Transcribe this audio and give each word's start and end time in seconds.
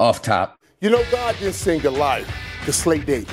off 0.00 0.22
top. 0.22 0.58
You 0.80 0.88
know, 0.88 1.04
God 1.10 1.36
didn't 1.38 1.52
send 1.52 1.82
Goliath 1.82 2.28
to 2.64 2.72
slay 2.72 2.98
David. 2.98 3.28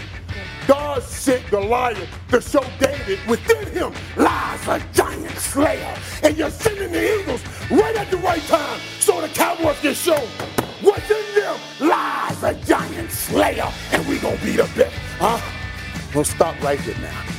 God 0.68 1.02
sent 1.02 1.50
Goliath 1.50 2.10
to 2.28 2.42
show 2.42 2.64
David 2.78 3.20
within 3.26 3.66
him 3.72 3.94
lies 4.18 4.68
a 4.68 4.84
giant 4.92 5.38
slayer. 5.38 5.98
And 6.24 6.38
you're 6.38 6.50
sending 6.50 6.92
the 6.92 7.22
Eagles 7.22 7.42
right 7.72 7.96
at 7.96 8.12
the 8.12 8.18
right 8.18 8.42
time 8.44 8.80
so 9.00 9.22
the 9.22 9.30
Cowboys 9.30 9.80
can 9.80 9.94
show 9.94 10.20
what's 10.82 11.10
in 11.10 11.36
them 11.36 11.58
lies 11.80 12.44
a 12.44 12.54
giant 12.66 13.12
slayer. 13.12 13.72
And 13.94 14.06
we 14.06 14.20
gonna 14.20 14.38
beat 14.44 14.60
bit. 14.76 14.92
Huh? 15.20 15.40
We'll 16.14 16.26
stop 16.26 16.62
right 16.62 16.80
here 16.82 16.98
now. 17.02 17.37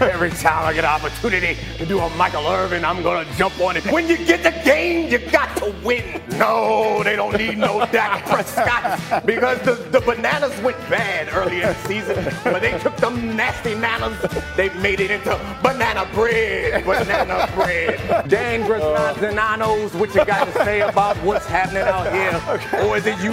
Every 0.00 0.30
time 0.30 0.64
I 0.66 0.72
get 0.74 0.84
an 0.84 0.90
opportunity 0.90 1.56
to 1.78 1.86
do 1.86 1.98
a 1.98 2.10
Michael 2.16 2.46
Irvin, 2.46 2.84
I'm 2.84 3.02
gonna 3.02 3.26
jump 3.36 3.58
on 3.60 3.76
it. 3.76 3.86
When 3.90 4.08
you 4.08 4.16
get 4.18 4.42
the 4.42 4.50
game, 4.64 5.10
you 5.10 5.18
got 5.30 5.56
to 5.58 5.74
win. 5.84 6.20
No, 6.38 7.02
they 7.02 7.16
don't 7.16 7.36
need 7.36 7.56
no 7.56 7.86
Dak 7.86 8.24
Prescott 8.26 9.24
because 9.24 9.58
the, 9.60 9.74
the 9.90 10.00
bananas 10.00 10.58
went 10.60 10.76
bad 10.90 11.28
early 11.32 11.62
in 11.62 11.68
the 11.68 11.74
season, 11.86 12.24
but 12.44 12.60
they 12.60 12.78
took 12.78 12.96
them 12.96 13.36
nasty 13.36 13.74
manners, 13.74 14.18
they 14.56 14.68
made 14.80 15.00
it 15.00 15.10
into 15.10 15.30
banana 15.62 16.06
bread. 16.12 16.84
Banana 16.84 17.50
bread. 17.54 18.28
Dan 18.28 18.62
Graziano's, 18.68 19.94
what 19.94 20.14
you 20.14 20.24
got 20.26 20.44
to 20.46 20.52
say 20.64 20.82
about 20.82 21.16
what's 21.18 21.46
happening 21.46 21.82
out 21.82 22.12
here? 22.12 22.40
Okay. 22.48 22.86
Or 22.86 22.96
is 22.98 23.06
it 23.06 23.18
you, 23.20 23.32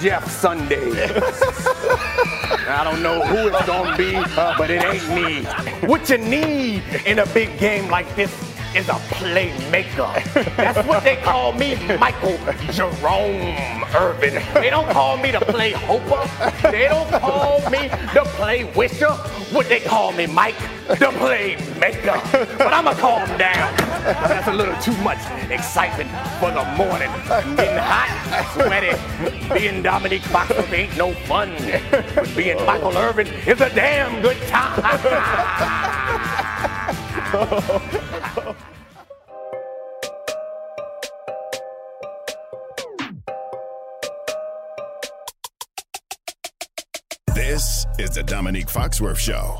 Jeff 0.00 0.30
Sunday? 0.30 0.90
I 2.68 2.84
don't 2.84 3.02
know 3.02 3.20
who 3.22 3.48
it's 3.48 3.66
gonna 3.66 3.96
be, 3.96 4.12
but 4.36 4.70
it 4.70 4.84
ain't 4.84 5.08
me. 5.08 5.44
What 5.86 6.10
you 6.10 6.18
need 6.18 6.82
in 7.06 7.20
a 7.20 7.26
big 7.26 7.58
game 7.58 7.90
like 7.90 8.14
this 8.14 8.30
is 8.74 8.88
a 8.88 8.94
playmaker. 9.18 10.56
That's 10.56 10.86
what 10.86 11.02
they 11.02 11.16
call 11.16 11.52
me, 11.52 11.74
Michael 11.98 12.38
Jerome 12.70 13.84
Irvin. 13.94 14.42
They 14.54 14.70
don't 14.70 14.88
call 14.90 15.16
me 15.16 15.32
to 15.32 15.40
play 15.40 15.72
Hoper. 15.72 16.28
They 16.70 16.86
don't 16.88 17.10
call 17.10 17.68
me 17.70 17.88
to 17.88 18.22
play 18.36 18.64
Wisher. 18.76 19.10
What 19.52 19.68
they 19.68 19.80
call 19.80 20.12
me, 20.12 20.26
Mike, 20.26 20.58
the 20.86 21.10
playmaker. 21.18 22.58
But 22.58 22.72
I'ma 22.72 22.94
calm 22.94 23.26
down. 23.36 23.74
That's 24.04 24.46
a 24.46 24.52
little 24.52 24.76
too 24.80 24.96
much 25.02 25.18
excitement 25.50 26.10
for 26.38 26.52
the 26.52 26.64
morning. 26.76 27.10
Getting 27.56 27.78
hot, 27.78 28.08
sweaty. 28.54 28.96
Being 29.52 29.82
Dominique 29.82 30.22
Foxworth 30.22 30.72
ain't 30.72 30.96
no 30.96 31.12
fun. 31.12 31.52
But 32.14 32.36
being 32.36 32.64
Michael 32.64 32.96
Irvin 32.96 33.26
is 33.46 33.60
a 33.60 33.70
damn 33.70 34.22
good 34.22 34.40
time. 34.48 34.80
is 48.00 48.10
the 48.10 48.22
Dominique 48.22 48.68
Foxworth 48.68 49.18
Show. 49.18 49.58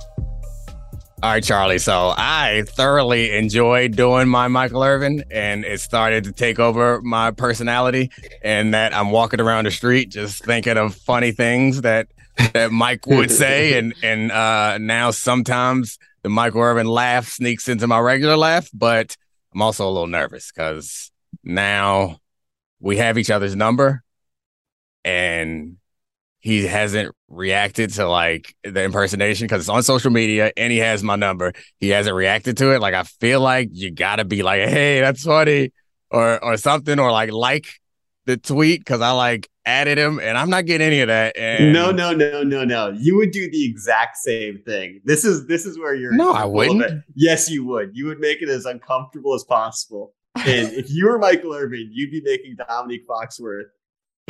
All 1.22 1.30
right, 1.30 1.44
Charlie. 1.44 1.78
So 1.78 2.14
I 2.16 2.64
thoroughly 2.66 3.36
enjoyed 3.36 3.96
doing 3.96 4.28
my 4.28 4.48
Michael 4.48 4.82
Irvin, 4.82 5.24
and 5.30 5.62
it 5.66 5.80
started 5.80 6.24
to 6.24 6.32
take 6.32 6.58
over 6.58 7.02
my 7.02 7.32
personality. 7.32 8.10
And 8.42 8.72
that 8.72 8.94
I'm 8.94 9.10
walking 9.10 9.40
around 9.40 9.66
the 9.66 9.70
street 9.70 10.08
just 10.08 10.42
thinking 10.42 10.78
of 10.78 10.94
funny 10.94 11.32
things 11.32 11.82
that 11.82 12.08
that 12.54 12.72
Mike 12.72 13.06
would 13.06 13.30
say, 13.42 13.78
and 13.78 13.94
and 14.02 14.32
uh, 14.32 14.78
now 14.78 15.10
sometimes 15.10 15.98
the 16.22 16.30
Michael 16.30 16.62
Irvin 16.62 16.86
laugh 16.86 17.28
sneaks 17.28 17.68
into 17.68 17.86
my 17.86 17.98
regular 17.98 18.38
laugh, 18.38 18.70
but 18.72 19.18
I'm 19.52 19.60
also 19.60 19.86
a 19.86 19.90
little 19.90 20.06
nervous 20.06 20.50
because 20.50 21.12
now 21.44 22.20
we 22.80 22.96
have 22.96 23.18
each 23.18 23.30
other's 23.30 23.54
number, 23.54 24.02
and 25.04 25.76
he 26.40 26.66
hasn't 26.66 27.14
reacted 27.28 27.90
to 27.94 28.08
like 28.08 28.54
the 28.64 28.82
impersonation 28.82 29.46
because 29.46 29.60
it's 29.60 29.68
on 29.68 29.82
social 29.82 30.10
media 30.10 30.52
and 30.56 30.72
he 30.72 30.78
has 30.78 31.02
my 31.02 31.16
number. 31.16 31.52
He 31.78 31.90
hasn't 31.90 32.16
reacted 32.16 32.56
to 32.58 32.74
it. 32.74 32.80
Like 32.80 32.94
I 32.94 33.02
feel 33.04 33.40
like 33.40 33.68
you 33.72 33.90
gotta 33.90 34.24
be 34.24 34.42
like, 34.42 34.68
hey, 34.68 35.00
that's 35.00 35.22
funny, 35.22 35.72
or 36.10 36.42
or 36.42 36.56
something, 36.56 36.98
or 36.98 37.12
like 37.12 37.30
like 37.30 37.66
the 38.26 38.36
tweet 38.36 38.80
because 38.80 39.00
I 39.00 39.12
like 39.12 39.48
added 39.66 39.98
him 39.98 40.18
and 40.18 40.36
I'm 40.36 40.50
not 40.50 40.66
getting 40.66 40.86
any 40.86 41.00
of 41.00 41.08
that. 41.08 41.36
And 41.36 41.72
no, 41.72 41.90
no, 41.90 42.12
no, 42.12 42.42
no, 42.42 42.64
no. 42.64 42.90
You 42.90 43.16
would 43.16 43.30
do 43.30 43.50
the 43.50 43.64
exact 43.64 44.16
same 44.16 44.62
thing. 44.64 45.00
This 45.04 45.24
is 45.24 45.46
this 45.46 45.66
is 45.66 45.78
where 45.78 45.94
you're. 45.94 46.12
No, 46.12 46.32
I 46.32 46.44
wouldn't. 46.44 47.04
Yes, 47.14 47.50
you 47.50 47.64
would. 47.66 47.90
You 47.94 48.06
would 48.06 48.18
make 48.18 48.42
it 48.42 48.48
as 48.48 48.64
uncomfortable 48.64 49.34
as 49.34 49.44
possible. 49.44 50.14
And 50.36 50.72
if 50.72 50.90
you 50.90 51.06
were 51.06 51.18
Michael 51.18 51.52
Irvin, 51.52 51.90
you'd 51.92 52.10
be 52.10 52.22
making 52.24 52.56
Dominique 52.56 53.06
Foxworth 53.06 53.64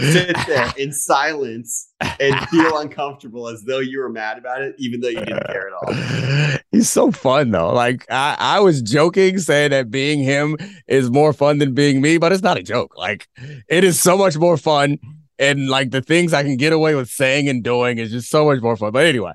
sit 0.01 0.37
there 0.47 0.73
in 0.79 0.93
silence 0.93 1.93
and 2.01 2.49
feel 2.49 2.79
uncomfortable 2.79 3.49
as 3.49 3.63
though 3.65 3.79
you 3.79 3.99
were 3.99 4.09
mad 4.09 4.39
about 4.39 4.63
it, 4.63 4.75
even 4.79 5.01
though 5.01 5.09
you 5.09 5.25
didn't 5.25 5.47
care 5.47 5.69
at 5.69 5.75
all. 5.75 6.59
He's 6.73 6.91
so 6.91 7.11
fun 7.11 7.51
though. 7.51 7.73
Like 7.73 8.07
I, 8.11 8.37
I 8.39 8.61
was 8.61 8.83
joking 8.83 9.39
saying 9.39 9.71
that 9.71 9.91
being 9.91 10.23
him 10.23 10.57
is 10.87 11.11
more 11.11 11.33
fun 11.33 11.59
than 11.59 11.75
being 11.75 12.01
me, 12.01 12.19
but 12.19 12.33
it's 12.33 12.43
not 12.43 12.59
a 12.59 12.63
joke. 12.63 12.97
Like 12.97 13.29
it 13.69 13.85
is 13.85 14.01
so 14.01 14.17
much 14.17 14.37
more 14.37 14.57
fun. 14.57 14.99
And 15.39 15.69
like 15.69 15.91
the 15.91 16.03
things 16.03 16.35
I 16.35 16.43
can 16.43 16.57
get 16.57 16.73
away 16.73 16.95
with 16.95 17.09
saying 17.09 17.49
and 17.49 17.65
doing 17.65 17.99
is 17.99 18.11
just 18.11 18.29
so 18.29 18.45
much 18.45 18.61
more 18.61 18.77
fun. 18.77 18.93
But 18.93 19.07
anyway, 19.07 19.33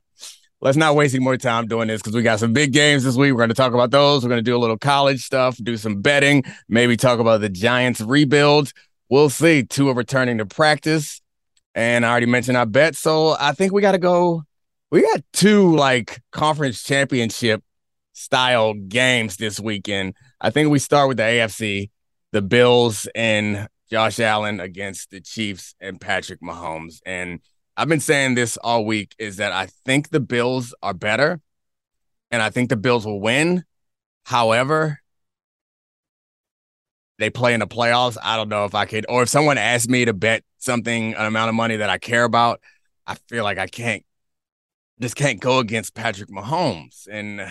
let's 0.61 0.77
not 0.77 0.95
wasting 0.95 1.23
more 1.23 1.37
time 1.37 1.67
doing 1.67 1.87
this 1.87 2.01
because 2.01 2.15
we 2.15 2.21
got 2.21 2.39
some 2.39 2.53
big 2.53 2.73
games 2.73 3.03
this 3.03 3.15
week. 3.15 3.31
We're 3.31 3.37
going 3.37 3.49
to 3.49 3.55
talk 3.55 3.73
about 3.73 3.91
those. 3.91 4.23
We're 4.23 4.29
going 4.29 4.39
to 4.39 4.43
do 4.43 4.55
a 4.55 4.59
little 4.59 4.77
college 4.77 5.23
stuff, 5.23 5.57
do 5.57 5.77
some 5.77 6.01
betting, 6.01 6.43
maybe 6.69 6.97
talk 6.97 7.19
about 7.19 7.41
the 7.41 7.49
Giants 7.49 8.01
rebuild 8.01 8.71
we'll 9.09 9.29
see. 9.29 9.63
Tua 9.63 9.93
returning 9.93 10.37
to 10.39 10.45
practice. 10.45 11.21
And 11.73 12.05
I 12.05 12.11
already 12.11 12.25
mentioned 12.25 12.57
our 12.57 12.65
bet. 12.65 12.95
So 12.95 13.35
I 13.39 13.51
think 13.51 13.73
we 13.73 13.81
got 13.81 13.93
to 13.93 13.97
go. 13.97 14.43
We 14.91 15.01
got 15.01 15.21
two 15.33 15.75
like 15.75 16.21
conference 16.31 16.83
championship 16.83 17.63
style 18.13 18.73
games 18.73 19.37
this 19.37 19.59
weekend. 19.59 20.15
I 20.39 20.49
think 20.49 20.69
we 20.69 20.79
start 20.79 21.09
with 21.09 21.17
the 21.17 21.23
AFC, 21.23 21.89
the 22.31 22.41
Bills 22.41 23.07
and 23.13 23.67
Josh 23.89 24.19
Allen 24.19 24.59
against 24.59 25.11
the 25.11 25.21
Chiefs 25.21 25.75
and 25.79 25.99
Patrick 25.99 26.41
Mahomes. 26.41 26.99
And 27.05 27.39
I've 27.77 27.89
been 27.89 27.99
saying 27.99 28.35
this 28.35 28.57
all 28.57 28.85
week 28.85 29.13
is 29.19 29.37
that 29.37 29.51
I 29.51 29.67
think 29.85 30.09
the 30.09 30.19
Bills 30.21 30.73
are 30.81 30.93
better 30.93 31.41
and 32.31 32.41
I 32.41 32.49
think 32.49 32.69
the 32.69 32.77
Bills 32.77 33.05
will 33.05 33.19
win. 33.19 33.63
However, 34.23 34.99
they 37.17 37.29
play 37.29 37.53
in 37.53 37.59
the 37.59 37.67
playoffs, 37.67 38.17
I 38.21 38.35
don't 38.35 38.49
know 38.49 38.65
if 38.65 38.75
I 38.75 38.85
could, 38.85 39.05
or 39.07 39.23
if 39.23 39.29
someone 39.29 39.57
asked 39.57 39.89
me 39.89 40.05
to 40.05 40.13
bet 40.13 40.43
something, 40.57 41.13
an 41.13 41.25
amount 41.25 41.49
of 41.49 41.55
money 41.55 41.77
that 41.77 41.89
I 41.89 41.97
care 41.97 42.23
about, 42.23 42.61
I 43.07 43.15
feel 43.29 43.43
like 43.43 43.57
I 43.57 43.67
can't, 43.67 44.03
just 44.99 45.15
can't 45.15 45.39
go 45.39 45.59
against 45.59 45.93
Patrick 45.93 46.29
Mahomes. 46.29 47.07
And 47.09 47.41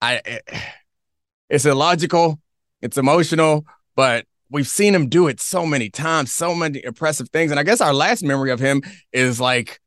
I, 0.00 0.20
it, 0.24 0.42
it's 1.48 1.64
illogical, 1.64 2.40
it's 2.82 2.98
emotional, 2.98 3.64
but 3.94 4.26
we've 4.50 4.68
seen 4.68 4.94
him 4.94 5.08
do 5.08 5.28
it 5.28 5.40
so 5.40 5.66
many 5.66 5.90
times, 5.90 6.32
so 6.32 6.54
many 6.54 6.84
impressive 6.84 7.28
things. 7.30 7.50
And 7.50 7.60
I 7.60 7.62
guess 7.62 7.80
our 7.80 7.94
last 7.94 8.22
memory 8.22 8.50
of 8.50 8.60
him 8.60 8.82
is 9.12 9.40
like 9.40 9.80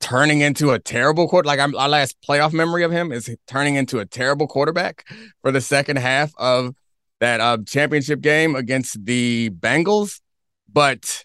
turning 0.00 0.40
into 0.40 0.70
a 0.70 0.78
terrible 0.78 1.28
quarter. 1.28 1.46
Like 1.46 1.60
our 1.60 1.88
last 1.88 2.16
playoff 2.26 2.52
memory 2.52 2.84
of 2.84 2.92
him 2.92 3.12
is 3.12 3.34
turning 3.46 3.76
into 3.76 3.98
a 3.98 4.06
terrible 4.06 4.46
quarterback 4.46 5.06
for 5.42 5.52
the 5.52 5.60
second 5.60 5.98
half 5.98 6.32
of 6.38 6.74
that 7.20 7.40
uh, 7.40 7.58
championship 7.66 8.20
game 8.20 8.56
against 8.56 9.04
the 9.04 9.50
Bengals, 9.50 10.20
but 10.72 11.24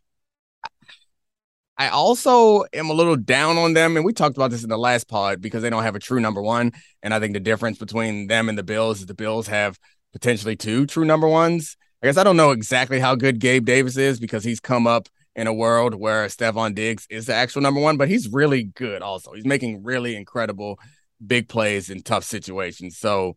I 1.78 1.90
also 1.90 2.64
am 2.74 2.90
a 2.90 2.94
little 2.94 3.18
down 3.18 3.58
on 3.58 3.74
them. 3.74 3.98
And 3.98 4.06
we 4.06 4.14
talked 4.14 4.38
about 4.38 4.52
this 4.52 4.64
in 4.64 4.70
the 4.70 4.78
last 4.78 5.08
pod 5.10 5.42
because 5.42 5.62
they 5.62 5.70
don't 5.70 5.84
have 5.84 5.96
a 5.96 6.00
true 6.00 6.20
number 6.20 6.42
one. 6.42 6.72
And 7.04 7.14
I 7.14 7.20
think 7.20 7.34
the 7.34 7.40
difference 7.40 7.78
between 7.78 8.28
them 8.28 8.48
and 8.48 8.58
the 8.58 8.64
Bills 8.64 9.00
is 9.00 9.08
the 9.08 9.14
Bills 9.14 9.48
have 9.48 9.78
potentially 10.14 10.56
two 10.56 10.86
true 10.86 11.06
number 11.06 11.28
ones. 11.28 11.76
I 12.02 12.08
guess 12.08 12.18
I 12.18 12.24
don't 12.24 12.38
know 12.38 12.52
exactly 12.52 13.00
how 13.00 13.16
good 13.16 13.40
Gabe 13.40 13.66
Davis 13.66 13.98
is 13.98 14.20
because 14.20 14.44
he's 14.44 14.60
come 14.60 14.88
up 14.88 15.10
in 15.36 15.48
a 15.48 15.54
world 15.54 15.96
where 15.96 16.28
Stefon 16.28 16.76
Diggs 16.76 17.08
is 17.10 17.26
the 17.26 17.34
actual 17.34 17.62
number 17.62 17.82
one, 17.82 17.98
but 17.98 18.08
he's 18.08 18.30
really 18.30 18.64
good 18.64 19.02
also. 19.02 19.34
He's 19.34 19.46
making 19.46 19.84
really 19.84 20.16
incredible 20.16 20.80
big 21.26 21.50
plays 21.50 21.90
in 21.90 22.04
tough 22.04 22.24
situations. 22.24 22.98
So 22.98 23.36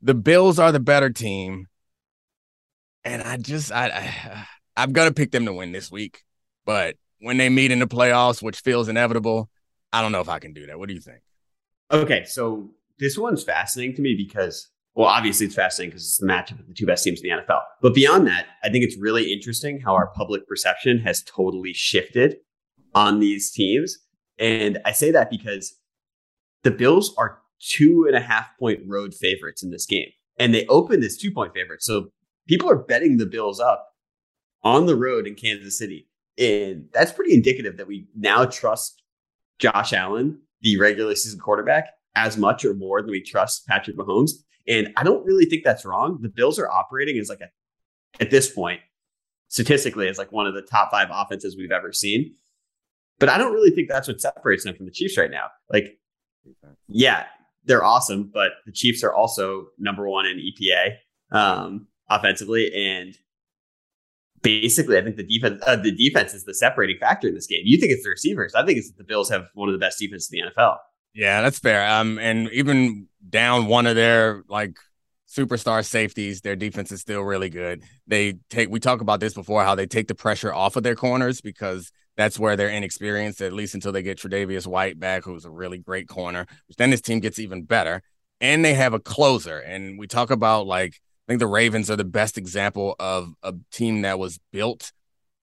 the 0.00 0.14
Bills 0.14 0.60
are 0.60 0.70
the 0.70 0.80
better 0.80 1.10
team 1.10 1.66
and 3.04 3.22
I 3.22 3.36
just 3.36 3.72
I, 3.72 3.88
I 3.88 4.46
I'm 4.76 4.92
gonna 4.92 5.12
pick 5.12 5.30
them 5.30 5.46
to 5.46 5.52
win 5.52 5.72
this 5.72 5.90
week, 5.90 6.22
but 6.64 6.96
when 7.20 7.36
they 7.36 7.48
meet 7.48 7.70
in 7.70 7.78
the 7.78 7.86
playoffs, 7.86 8.42
which 8.42 8.60
feels 8.60 8.88
inevitable, 8.88 9.48
I 9.92 10.02
don't 10.02 10.12
know 10.12 10.20
if 10.20 10.28
I 10.28 10.38
can 10.38 10.52
do 10.52 10.66
that. 10.66 10.78
What 10.78 10.88
do 10.88 10.94
you 10.94 11.00
think? 11.00 11.20
Okay, 11.90 12.24
so 12.24 12.70
this 12.98 13.16
one's 13.16 13.42
fascinating 13.44 13.96
to 13.96 14.02
me 14.02 14.14
because, 14.14 14.68
well, 14.94 15.08
obviously 15.08 15.46
it's 15.46 15.54
fascinating 15.54 15.90
because 15.90 16.04
it's 16.04 16.18
the 16.18 16.26
matchup 16.26 16.60
of 16.60 16.66
the 16.66 16.74
two 16.74 16.86
best 16.86 17.04
teams 17.04 17.20
in 17.22 17.30
the 17.30 17.42
NFL. 17.42 17.60
But 17.80 17.94
beyond 17.94 18.26
that, 18.26 18.46
I 18.62 18.68
think 18.68 18.84
it's 18.84 18.98
really 18.98 19.32
interesting 19.32 19.80
how 19.80 19.94
our 19.94 20.08
public 20.08 20.46
perception 20.46 20.98
has 20.98 21.22
totally 21.22 21.72
shifted 21.72 22.36
on 22.94 23.20
these 23.20 23.50
teams. 23.50 23.98
And 24.38 24.78
I 24.84 24.92
say 24.92 25.10
that 25.12 25.30
because 25.30 25.76
the 26.62 26.70
Bills 26.70 27.14
are 27.16 27.38
two 27.60 28.04
and 28.06 28.16
a 28.16 28.20
half 28.20 28.48
point 28.58 28.80
road 28.86 29.14
favorites 29.14 29.62
in 29.62 29.70
this 29.70 29.86
game. 29.86 30.08
And 30.38 30.52
they 30.52 30.66
opened 30.66 31.04
as 31.04 31.16
two 31.16 31.30
point 31.30 31.54
favorites. 31.54 31.86
So 31.86 32.08
people 32.48 32.70
are 32.70 32.78
betting 32.78 33.16
the 33.16 33.26
Bills 33.26 33.60
up 33.60 33.88
on 34.62 34.86
the 34.86 34.96
road 34.96 35.26
in 35.26 35.34
Kansas 35.34 35.78
City. 35.78 36.08
And 36.38 36.86
that's 36.92 37.12
pretty 37.12 37.34
indicative 37.34 37.76
that 37.76 37.86
we 37.86 38.08
now 38.16 38.44
trust 38.44 39.02
Josh 39.58 39.92
Allen, 39.92 40.40
the 40.62 40.78
regular 40.78 41.14
season 41.14 41.38
quarterback, 41.38 41.90
as 42.16 42.36
much 42.36 42.64
or 42.64 42.74
more 42.74 43.02
than 43.02 43.10
we 43.10 43.22
trust 43.22 43.66
Patrick 43.66 43.96
Mahomes. 43.96 44.30
And 44.66 44.92
I 44.96 45.04
don't 45.04 45.24
really 45.24 45.44
think 45.44 45.62
that's 45.64 45.84
wrong. 45.84 46.18
The 46.22 46.28
Bills 46.28 46.58
are 46.58 46.70
operating 46.70 47.18
as 47.18 47.28
like 47.28 47.40
a, 47.40 48.22
at 48.22 48.30
this 48.30 48.50
point, 48.50 48.80
statistically, 49.48 50.08
as 50.08 50.18
like 50.18 50.32
one 50.32 50.46
of 50.46 50.54
the 50.54 50.62
top 50.62 50.90
five 50.90 51.08
offenses 51.10 51.56
we've 51.56 51.70
ever 51.70 51.92
seen. 51.92 52.34
But 53.18 53.28
I 53.28 53.38
don't 53.38 53.52
really 53.52 53.70
think 53.70 53.88
that's 53.88 54.08
what 54.08 54.20
separates 54.20 54.64
them 54.64 54.74
from 54.74 54.86
the 54.86 54.92
Chiefs 54.92 55.16
right 55.16 55.30
now. 55.30 55.48
Like, 55.70 55.98
yeah, 56.88 57.26
they're 57.64 57.84
awesome, 57.84 58.30
but 58.32 58.52
the 58.66 58.72
Chiefs 58.72 59.04
are 59.04 59.14
also 59.14 59.66
number 59.78 60.08
one 60.08 60.26
in 60.26 60.38
EPA 60.38 60.96
um, 61.30 61.86
offensively, 62.08 62.72
and 62.74 63.16
basically, 64.42 64.98
I 64.98 65.02
think 65.02 65.16
the 65.16 65.26
defense 65.26 65.62
uh, 65.66 65.76
the 65.76 65.92
defense 65.92 66.34
is 66.34 66.44
the 66.44 66.54
separating 66.54 66.98
factor 66.98 67.28
in 67.28 67.34
this 67.34 67.46
game. 67.46 67.62
You 67.64 67.78
think 67.78 67.92
it's 67.92 68.04
the 68.04 68.10
receivers? 68.10 68.54
I 68.54 68.64
think 68.64 68.78
it's 68.78 68.92
the 68.92 69.04
Bills 69.04 69.30
have 69.30 69.46
one 69.54 69.68
of 69.68 69.72
the 69.72 69.78
best 69.78 69.98
defenses 69.98 70.30
in 70.32 70.44
the 70.44 70.52
NFL. 70.52 70.76
Yeah, 71.14 71.42
that's 71.42 71.58
fair. 71.58 71.88
Um, 71.88 72.18
and 72.18 72.50
even 72.50 73.08
down 73.28 73.66
one 73.66 73.86
of 73.86 73.94
their 73.94 74.42
like 74.48 74.76
superstar 75.28 75.84
safeties, 75.84 76.40
their 76.40 76.56
defense 76.56 76.92
is 76.92 77.00
still 77.00 77.22
really 77.22 77.50
good. 77.50 77.82
They 78.06 78.34
take 78.50 78.68
we 78.68 78.80
talked 78.80 79.02
about 79.02 79.20
this 79.20 79.34
before 79.34 79.64
how 79.64 79.74
they 79.74 79.86
take 79.86 80.08
the 80.08 80.14
pressure 80.14 80.52
off 80.52 80.76
of 80.76 80.82
their 80.82 80.94
corners 80.94 81.40
because 81.40 81.90
that's 82.16 82.38
where 82.38 82.56
they're 82.56 82.68
inexperienced, 82.68 83.40
at 83.40 83.52
least 83.52 83.74
until 83.74 83.92
they 83.92 84.02
get 84.02 84.18
Tre'Davious 84.18 84.66
White 84.66 85.00
back, 85.00 85.24
who's 85.24 85.44
a 85.44 85.50
really 85.50 85.78
great 85.78 86.08
corner, 86.08 86.46
which 86.68 86.76
then 86.76 86.90
this 86.90 87.00
team 87.00 87.18
gets 87.18 87.38
even 87.38 87.64
better. 87.64 88.02
And 88.40 88.64
they 88.64 88.74
have 88.74 88.94
a 88.94 89.00
closer. 89.00 89.58
And 89.58 89.98
we 89.98 90.06
talk 90.06 90.30
about 90.30 90.66
like 90.66 91.00
I 91.26 91.32
think 91.32 91.40
the 91.40 91.46
Ravens 91.46 91.90
are 91.90 91.96
the 91.96 92.04
best 92.04 92.36
example 92.36 92.94
of 92.98 93.32
a 93.42 93.54
team 93.72 94.02
that 94.02 94.18
was 94.18 94.38
built 94.52 94.92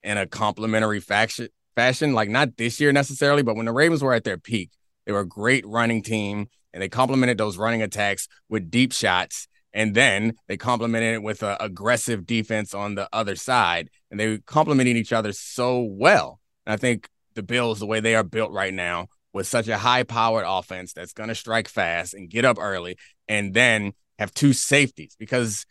in 0.04 0.18
a 0.18 0.28
complementary 0.28 1.00
faction 1.00 1.50
fashion, 1.76 2.14
like 2.14 2.30
not 2.30 2.58
this 2.58 2.80
year 2.80 2.92
necessarily, 2.92 3.44
but 3.44 3.56
when 3.56 3.66
the 3.66 3.72
Ravens 3.72 4.04
were 4.04 4.14
at 4.14 4.24
their 4.24 4.38
peak, 4.38 4.72
they 5.06 5.12
were 5.12 5.22
a 5.22 5.28
great 5.28 5.66
running 5.66 6.04
team 6.04 6.48
and 6.74 6.82
they 6.82 6.90
complemented 6.90 7.38
those 7.38 7.58
running 7.58 7.82
attacks 7.82 8.28
with 8.50 8.70
deep 8.70 8.94
shots. 8.94 9.48
And 9.74 9.96
then 9.96 10.34
they 10.48 10.58
complemented 10.58 11.16
it 11.16 11.24
with 11.24 11.44
an 11.44 11.56
aggressive 11.60 12.26
defense 12.26 12.74
on 12.74 12.96
the 12.96 13.08
other 13.14 13.36
side. 13.36 13.90
And 14.10 14.20
they 14.20 14.38
complemented 14.40 14.98
each 14.98 15.14
other 15.14 15.32
so 15.32 15.82
well. 15.82 16.40
And 16.66 16.74
I 16.74 16.78
think 16.78 17.10
the 17.36 17.44
Bills, 17.44 17.80
the 17.80 17.86
way 17.86 18.02
they 18.02 18.16
are 18.16 18.24
built 18.24 18.52
right 18.52 18.74
now, 18.74 19.08
with 19.34 19.48
such 19.48 19.70
a 19.70 19.78
high 19.78 20.04
powered 20.04 20.46
offense 20.46 20.92
that's 20.92 21.14
going 21.14 21.30
to 21.30 21.36
strike 21.36 21.70
fast 21.70 22.14
and 22.14 22.30
get 22.30 22.44
up 22.44 22.58
early, 22.60 22.98
and 23.30 23.54
then 23.54 23.94
have 24.22 24.34
two 24.34 24.54
safeties 24.54 25.16
because 25.20 25.66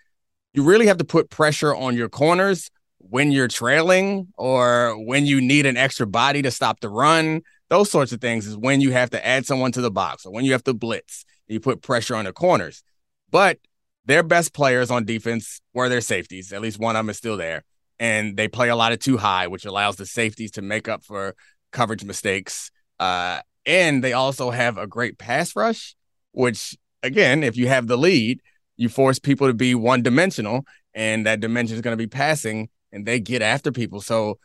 you 0.52 0.62
really 0.62 0.86
have 0.86 0.98
to 0.98 1.04
put 1.04 1.30
pressure 1.30 1.74
on 1.74 1.96
your 1.96 2.08
corners 2.08 2.70
when 2.98 3.32
you're 3.32 3.48
trailing 3.48 4.28
or 4.36 4.94
when 5.06 5.24
you 5.24 5.40
need 5.40 5.64
an 5.64 5.76
extra 5.76 6.06
body 6.06 6.42
to 6.42 6.50
stop 6.50 6.80
the 6.80 6.88
run. 6.88 7.40
Those 7.70 7.90
sorts 7.90 8.12
of 8.12 8.20
things 8.20 8.46
is 8.46 8.56
when 8.56 8.80
you 8.80 8.92
have 8.92 9.10
to 9.10 9.26
add 9.26 9.46
someone 9.46 9.72
to 9.72 9.80
the 9.80 9.90
box 9.90 10.26
or 10.26 10.32
when 10.32 10.44
you 10.44 10.52
have 10.52 10.64
to 10.64 10.74
blitz. 10.74 11.24
You 11.46 11.60
put 11.60 11.82
pressure 11.82 12.14
on 12.14 12.26
the 12.26 12.32
corners. 12.32 12.82
But 13.30 13.58
their 14.04 14.22
best 14.22 14.52
players 14.52 14.90
on 14.90 15.04
defense 15.04 15.60
were 15.72 15.88
their 15.88 16.00
safeties. 16.00 16.52
At 16.52 16.60
least 16.60 16.78
one 16.78 16.96
of 16.96 17.00
them 17.00 17.10
is 17.10 17.16
still 17.16 17.36
there. 17.36 17.64
And 17.98 18.36
they 18.36 18.48
play 18.48 18.68
a 18.68 18.76
lot 18.76 18.92
of 18.92 18.98
too 18.98 19.16
high, 19.16 19.46
which 19.46 19.64
allows 19.64 19.96
the 19.96 20.06
safeties 20.06 20.52
to 20.52 20.62
make 20.62 20.88
up 20.88 21.04
for 21.04 21.34
coverage 21.70 22.04
mistakes. 22.04 22.70
Uh, 22.98 23.40
and 23.66 24.02
they 24.02 24.12
also 24.12 24.50
have 24.50 24.78
a 24.78 24.86
great 24.86 25.18
pass 25.18 25.54
rush, 25.54 25.94
which 26.32 26.76
again, 27.02 27.42
if 27.42 27.56
you 27.56 27.68
have 27.68 27.86
the 27.86 27.98
lead, 27.98 28.40
you 28.76 28.88
force 28.88 29.18
people 29.18 29.46
to 29.46 29.54
be 29.54 29.74
one 29.74 30.02
dimensional, 30.02 30.64
and 30.94 31.26
that 31.26 31.40
dimension 31.40 31.76
is 31.76 31.82
going 31.82 31.96
to 31.96 32.02
be 32.02 32.06
passing, 32.06 32.68
and 32.92 33.06
they 33.06 33.20
get 33.20 33.42
after 33.42 33.70
people. 33.70 34.00
So 34.00 34.38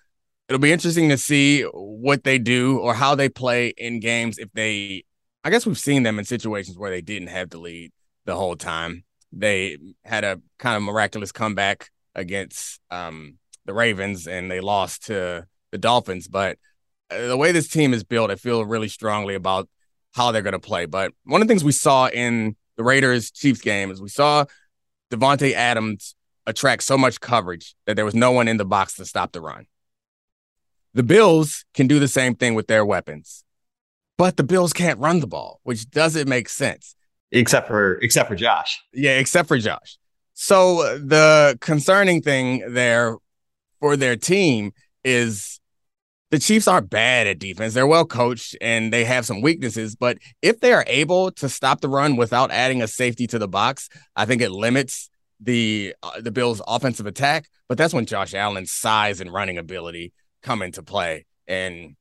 it'll 0.48 0.60
be 0.60 0.72
interesting 0.72 1.10
to 1.10 1.18
see 1.18 1.63
what 1.63 2.24
they 2.24 2.38
do 2.38 2.80
or 2.80 2.94
how 2.94 3.16
they 3.16 3.30
play 3.30 3.69
in 3.78 4.00
games 4.00 4.38
if 4.38 4.52
they. 4.54 5.04
I 5.44 5.52
guess 5.52 5.66
we've 5.66 5.78
seen 5.78 6.04
them 6.04 6.18
in 6.18 6.25
situations 6.25 6.78
where 6.78 6.90
they 6.90 7.02
didn't 7.02 7.28
have 7.28 7.52
the 7.52 7.60
lead 7.60 7.92
the 8.25 8.36
whole 8.36 8.56
time. 8.56 9.04
They 9.31 9.78
had 10.04 10.24
a 10.24 10.42
kind 10.57 10.75
of 10.75 10.84
miraculous 10.84 11.31
comeback 11.31 11.92
against 12.16 12.80
um, 12.90 13.38
the 13.66 13.74
Ravens, 13.74 14.28
and 14.28 14.50
they 14.50 14.60
lost 14.60 15.06
to 15.06 15.46
the 15.72 15.78
Dolphins. 15.78 16.28
But 16.28 16.57
uh, 17.12 17.28
the 17.28 17.38
way 17.38 17.52
this 17.52 17.68
team 17.68 17.94
is 17.94 18.04
built, 18.04 18.31
I 18.31 18.36
feel 18.36 18.66
really 18.66 18.88
strongly 18.88 19.36
about 19.36 19.69
how 20.16 20.32
they're 20.32 20.42
going 20.42 20.54
to 20.54 20.60
play. 20.60 20.86
But 20.86 21.12
one 21.26 21.42
of 21.42 21.48
the 21.48 21.52
things 21.52 21.64
we 21.64 21.74
saw 21.74 22.08
in 22.08 22.56
the 22.78 22.84
Raiders 22.84 23.32
Chiefs 23.32 23.62
game 23.62 23.92
is 23.92 24.02
we 24.02 24.08
saw 24.08 24.46
Davante 25.12 25.52
Adams 25.52 26.16
attract 26.48 26.84
so 26.84 26.98
much 26.98 27.20
coverage 27.20 27.76
that 27.86 27.96
there 27.96 28.06
was 28.06 28.16
no 28.16 28.32
one 28.32 28.48
in 28.48 28.56
the 28.58 28.66
box 28.66 28.96
to 28.96 29.06
stop 29.06 29.34
the 29.34 29.42
run. 29.42 29.66
The 30.94 31.04
Bills 31.04 31.66
can 31.74 31.88
do 31.88 32.00
the 32.00 32.08
same 32.08 32.36
thing 32.36 32.56
with 32.56 32.68
their 32.68 32.86
weapons, 32.86 33.44
but 34.18 34.38
the 34.38 34.44
Bills 34.44 34.72
can't 34.72 35.00
run 35.00 35.20
the 35.20 35.28
ball, 35.28 35.60
which 35.64 35.90
doesn't 35.90 36.30
make 36.30 36.48
sense. 36.48 36.96
Except 37.32 37.68
for 37.68 37.98
except 37.98 38.30
for 38.30 38.36
Josh. 38.36 38.82
Yeah, 38.94 39.18
except 39.18 39.50
for 39.50 39.58
Josh. 39.58 39.98
So 40.34 40.82
uh, 40.82 40.94
the 41.02 41.58
concerning 41.60 42.22
thing 42.22 42.64
there 42.70 43.18
for 43.82 43.98
their 43.98 44.16
team 44.16 44.72
is 45.04 45.60
the 46.31 46.39
Chiefs 46.39 46.68
aren't 46.68 46.89
bad 46.89 47.27
at 47.27 47.39
defense. 47.39 47.74
They're 47.74 47.88
well 47.88 48.06
coached 48.06 48.57
and 48.60 48.92
they 48.92 49.06
have 49.06 49.25
some 49.25 49.42
weaknesses. 49.42 49.95
But 49.95 50.18
if 50.42 50.60
they 50.60 50.74
are 50.74 50.83
able 50.88 51.31
to 51.33 51.48
stop 51.48 51.81
the 51.81 51.89
run 51.89 52.16
without 52.16 52.51
adding 52.51 52.81
a 52.81 52.88
safety 52.88 53.27
to 53.27 53.39
the 53.39 53.48
box, 53.48 53.89
I 54.16 54.25
think 54.25 54.42
it 54.42 54.51
limits 54.51 55.10
the 55.39 55.94
uh, 56.01 56.22
the 56.22 56.31
Bills' 56.31 56.62
offensive 56.68 57.06
attack. 57.06 57.48
But 57.68 57.77
that's 57.77 57.94
when 57.94 58.06
Josh 58.06 58.33
Allen's 58.33 58.72
size 58.72 59.22
and 59.22 59.31
running 59.31 59.57
ability 59.57 60.13
come 60.42 60.62
into 60.62 60.81
play. 60.81 61.25
And 61.48 61.95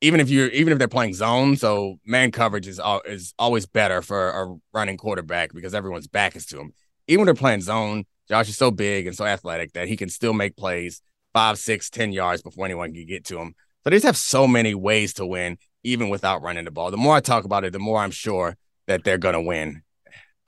even 0.00 0.20
if 0.20 0.30
you're 0.30 0.48
even 0.48 0.72
if 0.72 0.78
they're 0.78 0.88
playing 0.88 1.14
zone, 1.14 1.56
so 1.56 1.96
man 2.04 2.30
coverage 2.30 2.68
is 2.68 2.80
is 3.04 3.34
always 3.38 3.66
better 3.66 4.00
for 4.02 4.30
a 4.30 4.56
running 4.72 4.96
quarterback 4.96 5.52
because 5.52 5.74
everyone's 5.74 6.06
back 6.06 6.36
is 6.36 6.46
to 6.46 6.60
him. 6.60 6.72
Even 7.08 7.20
when 7.20 7.26
they're 7.26 7.34
playing 7.34 7.62
zone, 7.62 8.04
Josh 8.28 8.48
is 8.48 8.56
so 8.56 8.70
big 8.70 9.06
and 9.06 9.16
so 9.16 9.24
athletic 9.24 9.72
that 9.72 9.88
he 9.88 9.96
can 9.96 10.08
still 10.08 10.32
make 10.32 10.56
plays 10.56 11.00
five, 11.36 11.58
six, 11.58 11.90
ten 11.90 12.12
yards 12.12 12.40
before 12.40 12.64
anyone 12.64 12.94
can 12.94 13.04
get 13.04 13.26
to 13.26 13.38
him. 13.38 13.54
So 13.84 13.90
they 13.90 13.96
just 13.96 14.06
have 14.06 14.16
so 14.16 14.46
many 14.46 14.74
ways 14.74 15.12
to 15.14 15.26
win, 15.26 15.58
even 15.84 16.08
without 16.08 16.40
running 16.40 16.64
the 16.64 16.70
ball. 16.70 16.90
The 16.90 16.96
more 16.96 17.14
I 17.14 17.20
talk 17.20 17.44
about 17.44 17.62
it, 17.62 17.74
the 17.74 17.78
more 17.78 17.98
I'm 17.98 18.10
sure 18.10 18.56
that 18.86 19.04
they're 19.04 19.18
gonna 19.18 19.42
win. 19.42 19.82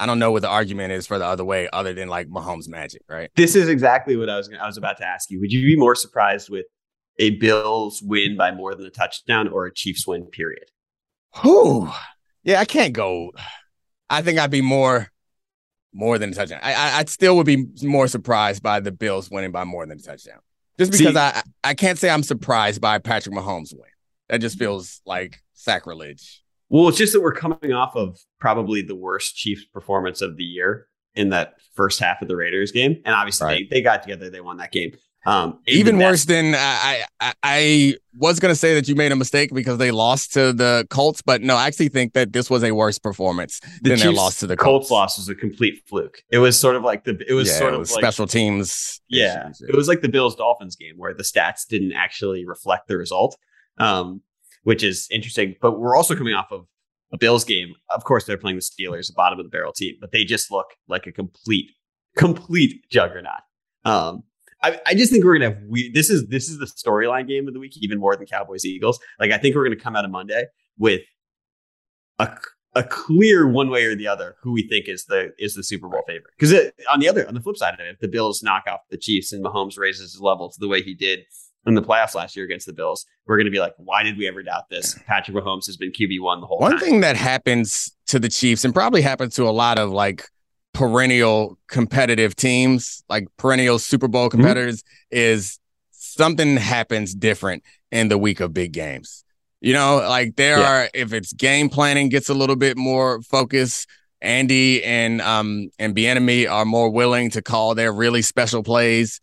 I 0.00 0.06
don't 0.06 0.18
know 0.18 0.30
what 0.30 0.40
the 0.40 0.48
argument 0.48 0.92
is 0.92 1.06
for 1.06 1.18
the 1.18 1.26
other 1.26 1.44
way, 1.44 1.68
other 1.74 1.92
than 1.92 2.08
like 2.08 2.28
Mahomes 2.28 2.68
magic, 2.68 3.02
right? 3.06 3.30
This 3.36 3.54
is 3.54 3.68
exactly 3.68 4.16
what 4.16 4.30
I 4.30 4.38
was 4.38 4.48
gonna, 4.48 4.62
I 4.62 4.66
was 4.66 4.78
about 4.78 4.96
to 4.96 5.06
ask 5.06 5.30
you. 5.30 5.38
Would 5.40 5.52
you 5.52 5.60
be 5.60 5.76
more 5.76 5.94
surprised 5.94 6.48
with 6.48 6.64
a 7.18 7.36
Bills 7.36 8.00
win 8.02 8.38
by 8.38 8.50
more 8.50 8.74
than 8.74 8.86
a 8.86 8.90
touchdown 8.90 9.48
or 9.48 9.66
a 9.66 9.74
Chiefs 9.74 10.06
win? 10.06 10.24
Period. 10.24 10.70
Whew. 11.42 11.90
Yeah, 12.44 12.60
I 12.60 12.64
can't 12.64 12.94
go. 12.94 13.32
I 14.08 14.22
think 14.22 14.38
I'd 14.38 14.50
be 14.50 14.62
more 14.62 15.10
more 15.92 16.16
than 16.16 16.30
a 16.30 16.34
touchdown. 16.34 16.60
I, 16.62 16.72
I, 16.72 16.98
I 17.00 17.04
still 17.04 17.36
would 17.36 17.46
be 17.46 17.66
more 17.82 18.08
surprised 18.08 18.62
by 18.62 18.80
the 18.80 18.92
Bills 18.92 19.30
winning 19.30 19.52
by 19.52 19.64
more 19.64 19.84
than 19.84 19.98
a 19.98 20.00
touchdown. 20.00 20.38
Just 20.78 20.92
because 20.92 21.14
See, 21.14 21.18
I 21.18 21.42
I 21.64 21.74
can't 21.74 21.98
say 21.98 22.08
I'm 22.08 22.22
surprised 22.22 22.80
by 22.80 22.98
Patrick 22.98 23.34
Mahomes' 23.34 23.72
win. 23.72 23.90
That 24.28 24.40
just 24.40 24.58
feels 24.58 25.00
like 25.06 25.40
sacrilege. 25.54 26.42
Well, 26.68 26.88
it's 26.88 26.98
just 26.98 27.14
that 27.14 27.20
we're 27.20 27.32
coming 27.32 27.72
off 27.72 27.96
of 27.96 28.18
probably 28.38 28.82
the 28.82 28.94
worst 28.94 29.36
Chiefs 29.36 29.64
performance 29.64 30.20
of 30.20 30.36
the 30.36 30.44
year 30.44 30.86
in 31.14 31.30
that 31.30 31.54
first 31.74 31.98
half 31.98 32.22
of 32.22 32.28
the 32.28 32.36
Raiders 32.36 32.70
game, 32.70 33.00
and 33.04 33.14
obviously 33.14 33.46
right. 33.46 33.66
they, 33.70 33.78
they 33.78 33.82
got 33.82 34.02
together, 34.02 34.30
they 34.30 34.40
won 34.40 34.58
that 34.58 34.70
game. 34.70 34.92
Um, 35.26 35.58
Even 35.66 35.98
worse 35.98 36.24
than 36.24 36.54
I, 36.54 37.04
I, 37.20 37.34
I 37.42 37.94
was 38.16 38.40
going 38.40 38.52
to 38.52 38.56
say 38.56 38.74
that 38.74 38.88
you 38.88 38.94
made 38.94 39.12
a 39.12 39.16
mistake 39.16 39.52
because 39.52 39.76
they 39.76 39.90
lost 39.90 40.32
to 40.34 40.52
the 40.52 40.86
Colts, 40.90 41.22
but 41.22 41.42
no, 41.42 41.56
I 41.56 41.66
actually 41.66 41.88
think 41.88 42.14
that 42.14 42.32
this 42.32 42.48
was 42.48 42.64
a 42.64 42.72
worse 42.72 42.98
performance 42.98 43.60
the 43.82 43.90
than 43.90 43.98
Chiefs, 43.98 44.02
their 44.04 44.12
loss 44.12 44.38
to 44.40 44.46
the 44.46 44.56
Colts. 44.56 44.88
Colts 44.88 44.90
loss 44.90 45.18
was 45.18 45.28
a 45.28 45.34
complete 45.34 45.82
fluke. 45.86 46.22
It 46.30 46.38
was 46.38 46.58
sort 46.58 46.76
of 46.76 46.82
like 46.82 47.04
the 47.04 47.22
it 47.28 47.34
was 47.34 47.48
yeah, 47.48 47.58
sort 47.58 47.74
it 47.74 47.78
was 47.78 47.90
of 47.90 47.96
like, 47.96 48.02
special 48.02 48.26
teams. 48.26 49.00
Yeah, 49.08 49.50
issues. 49.50 49.62
it 49.68 49.76
was 49.76 49.88
like 49.88 50.00
the 50.00 50.08
Bills 50.08 50.34
Dolphins 50.34 50.76
game 50.76 50.94
where 50.96 51.12
the 51.12 51.24
stats 51.24 51.66
didn't 51.66 51.92
actually 51.92 52.46
reflect 52.46 52.88
the 52.88 52.96
result, 52.96 53.36
um, 53.78 54.22
which 54.62 54.82
is 54.82 55.08
interesting. 55.10 55.56
But 55.60 55.78
we're 55.78 55.96
also 55.96 56.14
coming 56.16 56.34
off 56.34 56.50
of 56.52 56.66
a 57.12 57.18
Bills 57.18 57.44
game. 57.44 57.74
Of 57.90 58.04
course, 58.04 58.24
they're 58.24 58.38
playing 58.38 58.56
the 58.56 58.62
Steelers, 58.62 59.08
the 59.08 59.14
bottom 59.14 59.38
of 59.38 59.44
the 59.44 59.50
barrel 59.50 59.72
team, 59.72 59.96
but 60.00 60.12
they 60.12 60.24
just 60.24 60.50
look 60.50 60.68
like 60.88 61.06
a 61.06 61.12
complete, 61.12 61.70
complete 62.16 62.84
juggernaut. 62.90 63.42
Um, 63.84 64.22
I, 64.62 64.80
I 64.86 64.94
just 64.94 65.12
think 65.12 65.24
we're 65.24 65.38
gonna 65.38 65.54
have 65.54 65.62
we 65.68 65.90
this 65.92 66.10
is 66.10 66.26
this 66.28 66.48
is 66.48 66.58
the 66.58 66.66
storyline 66.66 67.28
game 67.28 67.46
of 67.48 67.54
the 67.54 67.60
week 67.60 67.76
even 67.80 67.98
more 67.98 68.16
than 68.16 68.26
Cowboys 68.26 68.64
Eagles. 68.64 68.98
Like 69.20 69.30
I 69.30 69.38
think 69.38 69.54
we're 69.54 69.64
gonna 69.64 69.76
come 69.76 69.96
out 69.96 70.04
of 70.04 70.10
Monday 70.10 70.46
with 70.78 71.02
a 72.18 72.36
a 72.74 72.82
clear 72.84 73.48
one 73.48 73.70
way 73.70 73.84
or 73.84 73.94
the 73.94 74.06
other 74.06 74.36
who 74.42 74.52
we 74.52 74.66
think 74.68 74.88
is 74.88 75.04
the 75.06 75.32
is 75.38 75.54
the 75.54 75.62
Super 75.62 75.88
Bowl 75.88 76.02
favorite. 76.06 76.32
Because 76.38 76.70
on 76.90 77.00
the 77.00 77.08
other 77.08 77.26
on 77.26 77.34
the 77.34 77.40
flip 77.40 77.56
side 77.56 77.74
of 77.74 77.80
it, 77.80 77.88
if 77.88 77.98
the 77.98 78.08
Bills 78.08 78.42
knock 78.42 78.64
off 78.68 78.80
the 78.90 78.98
Chiefs 78.98 79.32
and 79.32 79.44
Mahomes 79.44 79.78
raises 79.78 80.12
his 80.12 80.20
level 80.20 80.50
to 80.50 80.56
the 80.60 80.68
way 80.68 80.82
he 80.82 80.94
did 80.94 81.20
in 81.66 81.74
the 81.74 81.82
playoffs 81.82 82.14
last 82.14 82.36
year 82.36 82.44
against 82.44 82.66
the 82.66 82.72
Bills, 82.72 83.04
we're 83.26 83.36
going 83.36 83.46
to 83.46 83.50
be 83.50 83.58
like, 83.58 83.74
why 83.76 84.02
did 84.02 84.16
we 84.16 84.28
ever 84.28 84.42
doubt 84.42 84.68
this? 84.70 84.98
Patrick 85.06 85.36
Mahomes 85.36 85.66
has 85.66 85.76
been 85.76 85.90
QB 85.90 86.20
one 86.20 86.40
the 86.40 86.46
whole 86.46 86.58
one 86.58 86.72
time. 86.72 86.80
thing 86.80 87.00
that 87.00 87.16
happens 87.16 87.94
to 88.06 88.18
the 88.18 88.28
Chiefs 88.28 88.64
and 88.64 88.72
probably 88.72 89.02
happens 89.02 89.34
to 89.34 89.44
a 89.44 89.50
lot 89.50 89.78
of 89.78 89.90
like 89.90 90.28
perennial 90.78 91.58
competitive 91.66 92.36
teams, 92.36 93.02
like 93.08 93.26
perennial 93.36 93.80
Super 93.80 94.06
Bowl 94.06 94.28
mm-hmm. 94.28 94.38
competitors, 94.38 94.82
mm-hmm. 94.82 95.18
is 95.18 95.58
something 95.90 96.56
happens 96.56 97.16
different 97.16 97.64
in 97.90 98.06
the 98.06 98.16
week 98.16 98.38
of 98.38 98.54
big 98.54 98.72
games. 98.72 99.24
You 99.60 99.72
know, 99.72 99.96
like 99.96 100.36
there 100.36 100.60
yeah. 100.60 100.70
are 100.70 100.88
if 100.94 101.12
it's 101.12 101.32
game 101.32 101.68
planning 101.68 102.10
gets 102.10 102.28
a 102.28 102.34
little 102.34 102.56
bit 102.56 102.76
more 102.76 103.20
focus. 103.22 103.86
Andy 104.20 104.82
and 104.82 105.20
um 105.20 105.70
and 105.78 105.94
Bieniemy 105.94 106.50
are 106.50 106.64
more 106.64 106.90
willing 106.90 107.30
to 107.30 107.42
call 107.42 107.74
their 107.74 107.92
really 107.92 108.22
special 108.22 108.62
plays. 108.62 109.20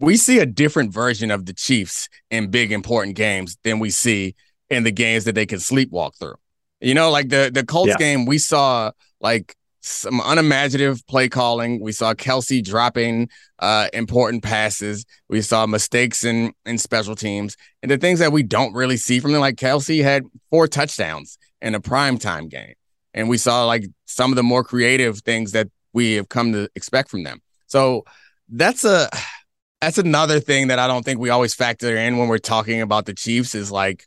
We 0.00 0.16
see 0.16 0.38
a 0.38 0.46
different 0.46 0.92
version 0.92 1.30
of 1.30 1.46
the 1.46 1.54
Chiefs 1.54 2.08
in 2.30 2.50
big 2.50 2.72
important 2.72 3.16
games 3.16 3.56
than 3.62 3.78
we 3.78 3.88
see 3.90 4.34
in 4.68 4.84
the 4.84 4.90
games 4.90 5.24
that 5.24 5.34
they 5.34 5.46
can 5.46 5.58
sleepwalk 5.58 6.18
through. 6.18 6.34
You 6.80 6.94
know, 6.94 7.10
like 7.10 7.28
the 7.28 7.50
the 7.52 7.64
Colts 7.64 7.88
yeah. 7.90 7.96
game, 7.96 8.26
we 8.26 8.38
saw 8.38 8.90
like 9.20 9.54
some 9.82 10.20
unimaginative 10.24 11.04
play 11.08 11.28
calling. 11.28 11.80
We 11.80 11.92
saw 11.92 12.14
Kelce 12.14 12.64
dropping 12.64 13.28
uh, 13.58 13.88
important 13.92 14.42
passes. 14.42 15.04
We 15.28 15.42
saw 15.42 15.66
mistakes 15.66 16.24
in 16.24 16.52
in 16.64 16.78
special 16.78 17.16
teams 17.16 17.56
and 17.82 17.90
the 17.90 17.98
things 17.98 18.20
that 18.20 18.32
we 18.32 18.42
don't 18.44 18.72
really 18.72 18.96
see 18.96 19.20
from 19.20 19.32
them. 19.32 19.40
Like 19.40 19.56
Kelce 19.56 20.02
had 20.02 20.24
four 20.50 20.68
touchdowns 20.68 21.36
in 21.60 21.74
a 21.74 21.80
primetime 21.80 22.48
game, 22.48 22.74
and 23.12 23.28
we 23.28 23.38
saw 23.38 23.66
like 23.66 23.84
some 24.06 24.30
of 24.30 24.36
the 24.36 24.42
more 24.42 24.62
creative 24.62 25.18
things 25.20 25.52
that 25.52 25.68
we 25.92 26.14
have 26.14 26.28
come 26.28 26.52
to 26.52 26.68
expect 26.74 27.10
from 27.10 27.24
them. 27.24 27.42
So 27.66 28.04
that's 28.48 28.84
a 28.84 29.08
that's 29.80 29.98
another 29.98 30.38
thing 30.38 30.68
that 30.68 30.78
I 30.78 30.86
don't 30.86 31.04
think 31.04 31.18
we 31.18 31.30
always 31.30 31.54
factor 31.54 31.96
in 31.96 32.18
when 32.18 32.28
we're 32.28 32.38
talking 32.38 32.80
about 32.80 33.06
the 33.06 33.14
Chiefs 33.14 33.56
is 33.56 33.72
like 33.72 34.06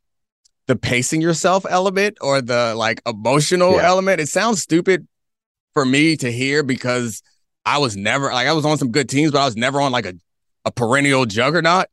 the 0.67 0.77
pacing 0.77 1.21
yourself 1.21 1.65
element 1.69 2.17
or 2.21 2.41
the 2.41 2.73
like 2.75 3.01
emotional 3.05 3.73
yeah. 3.73 3.87
element. 3.87 4.21
It 4.21 4.29
sounds 4.29 4.61
stupid 4.61 5.05
for 5.75 5.85
me 5.85 6.15
to 6.17 6.31
hear 6.31 6.63
because 6.63 7.21
I 7.65 7.77
was 7.77 7.95
never 7.95 8.31
like 8.31 8.47
I 8.47 8.53
was 8.53 8.65
on 8.65 8.79
some 8.79 8.91
good 8.91 9.09
teams, 9.09 9.31
but 9.31 9.41
I 9.41 9.45
was 9.45 9.57
never 9.57 9.79
on 9.79 9.91
like 9.91 10.07
a, 10.07 10.15
a 10.63 10.71
perennial 10.71 11.25
juggernaut. 11.25 11.85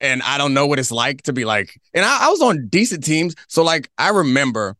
And 0.00 0.20
I 0.22 0.36
don't 0.36 0.52
know 0.52 0.66
what 0.66 0.80
it's 0.80 0.90
like 0.90 1.22
to 1.22 1.32
be 1.32 1.44
like, 1.44 1.80
and 1.94 2.04
I, 2.04 2.26
I 2.26 2.28
was 2.30 2.42
on 2.42 2.66
decent 2.66 3.04
teams. 3.04 3.36
So 3.46 3.62
like 3.62 3.88
I 3.96 4.10
remember 4.10 4.76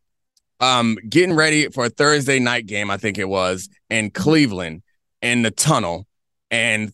um 0.59 0.97
getting 1.09 1.33
ready 1.33 1.69
for 1.69 1.85
a 1.85 1.89
Thursday 1.89 2.39
night 2.39 2.67
game, 2.67 2.91
I 2.91 2.97
think 2.97 3.17
it 3.17 3.29
was, 3.29 3.69
in 3.89 4.11
Cleveland 4.11 4.83
in 5.21 5.41
the 5.41 5.51
tunnel 5.51 6.05
and 6.51 6.91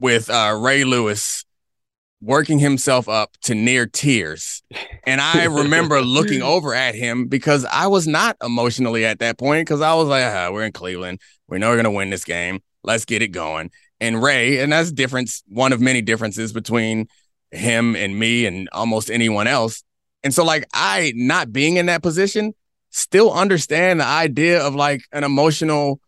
with 0.00 0.28
uh 0.28 0.58
Ray 0.60 0.82
Lewis 0.84 1.44
working 2.20 2.58
himself 2.58 3.08
up 3.08 3.36
to 3.42 3.54
near 3.54 3.86
tears. 3.86 4.62
And 5.06 5.20
I 5.20 5.44
remember 5.44 6.00
looking 6.02 6.42
over 6.42 6.74
at 6.74 6.94
him 6.94 7.26
because 7.26 7.64
I 7.64 7.86
was 7.86 8.06
not 8.06 8.36
emotionally 8.42 9.04
at 9.04 9.20
that 9.20 9.38
point 9.38 9.66
because 9.66 9.80
I 9.80 9.94
was 9.94 10.08
like, 10.08 10.24
ah, 10.24 10.50
we're 10.50 10.64
in 10.64 10.72
Cleveland. 10.72 11.20
We 11.48 11.58
know 11.58 11.68
we're 11.68 11.76
going 11.76 11.84
to 11.84 11.90
win 11.90 12.10
this 12.10 12.24
game. 12.24 12.60
Let's 12.82 13.04
get 13.04 13.22
it 13.22 13.28
going. 13.28 13.70
And 14.00 14.22
Ray, 14.22 14.60
and 14.60 14.72
that's 14.72 14.92
difference, 14.92 15.42
one 15.48 15.72
of 15.72 15.80
many 15.80 16.02
differences 16.02 16.52
between 16.52 17.08
him 17.50 17.96
and 17.96 18.18
me 18.18 18.46
and 18.46 18.68
almost 18.72 19.10
anyone 19.10 19.46
else. 19.46 19.82
And 20.22 20.34
so, 20.34 20.44
like, 20.44 20.66
I 20.74 21.12
not 21.14 21.52
being 21.52 21.76
in 21.76 21.86
that 21.86 22.02
position, 22.02 22.54
still 22.90 23.32
understand 23.32 24.00
the 24.00 24.04
idea 24.04 24.60
of 24.62 24.74
like 24.74 25.02
an 25.12 25.24
emotional 25.24 26.00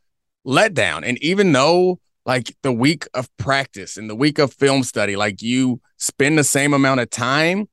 letdown. 0.46 1.02
And 1.04 1.22
even 1.22 1.52
though 1.52 2.00
like 2.30 2.54
the 2.62 2.72
week 2.72 3.08
of 3.12 3.28
practice 3.38 3.96
and 3.96 4.08
the 4.08 4.14
week 4.14 4.38
of 4.38 4.52
film 4.52 4.84
study, 4.84 5.16
like 5.16 5.42
you 5.42 5.80
spend 5.96 6.38
the 6.38 6.44
same 6.44 6.72
amount 6.72 7.00
of 7.00 7.10
time 7.10 7.68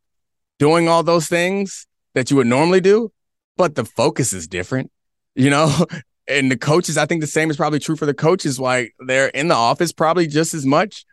doing 0.57 0.87
all 0.87 1.03
those 1.03 1.27
things 1.27 1.85
that 2.15 2.31
you 2.31 2.37
would 2.37 2.47
normally 2.47 2.81
do, 2.81 3.11
but 3.55 3.75
the 3.75 3.85
focus 3.85 4.33
is 4.33 4.47
different, 4.47 4.89
you 5.35 5.51
know? 5.51 5.85
and 6.27 6.49
the 6.49 6.57
coaches, 6.57 6.97
I 6.97 7.05
think 7.05 7.21
the 7.21 7.27
same 7.27 7.51
is 7.51 7.55
probably 7.55 7.77
true 7.77 7.95
for 7.95 8.07
the 8.07 8.15
coaches. 8.15 8.59
Why 8.59 8.89
they're 8.99 9.27
in 9.27 9.47
the 9.47 9.53
office 9.53 9.91
probably 9.91 10.25
just 10.25 10.55
as 10.55 10.65
much, 10.65 11.05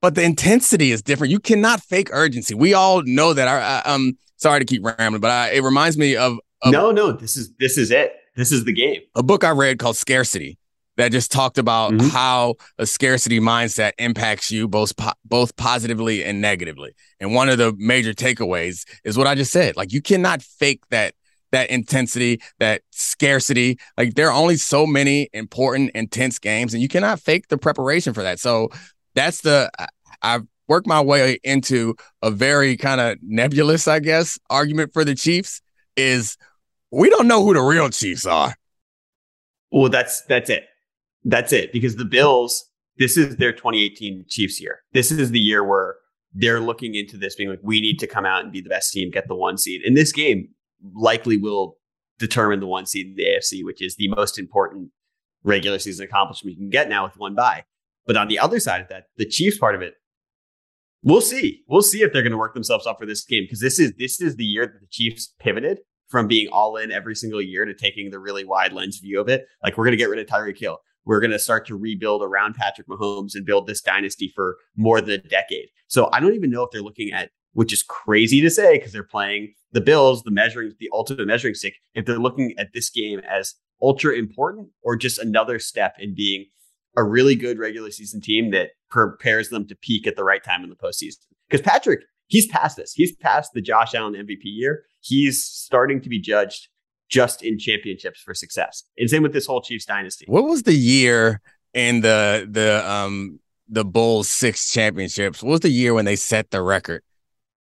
but 0.00 0.14
the 0.14 0.22
intensity 0.22 0.92
is 0.92 1.02
different. 1.02 1.32
You 1.32 1.40
cannot 1.40 1.82
fake 1.82 2.10
urgency. 2.12 2.54
We 2.54 2.74
all 2.74 3.02
know 3.02 3.32
that. 3.32 3.48
I, 3.48 3.92
um, 3.92 4.16
sorry 4.36 4.60
to 4.60 4.64
keep 4.64 4.84
rambling, 4.84 5.20
but 5.20 5.32
I, 5.32 5.50
it 5.50 5.64
reminds 5.64 5.98
me 5.98 6.14
of, 6.14 6.38
of 6.62 6.70
no, 6.70 6.92
no. 6.92 7.10
This 7.10 7.36
is 7.36 7.52
this 7.58 7.76
is 7.76 7.90
it. 7.90 8.12
This 8.36 8.52
is 8.52 8.64
the 8.66 8.72
game. 8.72 9.00
A 9.16 9.22
book 9.24 9.42
I 9.42 9.50
read 9.50 9.80
called 9.80 9.96
Scarcity 9.96 10.58
that 10.98 11.12
just 11.12 11.30
talked 11.30 11.58
about 11.58 11.92
mm-hmm. 11.92 12.08
how 12.08 12.56
a 12.76 12.84
scarcity 12.84 13.38
mindset 13.38 13.92
impacts 13.98 14.50
you 14.50 14.66
both 14.66 14.96
po- 14.96 15.12
both 15.24 15.56
positively 15.56 16.24
and 16.24 16.40
negatively. 16.40 16.94
And 17.20 17.34
one 17.34 17.48
of 17.48 17.56
the 17.56 17.72
major 17.78 18.12
takeaways 18.12 18.84
is 19.04 19.16
what 19.16 19.28
I 19.28 19.36
just 19.36 19.52
said. 19.52 19.76
Like 19.76 19.92
you 19.92 20.02
cannot 20.02 20.42
fake 20.42 20.82
that 20.90 21.14
that 21.52 21.70
intensity, 21.70 22.42
that 22.58 22.82
scarcity. 22.90 23.78
Like 23.96 24.14
there 24.14 24.28
are 24.28 24.36
only 24.36 24.56
so 24.56 24.86
many 24.86 25.30
important 25.32 25.92
intense 25.94 26.38
games 26.38 26.74
and 26.74 26.82
you 26.82 26.88
cannot 26.88 27.20
fake 27.20 27.46
the 27.46 27.58
preparation 27.58 28.12
for 28.12 28.24
that. 28.24 28.40
So 28.40 28.68
that's 29.14 29.42
the 29.42 29.70
I've 30.20 30.42
worked 30.66 30.88
my 30.88 31.00
way 31.00 31.38
into 31.44 31.94
a 32.22 32.30
very 32.32 32.76
kind 32.76 33.00
of 33.00 33.18
nebulous, 33.22 33.86
I 33.86 34.00
guess, 34.00 34.36
argument 34.50 34.92
for 34.92 35.04
the 35.04 35.14
Chiefs 35.14 35.62
is 35.96 36.36
we 36.90 37.08
don't 37.08 37.28
know 37.28 37.44
who 37.44 37.54
the 37.54 37.62
real 37.62 37.88
Chiefs 37.88 38.26
are. 38.26 38.56
Well, 39.70 39.90
that's 39.90 40.22
that's 40.22 40.50
it 40.50 40.64
that's 41.24 41.52
it 41.52 41.72
because 41.72 41.96
the 41.96 42.04
Bills, 42.04 42.64
this 42.96 43.16
is 43.16 43.36
their 43.36 43.52
2018 43.52 44.24
Chiefs 44.28 44.60
year. 44.60 44.80
This 44.92 45.10
is 45.10 45.30
the 45.30 45.40
year 45.40 45.64
where 45.64 45.96
they're 46.32 46.60
looking 46.60 46.94
into 46.94 47.16
this 47.16 47.34
being 47.34 47.48
like, 47.48 47.60
we 47.62 47.80
need 47.80 47.98
to 47.98 48.06
come 48.06 48.24
out 48.24 48.44
and 48.44 48.52
be 48.52 48.60
the 48.60 48.68
best 48.68 48.92
team, 48.92 49.10
get 49.10 49.28
the 49.28 49.34
one 49.34 49.58
seed. 49.58 49.82
And 49.82 49.96
this 49.96 50.12
game 50.12 50.48
likely 50.94 51.36
will 51.36 51.76
determine 52.18 52.60
the 52.60 52.66
one 52.66 52.86
seed 52.86 53.06
in 53.06 53.14
the 53.14 53.24
AFC, 53.24 53.64
which 53.64 53.82
is 53.82 53.96
the 53.96 54.08
most 54.08 54.38
important 54.38 54.90
regular 55.44 55.78
season 55.78 56.04
accomplishment 56.04 56.56
you 56.56 56.62
can 56.62 56.70
get 56.70 56.88
now 56.88 57.04
with 57.04 57.16
one 57.16 57.34
bye. 57.34 57.64
But 58.06 58.16
on 58.16 58.28
the 58.28 58.38
other 58.38 58.60
side 58.60 58.80
of 58.80 58.88
that, 58.88 59.04
the 59.16 59.26
Chiefs 59.26 59.58
part 59.58 59.74
of 59.74 59.82
it, 59.82 59.94
we'll 61.02 61.20
see. 61.20 61.62
We'll 61.68 61.82
see 61.82 62.02
if 62.02 62.12
they're 62.12 62.22
going 62.22 62.32
to 62.32 62.38
work 62.38 62.54
themselves 62.54 62.86
up 62.86 62.98
for 62.98 63.06
this 63.06 63.24
game 63.24 63.44
because 63.44 63.60
this 63.60 63.78
is 63.78 63.92
this 63.98 64.20
is 64.20 64.36
the 64.36 64.44
year 64.44 64.66
that 64.66 64.80
the 64.80 64.86
Chiefs 64.90 65.34
pivoted 65.38 65.80
from 66.08 66.26
being 66.26 66.48
all 66.48 66.76
in 66.76 66.90
every 66.90 67.14
single 67.14 67.42
year 67.42 67.64
to 67.64 67.74
taking 67.74 68.10
the 68.10 68.18
really 68.18 68.44
wide 68.44 68.72
lens 68.72 68.98
view 68.98 69.20
of 69.20 69.28
it. 69.28 69.46
Like 69.62 69.76
we're 69.76 69.84
going 69.84 69.92
to 69.92 69.98
get 69.98 70.08
rid 70.08 70.18
of 70.18 70.26
Tyreek 70.26 70.58
Hill 70.58 70.78
we're 71.08 71.20
going 71.20 71.30
to 71.30 71.38
start 71.38 71.66
to 71.66 71.74
rebuild 71.74 72.22
around 72.22 72.54
Patrick 72.54 72.86
Mahomes 72.86 73.34
and 73.34 73.46
build 73.46 73.66
this 73.66 73.80
dynasty 73.80 74.30
for 74.36 74.58
more 74.76 75.00
than 75.00 75.14
a 75.14 75.28
decade. 75.28 75.68
So 75.86 76.10
I 76.12 76.20
don't 76.20 76.34
even 76.34 76.50
know 76.50 76.62
if 76.62 76.70
they're 76.70 76.82
looking 76.82 77.12
at, 77.12 77.30
which 77.54 77.72
is 77.72 77.82
crazy 77.82 78.42
to 78.42 78.50
say 78.50 78.76
because 78.76 78.92
they're 78.92 79.02
playing 79.02 79.54
the 79.72 79.80
Bills, 79.80 80.22
the 80.22 80.30
measuring, 80.30 80.74
the 80.78 80.90
ultimate 80.92 81.26
measuring 81.26 81.54
stick. 81.54 81.76
If 81.94 82.04
they're 82.04 82.18
looking 82.18 82.54
at 82.58 82.74
this 82.74 82.90
game 82.90 83.20
as 83.20 83.54
ultra 83.80 84.12
important 84.16 84.68
or 84.82 84.96
just 84.96 85.18
another 85.18 85.58
step 85.58 85.94
in 85.98 86.14
being 86.14 86.44
a 86.94 87.02
really 87.02 87.34
good 87.34 87.58
regular 87.58 87.90
season 87.90 88.20
team 88.20 88.50
that 88.50 88.72
prepares 88.90 89.48
them 89.48 89.66
to 89.68 89.76
peak 89.76 90.06
at 90.06 90.14
the 90.14 90.24
right 90.24 90.44
time 90.44 90.62
in 90.62 90.68
the 90.68 90.76
postseason. 90.76 91.24
Because 91.48 91.62
Patrick, 91.62 92.00
he's 92.26 92.46
past 92.48 92.76
this. 92.76 92.92
He's 92.92 93.16
past 93.16 93.52
the 93.54 93.62
Josh 93.62 93.94
Allen 93.94 94.12
MVP 94.12 94.42
year. 94.42 94.82
He's 95.00 95.42
starting 95.42 96.02
to 96.02 96.10
be 96.10 96.20
judged 96.20 96.68
just 97.08 97.42
in 97.42 97.58
championships 97.58 98.20
for 98.20 98.34
success. 98.34 98.84
And 98.96 99.08
same 99.08 99.22
with 99.22 99.32
this 99.32 99.46
whole 99.46 99.60
Chiefs 99.60 99.84
dynasty. 99.84 100.26
What 100.28 100.44
was 100.44 100.62
the 100.62 100.74
year 100.74 101.40
in 101.74 102.00
the 102.00 102.46
the 102.50 102.88
um 102.88 103.40
the 103.68 103.84
Bulls 103.84 104.28
six 104.28 104.70
championships? 104.70 105.42
What 105.42 105.50
was 105.50 105.60
the 105.60 105.70
year 105.70 105.94
when 105.94 106.04
they 106.04 106.16
set 106.16 106.50
the 106.50 106.62
record? 106.62 107.02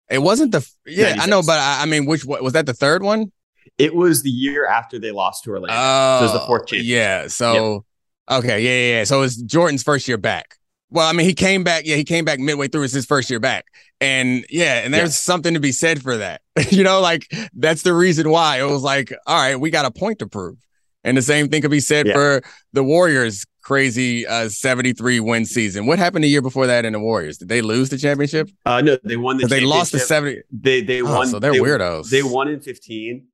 It 0.09 0.19
wasn't 0.19 0.51
the 0.51 0.67
yeah 0.85 1.15
96. 1.15 1.23
I 1.23 1.29
know, 1.29 1.41
but 1.41 1.59
I, 1.59 1.83
I 1.83 1.85
mean, 1.85 2.05
which 2.05 2.25
was 2.25 2.53
that 2.53 2.65
the 2.65 2.73
third 2.73 3.03
one? 3.03 3.31
It 3.77 3.95
was 3.95 4.23
the 4.23 4.29
year 4.29 4.65
after 4.65 4.99
they 4.99 5.11
lost 5.11 5.43
to 5.45 5.51
Orlando. 5.51 5.75
Oh, 5.77 6.17
so 6.17 6.19
it 6.19 6.33
was 6.33 6.41
the 6.41 6.47
fourth 6.47 6.67
championship. 6.67 6.91
Yeah. 6.91 7.27
So 7.27 7.85
yep. 8.29 8.39
okay, 8.39 8.61
yeah, 8.61 8.69
yeah, 8.69 8.97
yeah. 8.99 9.03
So 9.03 9.21
it's 9.21 9.37
Jordan's 9.37 9.83
first 9.83 10.07
year 10.07 10.17
back. 10.17 10.58
Well, 10.91 11.07
I 11.07 11.13
mean, 11.13 11.27
he 11.27 11.33
came 11.33 11.63
back. 11.63 11.83
Yeah, 11.85 11.95
he 11.95 12.03
came 12.03 12.25
back 12.25 12.39
midway 12.39 12.67
through. 12.67 12.83
It's 12.83 12.93
his 12.93 13.05
first 13.05 13.29
year 13.29 13.39
back, 13.39 13.65
and 14.01 14.45
yeah, 14.49 14.79
and 14.79 14.93
there's 14.93 15.09
yeah. 15.09 15.33
something 15.33 15.53
to 15.53 15.59
be 15.59 15.71
said 15.71 16.01
for 16.01 16.17
that. 16.17 16.41
you 16.69 16.83
know, 16.83 16.99
like 16.99 17.31
that's 17.53 17.83
the 17.83 17.93
reason 17.93 18.29
why 18.29 18.59
it 18.59 18.65
was 18.65 18.81
like, 18.81 19.13
all 19.27 19.39
right, 19.39 19.55
we 19.55 19.69
got 19.69 19.85
a 19.85 19.91
point 19.91 20.19
to 20.19 20.27
prove, 20.27 20.57
and 21.03 21.15
the 21.15 21.21
same 21.21 21.49
thing 21.49 21.61
could 21.61 21.71
be 21.71 21.79
said 21.79 22.07
yeah. 22.07 22.13
for 22.13 22.41
the 22.73 22.83
Warriors' 22.83 23.45
crazy 23.61 24.25
uh, 24.25 24.49
73 24.49 25.19
win 25.19 25.45
season. 25.45 25.85
What 25.85 25.99
happened 25.99 26.23
the 26.23 26.29
year 26.29 26.41
before 26.41 26.65
that 26.65 26.85
in 26.85 26.93
the 26.93 26.99
Warriors? 26.99 27.37
Did 27.37 27.49
they 27.49 27.61
lose 27.61 27.89
the 27.89 27.97
championship? 27.97 28.49
Uh, 28.65 28.81
no, 28.81 28.97
they 29.03 29.15
won 29.15 29.37
the. 29.37 29.45
They 29.45 29.61
lost 29.61 29.91
the 29.91 29.99
70. 29.99 30.41
They 30.51 30.81
they 30.81 31.03
oh, 31.03 31.05
won. 31.05 31.27
So 31.27 31.39
they're 31.39 31.51
they, 31.51 31.59
weirdos. 31.59 32.09
They 32.09 32.23
won 32.23 32.47
in 32.47 32.61
15. 32.61 33.27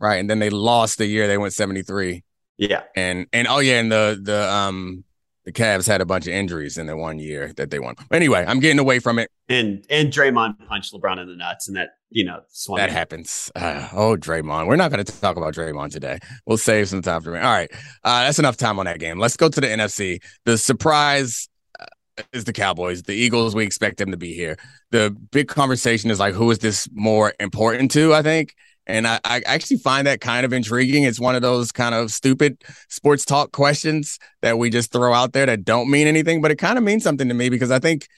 Right, 0.00 0.16
and 0.16 0.30
then 0.30 0.38
they 0.38 0.48
lost 0.48 0.96
the 0.96 1.06
year 1.06 1.26
they 1.26 1.38
went 1.38 1.52
73. 1.52 2.22
Yeah, 2.56 2.84
and 2.96 3.26
and 3.32 3.46
oh 3.46 3.58
yeah, 3.58 3.78
and 3.78 3.92
the 3.92 4.18
the 4.20 4.50
um 4.50 5.04
the 5.48 5.52
Cavs 5.52 5.86
had 5.86 6.02
a 6.02 6.04
bunch 6.04 6.26
of 6.26 6.34
injuries 6.34 6.76
in 6.76 6.84
the 6.84 6.94
one 6.94 7.18
year 7.18 7.54
that 7.56 7.70
they 7.70 7.78
won. 7.78 7.94
Anyway, 8.12 8.44
I'm 8.46 8.60
getting 8.60 8.78
away 8.78 8.98
from 8.98 9.18
it. 9.18 9.30
And 9.48 9.82
and 9.88 10.12
Draymond 10.12 10.66
punched 10.66 10.92
LeBron 10.92 11.18
in 11.18 11.26
the 11.26 11.36
nuts, 11.36 11.68
and 11.68 11.76
that 11.78 11.92
you 12.10 12.22
know 12.22 12.40
that 12.76 12.90
happens. 12.90 13.50
Uh, 13.56 13.88
oh, 13.94 14.14
Draymond. 14.14 14.66
We're 14.66 14.76
not 14.76 14.90
going 14.90 15.02
to 15.02 15.20
talk 15.20 15.38
about 15.38 15.54
Draymond 15.54 15.90
today. 15.90 16.18
We'll 16.44 16.58
save 16.58 16.90
some 16.90 17.00
time 17.00 17.22
for 17.22 17.30
me. 17.30 17.38
All 17.38 17.46
right, 17.46 17.70
uh, 18.04 18.24
that's 18.24 18.38
enough 18.38 18.58
time 18.58 18.78
on 18.78 18.84
that 18.84 19.00
game. 19.00 19.18
Let's 19.18 19.38
go 19.38 19.48
to 19.48 19.58
the 19.58 19.66
NFC. 19.66 20.22
The 20.44 20.58
surprise 20.58 21.48
uh, 21.80 21.86
is 22.34 22.44
the 22.44 22.52
Cowboys. 22.52 23.04
The 23.04 23.14
Eagles. 23.14 23.54
We 23.54 23.64
expect 23.64 23.96
them 23.96 24.10
to 24.10 24.18
be 24.18 24.34
here. 24.34 24.58
The 24.90 25.16
big 25.32 25.48
conversation 25.48 26.10
is 26.10 26.20
like, 26.20 26.34
who 26.34 26.50
is 26.50 26.58
this 26.58 26.90
more 26.92 27.32
important 27.40 27.90
to? 27.92 28.12
I 28.12 28.20
think 28.20 28.54
and 28.88 29.06
I, 29.06 29.20
I, 29.24 29.42
actually 29.44 29.76
find 29.76 30.06
that 30.06 30.20
kind 30.20 30.46
of 30.46 30.52
intriguing. 30.52 31.04
It's 31.04 31.20
one 31.20 31.36
of 31.36 31.42
those 31.42 31.70
kind 31.70 31.94
of 31.94 32.10
stupid 32.10 32.64
sports 32.88 33.24
talk 33.24 33.52
questions 33.52 34.18
that 34.40 34.58
we 34.58 34.70
just 34.70 34.90
throw 34.90 35.12
out 35.12 35.34
there 35.34 35.46
that 35.46 35.64
don't 35.64 35.90
mean 35.90 36.06
anything, 36.06 36.40
but 36.40 36.50
it 36.50 36.56
kind 36.56 36.78
of 36.78 36.84
means 36.84 37.04
something 37.04 37.28
to 37.28 37.34
me 37.34 37.50
because 37.50 37.70
I 37.70 37.78
think 37.78 38.08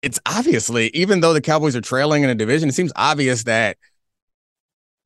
it's 0.00 0.18
obviously, 0.26 0.88
even 0.88 1.20
though 1.20 1.34
the 1.34 1.40
Cowboys 1.42 1.76
are 1.76 1.82
trailing 1.82 2.24
in 2.24 2.30
a 2.30 2.34
division, 2.34 2.68
it 2.68 2.74
seems 2.74 2.92
obvious 2.96 3.44
that 3.44 3.76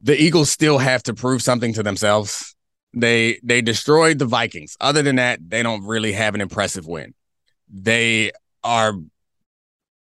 the 0.00 0.20
Eagles 0.20 0.50
still 0.50 0.78
have 0.78 1.02
to 1.04 1.14
prove 1.14 1.42
something 1.42 1.72
to 1.74 1.82
themselves. 1.82 2.54
They 2.94 3.40
they 3.42 3.60
destroyed 3.60 4.18
the 4.18 4.26
Vikings. 4.26 4.76
Other 4.80 5.02
than 5.02 5.16
that, 5.16 5.40
they 5.46 5.62
don't 5.62 5.84
really 5.84 6.12
have 6.12 6.34
an 6.34 6.40
impressive 6.40 6.86
win. 6.86 7.14
They 7.68 8.30
are 8.62 8.94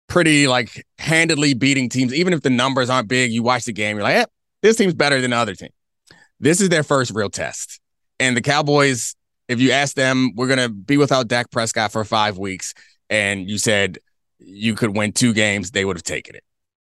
pretty 0.07 0.47
like 0.47 0.85
handedly 0.97 1.53
beating 1.53 1.89
teams. 1.89 2.13
Even 2.13 2.33
if 2.33 2.41
the 2.41 2.49
numbers 2.49 2.89
aren't 2.89 3.07
big, 3.07 3.31
you 3.31 3.41
watch 3.41 3.65
the 3.65 3.73
game, 3.73 3.97
you're 3.97 4.03
like, 4.03 4.15
eh, 4.15 4.25
this 4.65 4.77
team's 4.77 4.93
better 4.93 5.21
than 5.21 5.31
the 5.31 5.37
other 5.37 5.55
team. 5.55 5.69
This 6.39 6.61
is 6.61 6.69
their 6.69 6.83
first 6.83 7.11
real 7.11 7.29
test. 7.29 7.79
And 8.19 8.35
the 8.35 8.41
Cowboys, 8.41 9.15
if 9.47 9.59
you 9.59 9.71
ask 9.71 9.95
them, 9.95 10.31
we're 10.35 10.47
gonna 10.47 10.69
be 10.69 10.97
without 10.97 11.27
Dak 11.27 11.51
Prescott 11.51 11.91
for 11.91 12.03
five 12.03 12.37
weeks, 12.37 12.73
and 13.09 13.49
you 13.49 13.57
said 13.57 13.99
you 14.39 14.75
could 14.75 14.95
win 14.95 15.11
two 15.11 15.33
games, 15.33 15.71
they 15.71 15.85
would 15.85 15.97
have 15.97 16.03
taken 16.03 16.35
it. 16.35 16.43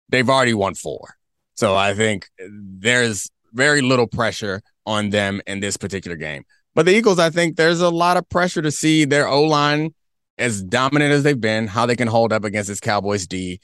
They've 0.09 0.29
already 0.29 0.53
won 0.53 0.75
four. 0.75 1.15
So 1.55 1.75
I 1.75 1.93
think 1.93 2.27
there's 2.37 3.29
very 3.53 3.81
little 3.81 4.07
pressure 4.07 4.61
on 4.85 5.09
them 5.09 5.41
in 5.47 5.59
this 5.61 5.77
particular 5.77 6.17
game. 6.17 6.43
But 6.73 6.85
the 6.85 6.93
Eagles, 6.93 7.19
I 7.19 7.29
think 7.29 7.55
there's 7.55 7.81
a 7.81 7.89
lot 7.89 8.17
of 8.17 8.27
pressure 8.29 8.61
to 8.61 8.71
see 8.71 9.05
their 9.05 9.27
O 9.27 9.43
line 9.43 9.93
as 10.37 10.61
dominant 10.61 11.13
as 11.13 11.23
they've 11.23 11.39
been, 11.39 11.67
how 11.67 11.85
they 11.85 11.95
can 11.95 12.09
hold 12.09 12.33
up 12.33 12.43
against 12.43 12.67
this 12.67 12.81
Cowboys 12.81 13.25
D 13.25 13.61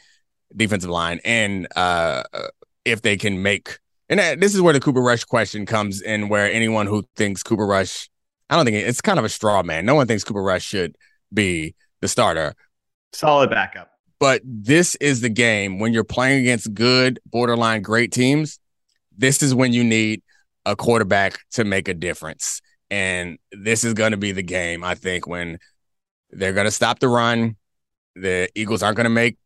defensive 0.56 0.90
line, 0.90 1.20
and 1.26 1.68
uh, 1.76 2.24
if 2.86 3.02
they 3.02 3.18
can 3.18 3.42
make. 3.42 3.78
And 4.12 4.42
this 4.42 4.54
is 4.54 4.62
where 4.62 4.74
the 4.74 4.82
Cooper 4.82 5.02
Rush 5.02 5.24
question 5.24 5.66
comes 5.66 6.02
in, 6.02 6.28
where 6.28 6.52
anyone 6.52 6.86
who 6.86 7.04
thinks 7.16 7.44
Cooper 7.44 7.66
Rush, 7.66 8.10
I 8.50 8.58
don't 8.58 8.66
think 8.66 8.76
it's 8.76 9.00
kind 9.00 9.18
of 9.18 9.24
a 9.24 9.30
straw 9.30 9.64
man. 9.64 9.86
No 9.86 9.96
one 9.96 10.06
thinks 10.06 10.26
Cooper 10.26 10.44
Rush 10.44 10.66
should 10.66 10.98
be 11.34 11.76
the 12.02 12.10
starter. 12.10 12.54
Solid 13.14 13.50
backup. 13.50 13.90
But 14.20 14.42
this 14.44 14.96
is 14.96 15.22
the 15.22 15.30
game 15.30 15.80
when 15.80 15.94
you're 15.94 16.04
playing 16.04 16.42
against 16.42 16.74
good, 16.74 17.22
borderline 17.26 17.82
great 17.84 18.12
teams. 18.12 18.60
This 19.18 19.42
is 19.42 19.56
when 19.56 19.72
you 19.72 19.84
need 19.84 20.22
a 20.66 20.76
quarterback 20.76 21.40
to 21.52 21.64
make 21.64 21.88
a 21.88 21.94
difference. 21.94 22.62
And 22.90 23.38
this 23.54 23.86
is 23.86 23.94
going 23.94 24.12
to 24.12 24.18
be 24.18 24.34
the 24.34 24.44
game, 24.44 24.84
I 24.84 24.96
think, 24.96 25.26
when 25.26 25.58
they're 26.32 26.52
going 26.54 26.66
to 26.66 26.72
stop 26.72 27.00
the 27.00 27.08
run. 27.08 27.56
The 28.18 28.50
Eagles 28.56 28.84
aren't 28.84 28.98
going 28.98 29.06
to 29.06 29.10
make 29.10 29.38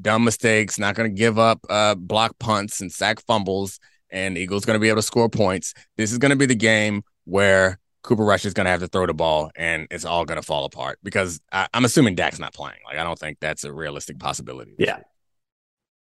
dumb 0.00 0.24
mistakes, 0.24 0.78
not 0.78 0.94
going 0.94 1.10
to 1.10 1.16
give 1.16 1.38
up 1.38 1.60
uh, 1.68 1.94
block 1.94 2.38
punts 2.38 2.80
and 2.80 2.92
sack 2.92 3.20
fumbles, 3.20 3.78
and 4.10 4.36
Eagles 4.38 4.64
going 4.64 4.76
to 4.76 4.80
be 4.80 4.88
able 4.88 4.96
to 4.96 5.02
score 5.02 5.28
points. 5.28 5.74
This 5.96 6.12
is 6.12 6.18
going 6.18 6.30
to 6.30 6.36
be 6.36 6.46
the 6.46 6.54
game 6.54 7.02
where 7.24 7.78
Cooper 8.02 8.24
Rush 8.24 8.44
is 8.44 8.54
going 8.54 8.66
to 8.66 8.70
have 8.70 8.80
to 8.80 8.88
throw 8.88 9.06
the 9.06 9.14
ball, 9.14 9.50
and 9.56 9.86
it's 9.90 10.04
all 10.04 10.24
going 10.24 10.40
to 10.40 10.46
fall 10.46 10.64
apart 10.64 10.98
because 11.02 11.40
I, 11.52 11.68
am 11.74 11.84
assuming 11.84 12.14
Dak's 12.14 12.38
not 12.38 12.54
playing. 12.54 12.78
Like 12.84 12.98
I 12.98 13.04
don't 13.04 13.18
think 13.18 13.38
that's 13.40 13.64
a 13.64 13.72
realistic 13.72 14.18
possibility. 14.18 14.74
Yeah. 14.78 15.00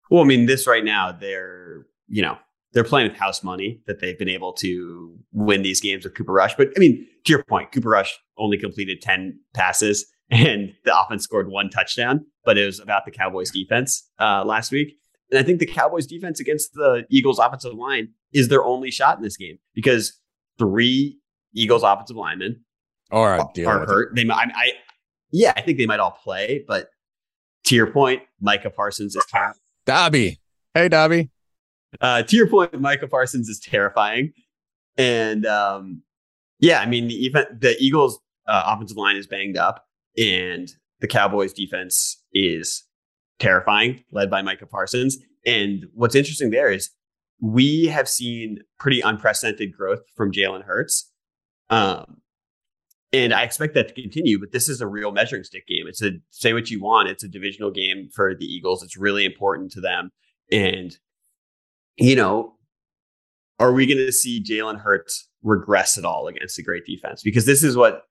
Well, 0.09 0.23
I 0.23 0.25
mean, 0.25 0.45
this 0.45 0.65
right 0.65 0.83
now, 0.83 1.11
they're 1.11 1.85
you 2.07 2.21
know 2.21 2.37
they're 2.71 2.83
playing 2.83 3.09
with 3.09 3.17
house 3.17 3.43
money 3.43 3.81
that 3.87 3.99
they've 3.99 4.17
been 4.17 4.29
able 4.29 4.53
to 4.53 5.17
win 5.33 5.61
these 5.61 5.81
games 5.81 6.03
with 6.03 6.15
Cooper 6.15 6.33
Rush. 6.33 6.55
But 6.55 6.69
I 6.75 6.79
mean, 6.79 7.07
to 7.25 7.33
your 7.33 7.43
point, 7.43 7.71
Cooper 7.71 7.89
Rush 7.89 8.17
only 8.37 8.57
completed 8.57 9.01
10 9.01 9.39
passes 9.53 10.05
and 10.29 10.73
the 10.85 10.99
offense 10.99 11.23
scored 11.23 11.49
one 11.49 11.69
touchdown, 11.69 12.25
but 12.45 12.57
it 12.57 12.65
was 12.65 12.79
about 12.79 13.05
the 13.05 13.11
Cowboys 13.11 13.51
defense 13.51 14.09
uh, 14.19 14.43
last 14.45 14.71
week. 14.71 14.97
And 15.31 15.39
I 15.39 15.43
think 15.43 15.59
the 15.59 15.65
Cowboys 15.65 16.07
defense 16.07 16.39
against 16.39 16.73
the 16.73 17.05
Eagles 17.09 17.39
offensive 17.39 17.73
line 17.73 18.09
is 18.33 18.47
their 18.47 18.63
only 18.63 18.91
shot 18.91 19.17
in 19.17 19.23
this 19.23 19.37
game 19.37 19.59
because 19.73 20.19
three 20.57 21.19
Eagles 21.53 21.83
offensive 21.83 22.15
linemen 22.15 22.63
are, 23.11 23.39
are 23.39 23.85
hurt. 23.85 24.11
It. 24.11 24.27
They 24.27 24.33
I, 24.33 24.43
I, 24.55 24.71
yeah, 25.31 25.53
I 25.55 25.61
think 25.61 25.77
they 25.77 25.85
might 25.85 25.99
all 25.99 26.11
play, 26.11 26.63
but 26.67 26.89
to 27.65 27.75
your 27.75 27.87
point, 27.87 28.23
Micah 28.39 28.69
Parsons 28.69 29.15
is 29.15 29.25
Dobby. 29.85 30.39
Hey, 30.73 30.89
Dobby. 30.89 31.29
Uh, 31.99 32.23
to 32.23 32.35
your 32.35 32.47
point, 32.47 32.79
Micah 32.79 33.07
Parsons 33.07 33.49
is 33.49 33.59
terrifying, 33.59 34.33
and 34.97 35.45
um, 35.45 36.03
yeah, 36.59 36.79
I 36.79 36.85
mean 36.85 37.07
the 37.07 37.25
event, 37.25 37.61
the 37.61 37.75
Eagles' 37.79 38.19
uh, 38.47 38.63
offensive 38.67 38.97
line 38.97 39.15
is 39.15 39.25
banged 39.25 39.57
up, 39.57 39.85
and 40.17 40.69
the 40.99 41.07
Cowboys' 41.07 41.53
defense 41.53 42.21
is 42.33 42.83
terrifying, 43.39 44.03
led 44.11 44.29
by 44.29 44.41
Micah 44.41 44.65
Parsons. 44.65 45.17
And 45.45 45.85
what's 45.93 46.15
interesting 46.15 46.49
there 46.49 46.71
is 46.71 46.89
we 47.41 47.85
have 47.85 48.09
seen 48.09 48.59
pretty 48.79 49.01
unprecedented 49.01 49.75
growth 49.75 50.01
from 50.15 50.31
Jalen 50.31 50.63
Hurts. 50.63 51.11
Um, 51.69 52.17
and 53.11 53.33
I 53.33 53.43
expect 53.43 53.73
that 53.73 53.87
to 53.87 54.01
continue, 54.01 54.39
but 54.39 54.51
this 54.51 54.69
is 54.69 54.81
a 54.81 54.87
real 54.87 55.11
measuring 55.11 55.43
stick 55.43 55.67
game. 55.67 55.87
It's 55.87 56.01
a 56.01 56.11
say 56.29 56.53
what 56.53 56.69
you 56.69 56.81
want. 56.81 57.09
It's 57.09 57.23
a 57.23 57.27
divisional 57.29 57.71
game 57.71 58.09
for 58.13 58.35
the 58.35 58.45
Eagles. 58.45 58.83
It's 58.83 58.97
really 58.97 59.25
important 59.25 59.71
to 59.71 59.81
them. 59.81 60.11
And 60.51 60.95
you 61.97 62.15
know, 62.15 62.55
are 63.59 63.73
we 63.73 63.85
going 63.85 64.05
to 64.05 64.11
see 64.11 64.43
Jalen 64.43 64.79
Hurts 64.79 65.27
regress 65.43 65.97
at 65.97 66.05
all 66.05 66.27
against 66.27 66.57
a 66.57 66.63
great 66.63 66.85
defense? 66.85 67.21
Because 67.21 67.45
this 67.45 67.63
is 67.63 67.75
what, 67.75 68.03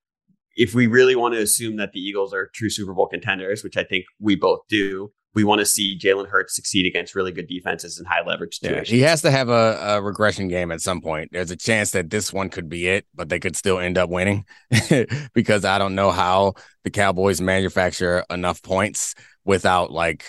if 0.57 0.75
we 0.75 0.87
really 0.87 1.17
want 1.17 1.35
to 1.35 1.41
assume 1.41 1.77
that 1.77 1.93
the 1.93 2.01
Eagles 2.01 2.35
are 2.35 2.51
true 2.55 2.71
Super 2.71 2.93
Bowl 2.93 3.07
contenders, 3.07 3.63
which 3.63 3.77
I 3.77 3.85
think 3.85 4.05
we 4.21 4.35
both 4.37 4.61
do, 4.69 5.13
we 5.35 5.45
want 5.45 5.61
to 5.61 5.67
see 5.67 5.97
Jalen 5.97 6.29
Hurts 6.29 6.57
succeed 6.57 6.87
against 6.87 7.15
really 7.15 7.31
good 7.31 7.47
defenses 7.47 7.99
and 7.99 8.09
high 8.09 8.27
leverage 8.27 8.59
situations. 8.59 8.91
Yeah, 8.91 8.97
he 8.97 9.03
has 9.03 9.23
to 9.23 9.31
have 9.31 9.49
a, 9.49 9.79
a, 9.81 10.03
regression 10.03 10.49
game 10.49 10.73
at 10.73 10.81
some 10.81 11.01
point. 11.01 11.31
There's 11.31 11.51
a 11.51 11.57
chance 11.57 11.93
that 11.93 12.11
this 12.11 12.33
one 12.33 12.49
could 12.49 12.69
be 12.69 12.89
it, 12.89 13.07
but 13.15 13.29
they 13.29 13.39
could 13.39 13.55
still 13.55 13.79
end 13.79 13.99
up 13.99 14.11
winning 14.11 14.47
because 15.35 15.65
I 15.65 15.79
don't 15.79 15.95
know 15.95 16.11
how 16.11 16.55
the 16.83 16.91
Cowboys 16.91 17.41
manufacture 17.41 18.25
enough 18.31 18.63
points 18.63 19.15
without 19.45 19.93
like 19.93 20.25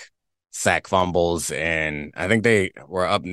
sack 0.51 0.87
fumbles, 0.87 1.49
and 1.51 2.13
I 2.15 2.27
think 2.27 2.43
they 2.43 2.71
were 2.87 3.07
up 3.07 3.23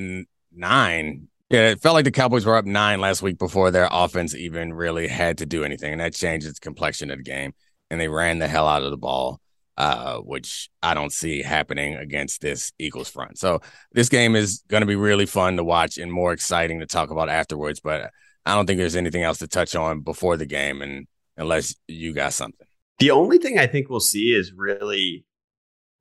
nine. 0.53 1.29
Yeah, 1.51 1.71
it 1.71 1.81
felt 1.81 1.95
like 1.95 2.05
the 2.05 2.11
Cowboys 2.11 2.45
were 2.45 2.57
up 2.57 2.65
nine 2.65 3.01
last 3.01 3.23
week 3.23 3.39
before 3.39 3.71
their 3.71 3.89
offense 3.91 4.35
even 4.35 4.75
really 4.75 5.07
had 5.07 5.39
to 5.39 5.47
do 5.47 5.63
anything, 5.65 5.93
and 5.93 6.01
that 6.01 6.15
changed 6.15 6.47
its 6.47 6.59
complexion 6.59 7.11
of 7.11 7.19
the 7.19 7.23
game. 7.23 7.55
And 7.89 8.01
they 8.01 8.09
ran 8.09 8.41
the 8.41 8.49
hell 8.49 8.67
out 8.67 8.83
of 8.83 8.91
the 8.91 8.97
ball, 8.97 9.41
uh, 9.77 10.19
which 10.19 10.69
I 10.83 10.95
don't 10.95 11.13
see 11.13 11.43
happening 11.43 11.95
against 11.95 12.41
this 12.41 12.73
Eagles 12.81 13.09
front. 13.09 13.39
So 13.39 13.61
this 13.93 14.09
game 14.09 14.35
is 14.35 14.65
going 14.67 14.81
to 14.81 14.89
be 14.89 14.97
really 14.97 15.27
fun 15.27 15.57
to 15.57 15.63
watch 15.63 15.99
and 15.99 16.13
more 16.13 16.33
exciting 16.33 16.81
to 16.81 16.87
talk 16.87 17.11
about 17.11 17.29
afterwards. 17.29 17.79
But 17.79 18.11
I 18.45 18.55
don't 18.57 18.67
think 18.67 18.79
there's 18.79 18.97
anything 18.97 19.23
else 19.23 19.39
to 19.39 19.47
touch 19.47 19.77
on 19.77 20.01
before 20.01 20.37
the 20.37 20.47
game, 20.47 20.83
and 20.83 21.07
unless 21.37 21.77
you 21.87 22.13
got 22.13 22.33
something. 22.33 22.67
The 22.99 23.13
only 23.13 23.39
thing 23.39 23.57
I 23.57 23.69
think 23.69 23.89
we'll 23.89 24.01
see 24.01 24.35
is 24.35 24.53
really 24.53 25.25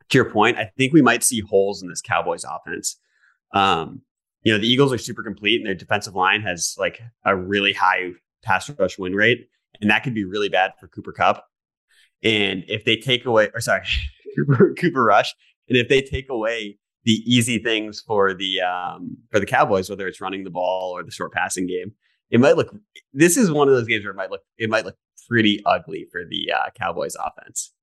to 0.09 0.17
your 0.17 0.29
point, 0.29 0.57
I 0.57 0.71
think 0.77 0.93
we 0.93 1.01
might 1.01 1.23
see 1.23 1.41
holes 1.41 1.81
in 1.81 1.89
this 1.89 2.01
Cowboys 2.01 2.43
offense. 2.43 2.99
Um, 3.53 4.01
you 4.45 4.53
know, 4.53 4.59
the 4.59 4.67
Eagles 4.67 4.93
are 4.93 4.97
super 4.97 5.23
complete 5.23 5.57
and 5.57 5.67
their 5.67 5.75
defensive 5.75 6.15
line 6.15 6.41
has 6.41 6.75
like 6.77 7.01
a 7.25 7.35
really 7.35 7.73
high 7.73 8.11
pass 8.43 8.69
rush 8.69 8.97
win 8.97 9.15
rate, 9.15 9.49
and 9.81 9.89
that 9.89 10.03
could 10.03 10.13
be 10.13 10.23
really 10.23 10.49
bad 10.49 10.73
for 10.79 10.87
Cooper 10.87 11.11
Kupp. 11.11 11.43
And 12.23 12.63
if 12.67 12.85
they 12.85 12.95
take 12.95 13.25
away, 13.25 13.49
or 13.53 13.59
sorry, 13.59 13.83
Cooper, 14.37 14.73
Cooper 14.79 15.03
Rush, 15.03 15.33
and 15.67 15.77
if 15.77 15.89
they 15.89 16.01
take 16.01 16.29
away 16.29 16.77
the 17.05 17.23
easy 17.25 17.57
things 17.57 18.01
for 18.01 18.35
the 18.35 18.61
um, 18.61 19.17
for 19.31 19.39
the 19.39 19.47
Cowboys, 19.47 19.89
whether 19.89 20.07
it's 20.07 20.21
running 20.21 20.43
the 20.43 20.51
ball 20.51 20.91
or 20.91 21.03
the 21.03 21.11
short 21.11 21.33
passing 21.33 21.65
game, 21.65 21.93
it 22.29 22.39
might 22.39 22.55
look. 22.55 22.73
This 23.13 23.37
is 23.37 23.51
one 23.51 23.67
of 23.67 23.73
those 23.73 23.87
games 23.87 24.05
where 24.05 24.11
it 24.11 24.17
might 24.17 24.29
look 24.29 24.41
it 24.59 24.69
might 24.69 24.85
look 24.85 24.95
pretty 25.27 25.61
ugly 25.65 26.05
for 26.11 26.23
the 26.23 26.51
uh, 26.51 26.69
Cowboys 26.79 27.15
offense. 27.15 27.73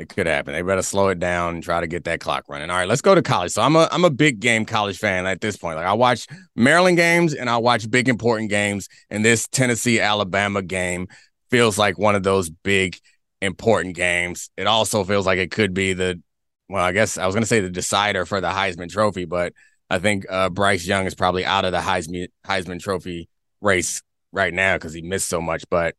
It 0.00 0.08
could 0.08 0.26
happen. 0.26 0.54
They 0.54 0.62
better 0.62 0.80
slow 0.80 1.08
it 1.08 1.18
down 1.18 1.56
and 1.56 1.62
try 1.62 1.78
to 1.78 1.86
get 1.86 2.04
that 2.04 2.20
clock 2.20 2.44
running. 2.48 2.70
All 2.70 2.76
right, 2.76 2.88
let's 2.88 3.02
go 3.02 3.14
to 3.14 3.20
college. 3.20 3.52
So 3.52 3.60
I'm 3.60 3.76
a 3.76 3.86
I'm 3.92 4.06
a 4.06 4.10
big 4.10 4.40
game 4.40 4.64
college 4.64 4.96
fan 4.96 5.26
at 5.26 5.42
this 5.42 5.58
point. 5.58 5.76
Like 5.76 5.84
I 5.84 5.92
watch 5.92 6.26
Maryland 6.56 6.96
games 6.96 7.34
and 7.34 7.50
I 7.50 7.58
watch 7.58 7.90
big 7.90 8.08
important 8.08 8.48
games, 8.48 8.88
and 9.10 9.22
this 9.22 9.46
Tennessee 9.48 10.00
Alabama 10.00 10.62
game 10.62 11.06
feels 11.50 11.76
like 11.76 11.98
one 11.98 12.14
of 12.14 12.22
those 12.22 12.48
big 12.48 12.96
important 13.42 13.94
games. 13.94 14.48
It 14.56 14.66
also 14.66 15.04
feels 15.04 15.26
like 15.26 15.38
it 15.38 15.50
could 15.50 15.74
be 15.74 15.92
the 15.92 16.22
well, 16.70 16.82
I 16.82 16.92
guess 16.92 17.18
I 17.18 17.26
was 17.26 17.34
going 17.34 17.42
to 17.42 17.48
say 17.48 17.60
the 17.60 17.68
decider 17.68 18.24
for 18.24 18.40
the 18.40 18.48
Heisman 18.48 18.88
Trophy, 18.88 19.26
but 19.26 19.52
I 19.90 19.98
think 19.98 20.24
uh, 20.30 20.48
Bryce 20.48 20.86
Young 20.86 21.04
is 21.04 21.14
probably 21.14 21.44
out 21.44 21.66
of 21.66 21.72
the 21.72 21.78
Heisman 21.78 22.28
Heisman 22.46 22.80
Trophy 22.80 23.28
race 23.60 24.00
right 24.32 24.54
now 24.54 24.76
because 24.76 24.94
he 24.94 25.02
missed 25.02 25.28
so 25.28 25.42
much. 25.42 25.62
But 25.68 25.94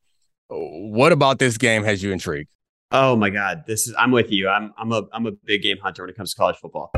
uh, 0.50 0.56
what 0.56 1.12
about 1.12 1.38
this 1.38 1.60
game 1.60 1.84
has 1.84 2.02
you 2.02 2.12
intrigued? 2.12 2.50
Oh 2.94 3.16
my 3.16 3.30
God, 3.30 3.64
this 3.68 3.88
is 3.88 3.96
I'm 3.98 4.12
with 4.12 4.34
you. 4.34 4.50
I'm 4.50 4.74
I'm 4.78 4.92
a 4.92 5.04
I'm 5.14 5.26
a 5.26 5.32
big 5.32 5.62
game 5.62 5.78
hunter 5.78 6.04
when 6.04 6.10
it 6.10 6.18
comes 6.18 6.32
to 6.32 6.38
college 6.38 6.58
football. 6.58 6.92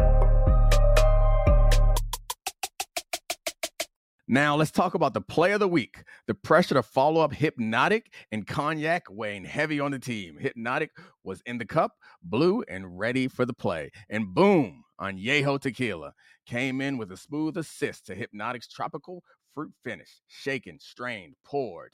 Now 4.27 4.55
let's 4.55 4.71
talk 4.71 4.95
about 4.95 5.13
the 5.13 5.21
play 5.21 5.51
of 5.51 5.59
the 5.59 5.67
week. 5.67 6.03
The 6.25 6.33
pressure 6.33 6.73
to 6.73 6.81
follow 6.81 7.21
up 7.21 7.31
Hypnotic 7.31 8.11
and 8.31 8.47
Cognac 8.47 9.03
weighing 9.11 9.45
heavy 9.45 9.79
on 9.79 9.91
the 9.91 9.99
team. 9.99 10.37
Hypnotic 10.39 10.89
was 11.23 11.43
in 11.45 11.59
the 11.59 11.65
cup, 11.65 11.91
blue, 12.23 12.63
and 12.67 12.97
ready 12.97 13.27
for 13.27 13.45
the 13.45 13.53
play. 13.53 13.91
And 14.09 14.33
boom, 14.33 14.85
Añejo 14.99 15.59
Tequila 15.59 16.13
came 16.47 16.81
in 16.81 16.97
with 16.97 17.11
a 17.11 17.17
smooth 17.17 17.55
assist 17.57 18.07
to 18.07 18.15
Hypnotic's 18.15 18.67
tropical 18.67 19.23
fruit 19.53 19.73
finish. 19.83 20.21
Shaken, 20.27 20.79
strained, 20.79 21.35
poured. 21.45 21.91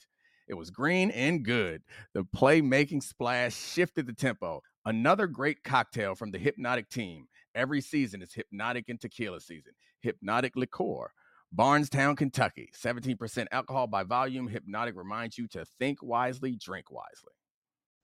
It 0.50 0.56
was 0.56 0.72
green 0.72 1.12
and 1.12 1.44
good. 1.44 1.84
The 2.14 2.24
playmaking 2.36 3.04
splash 3.04 3.56
shifted 3.56 4.08
the 4.08 4.14
tempo. 4.14 4.62
Another 4.84 5.28
great 5.28 5.64
cocktail 5.64 6.16
from 6.16 6.32
the 6.32 6.40
Hypnotic 6.40 6.90
team. 6.90 7.28
Every 7.54 7.82
season 7.82 8.22
is 8.24 8.34
Hypnotic 8.34 8.90
and 8.90 9.00
Tequila 9.00 9.40
season. 9.40 9.74
Hypnotic 10.02 10.56
Liqueur. 10.56 11.12
Bardstown, 11.52 12.16
Kentucky. 12.16 12.72
17% 12.76 13.48
alcohol 13.52 13.88
by 13.88 14.04
volume. 14.04 14.48
Hypnotic 14.48 14.96
reminds 14.96 15.38
you 15.38 15.48
to 15.50 15.66
think 15.80 16.02
wisely, 16.02 16.58
drink 16.60 16.92
wisely. 16.92 17.34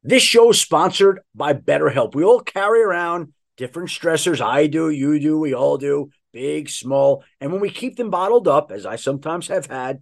This 0.03 0.23
show 0.23 0.51
is 0.51 0.61
sponsored 0.61 1.21
by 1.33 1.53
BetterHelp. 1.53 2.13
We 2.13 2.23
all 2.23 2.41
carry 2.41 2.83
around 2.83 3.33
different 3.57 3.89
stressors. 3.89 4.39
I 4.39 4.67
do, 4.67 4.89
you 4.91 5.19
do, 5.19 5.39
we 5.39 5.55
all 5.55 5.77
do, 5.77 6.09
big, 6.31 6.69
small. 6.69 7.23
And 7.41 7.51
when 7.51 7.61
we 7.61 7.71
keep 7.71 7.95
them 7.95 8.11
bottled 8.11 8.47
up, 8.47 8.71
as 8.71 8.85
I 8.85 8.97
sometimes 8.97 9.47
have 9.47 9.65
had 9.65 10.01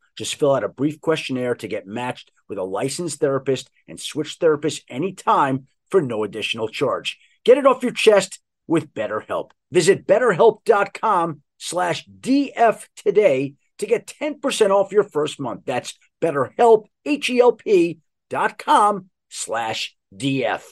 Just 0.17 0.35
fill 0.35 0.55
out 0.55 0.63
a 0.63 0.69
brief 0.69 0.99
questionnaire 1.01 1.55
to 1.55 1.67
get 1.67 1.87
matched 1.87 2.31
with 2.47 2.57
a 2.57 2.63
licensed 2.63 3.19
therapist 3.19 3.69
and 3.87 3.99
switch 3.99 4.39
therapists 4.39 4.83
anytime 4.89 5.67
for 5.89 6.01
no 6.01 6.23
additional 6.23 6.67
charge. 6.67 7.17
Get 7.43 7.57
it 7.57 7.65
off 7.65 7.83
your 7.83 7.91
chest 7.91 8.39
with 8.67 8.93
BetterHelp. 8.93 9.51
Visit 9.71 10.05
betterhelp.com 10.05 11.41
slash 11.57 12.05
DF 12.07 12.87
today 12.95 13.55
to 13.77 13.85
get 13.85 14.07
10% 14.07 14.69
off 14.69 14.91
your 14.91 15.03
first 15.03 15.39
month. 15.39 15.61
That's 15.65 15.97
betterhelp, 16.21 16.85
H-E-L-P 17.05 17.99
dot 18.29 18.57
com 18.57 19.09
slash 19.29 19.95
DF. 20.15 20.63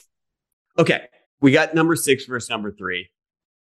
Okay. 0.78 1.02
We 1.40 1.52
got 1.52 1.74
number 1.74 1.96
six 1.96 2.26
versus 2.26 2.50
number 2.50 2.70
three. 2.70 3.08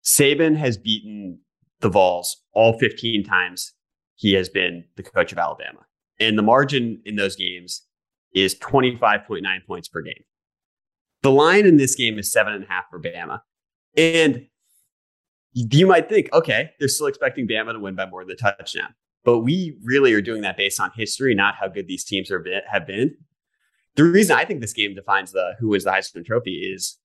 Saban 0.03 0.57
has 0.57 0.77
beaten 0.77 1.39
the 1.79 1.89
Vols 1.89 2.43
all 2.53 2.77
15 2.77 3.23
times 3.23 3.73
he 4.21 4.33
has 4.33 4.49
been 4.49 4.83
the 4.97 5.03
coach 5.03 5.31
of 5.31 5.39
Alabama. 5.39 5.79
And 6.19 6.37
the 6.37 6.43
margin 6.43 7.01
in 7.05 7.15
those 7.15 7.35
games 7.35 7.87
is 8.35 8.53
25.9 8.53 9.41
points 9.65 9.87
per 9.87 10.03
game. 10.03 10.23
The 11.23 11.31
line 11.31 11.65
in 11.65 11.77
this 11.77 11.95
game 11.95 12.19
is 12.19 12.31
seven 12.31 12.53
and 12.53 12.63
a 12.63 12.67
half 12.67 12.83
for 12.91 13.01
Bama. 13.01 13.39
And 13.97 14.45
you 15.53 15.87
might 15.87 16.07
think, 16.07 16.31
okay, 16.33 16.69
they're 16.77 16.87
still 16.87 17.07
expecting 17.07 17.47
Bama 17.47 17.73
to 17.73 17.79
win 17.79 17.95
by 17.95 18.05
more 18.05 18.23
than 18.23 18.33
a 18.33 18.35
touchdown. 18.35 18.93
But 19.25 19.39
we 19.39 19.79
really 19.83 20.13
are 20.13 20.21
doing 20.21 20.43
that 20.43 20.55
based 20.55 20.79
on 20.79 20.91
history, 20.95 21.33
not 21.33 21.55
how 21.55 21.67
good 21.67 21.87
these 21.87 22.03
teams 22.03 22.29
are, 22.29 22.45
have 22.71 22.85
been. 22.85 23.15
The 23.95 24.03
reason 24.03 24.37
I 24.37 24.45
think 24.45 24.61
this 24.61 24.73
game 24.73 24.93
defines 24.93 25.31
the 25.31 25.55
who 25.59 25.69
wins 25.69 25.83
the 25.83 25.91
Heisman 25.91 26.25
Trophy 26.25 26.71
is 26.73 26.99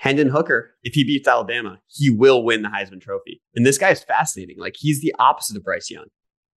Hendon 0.00 0.30
Hooker. 0.30 0.72
If 0.82 0.94
he 0.94 1.04
beats 1.04 1.28
Alabama, 1.28 1.78
he 1.86 2.10
will 2.10 2.42
win 2.42 2.62
the 2.62 2.68
Heisman 2.68 3.00
Trophy. 3.00 3.40
And 3.54 3.64
this 3.64 3.78
guy 3.78 3.90
is 3.90 4.02
fascinating. 4.02 4.58
Like 4.58 4.74
he's 4.76 5.00
the 5.00 5.14
opposite 5.20 5.56
of 5.56 5.62
Bryce 5.62 5.90
Young. 5.90 6.06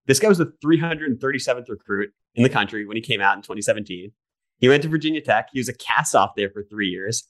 This 0.06 0.18
guy 0.18 0.28
was 0.28 0.38
the 0.38 0.52
337th 0.64 1.68
recruit 1.68 2.10
in 2.34 2.42
the 2.42 2.48
country 2.48 2.86
when 2.86 2.96
he 2.96 3.02
came 3.02 3.20
out 3.20 3.36
in 3.36 3.42
2017. 3.42 4.12
He 4.58 4.68
went 4.68 4.82
to 4.82 4.88
Virginia 4.88 5.20
Tech. 5.20 5.48
He 5.52 5.60
was 5.60 5.68
a 5.68 5.74
cast 5.74 6.14
off 6.14 6.32
there 6.36 6.50
for 6.50 6.62
three 6.62 6.88
years. 6.88 7.28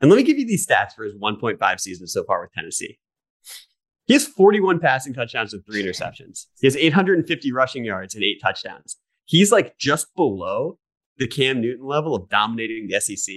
And 0.00 0.10
let 0.10 0.16
me 0.16 0.22
give 0.22 0.38
you 0.38 0.46
these 0.46 0.66
stats 0.66 0.92
for 0.94 1.04
his 1.04 1.14
1.5 1.14 1.80
seasons 1.80 2.12
so 2.12 2.24
far 2.24 2.40
with 2.40 2.52
Tennessee. 2.52 2.98
He 4.06 4.14
has 4.14 4.26
41 4.26 4.78
passing 4.78 5.12
touchdowns 5.12 5.52
and 5.52 5.64
three 5.66 5.82
interceptions. 5.82 6.46
He 6.60 6.66
has 6.66 6.76
850 6.76 7.52
rushing 7.52 7.84
yards 7.84 8.14
and 8.14 8.24
eight 8.24 8.40
touchdowns. 8.42 8.96
He's 9.26 9.52
like 9.52 9.76
just 9.76 10.14
below 10.16 10.78
the 11.18 11.26
Cam 11.26 11.60
Newton 11.60 11.84
level 11.84 12.14
of 12.14 12.28
dominating 12.28 12.88
the 12.88 13.00
SEC. 13.00 13.34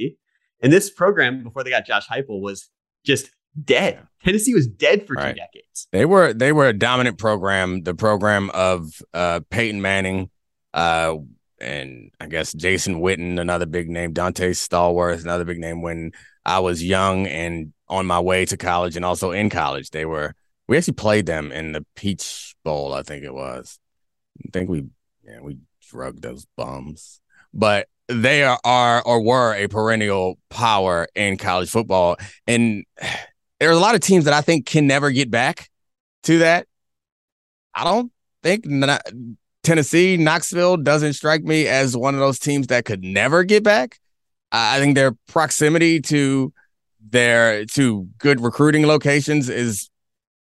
And 0.61 0.71
this 0.71 0.89
program, 0.89 1.43
before 1.43 1.63
they 1.63 1.71
got 1.71 1.85
Josh 1.85 2.07
Heupel, 2.07 2.41
was 2.41 2.69
just 3.03 3.31
dead. 3.63 3.99
Tennessee 4.23 4.53
was 4.53 4.67
dead 4.67 5.07
for 5.07 5.13
right. 5.13 5.35
two 5.35 5.41
decades. 5.41 5.87
They 5.91 6.05
were 6.05 6.33
they 6.33 6.51
were 6.51 6.67
a 6.67 6.73
dominant 6.73 7.17
program, 7.17 7.83
the 7.83 7.95
program 7.95 8.49
of 8.51 9.01
uh, 9.13 9.41
Peyton 9.49 9.81
Manning, 9.81 10.29
uh, 10.73 11.15
and 11.59 12.11
I 12.19 12.27
guess 12.27 12.53
Jason 12.53 13.01
Witten, 13.01 13.39
another 13.39 13.65
big 13.65 13.89
name, 13.89 14.13
Dante 14.13 14.51
Stallworth, 14.51 15.23
another 15.23 15.45
big 15.45 15.59
name. 15.59 15.81
When 15.81 16.11
I 16.45 16.59
was 16.59 16.83
young 16.83 17.27
and 17.27 17.73
on 17.87 18.05
my 18.05 18.19
way 18.19 18.45
to 18.45 18.57
college, 18.57 18.95
and 18.95 19.05
also 19.05 19.31
in 19.31 19.49
college, 19.49 19.89
they 19.89 20.05
were 20.05 20.35
we 20.67 20.77
actually 20.77 20.93
played 20.93 21.25
them 21.25 21.51
in 21.51 21.71
the 21.71 21.85
Peach 21.95 22.55
Bowl, 22.63 22.93
I 22.93 23.03
think 23.03 23.23
it 23.23 23.33
was. 23.33 23.79
I 24.45 24.49
think 24.53 24.69
we 24.69 24.85
yeah, 25.23 25.39
we 25.41 25.57
drugged 25.89 26.21
those 26.21 26.45
bums. 26.55 27.19
But 27.53 27.87
they 28.07 28.43
are, 28.43 28.59
are 28.63 29.01
or 29.03 29.21
were 29.21 29.53
a 29.55 29.67
perennial 29.67 30.37
power 30.49 31.07
in 31.15 31.37
college 31.37 31.69
football. 31.69 32.17
And 32.47 32.85
there 33.61 33.69
are 33.69 33.73
a 33.73 33.79
lot 33.79 33.93
of 33.93 34.01
teams 34.01 34.25
that 34.25 34.33
I 34.33 34.41
think 34.41 34.65
can 34.65 34.87
never 34.87 35.11
get 35.11 35.29
back 35.29 35.69
to 36.23 36.39
that. 36.39 36.65
I 37.75 37.83
don't 37.83 38.11
think 38.41 38.65
not, 38.65 39.03
Tennessee, 39.61 40.17
Knoxville 40.17 40.77
doesn't 40.77 41.13
strike 41.13 41.43
me 41.43 41.67
as 41.67 41.95
one 41.95 42.15
of 42.15 42.19
those 42.19 42.39
teams 42.39 42.67
that 42.67 42.85
could 42.85 43.03
never 43.03 43.43
get 43.43 43.63
back. 43.63 43.99
I 44.51 44.79
think 44.79 44.95
their 44.95 45.11
proximity 45.27 46.01
to 46.01 46.51
their 47.07 47.65
to 47.67 48.07
good 48.17 48.41
recruiting 48.41 48.87
locations 48.87 49.47
is 49.47 49.91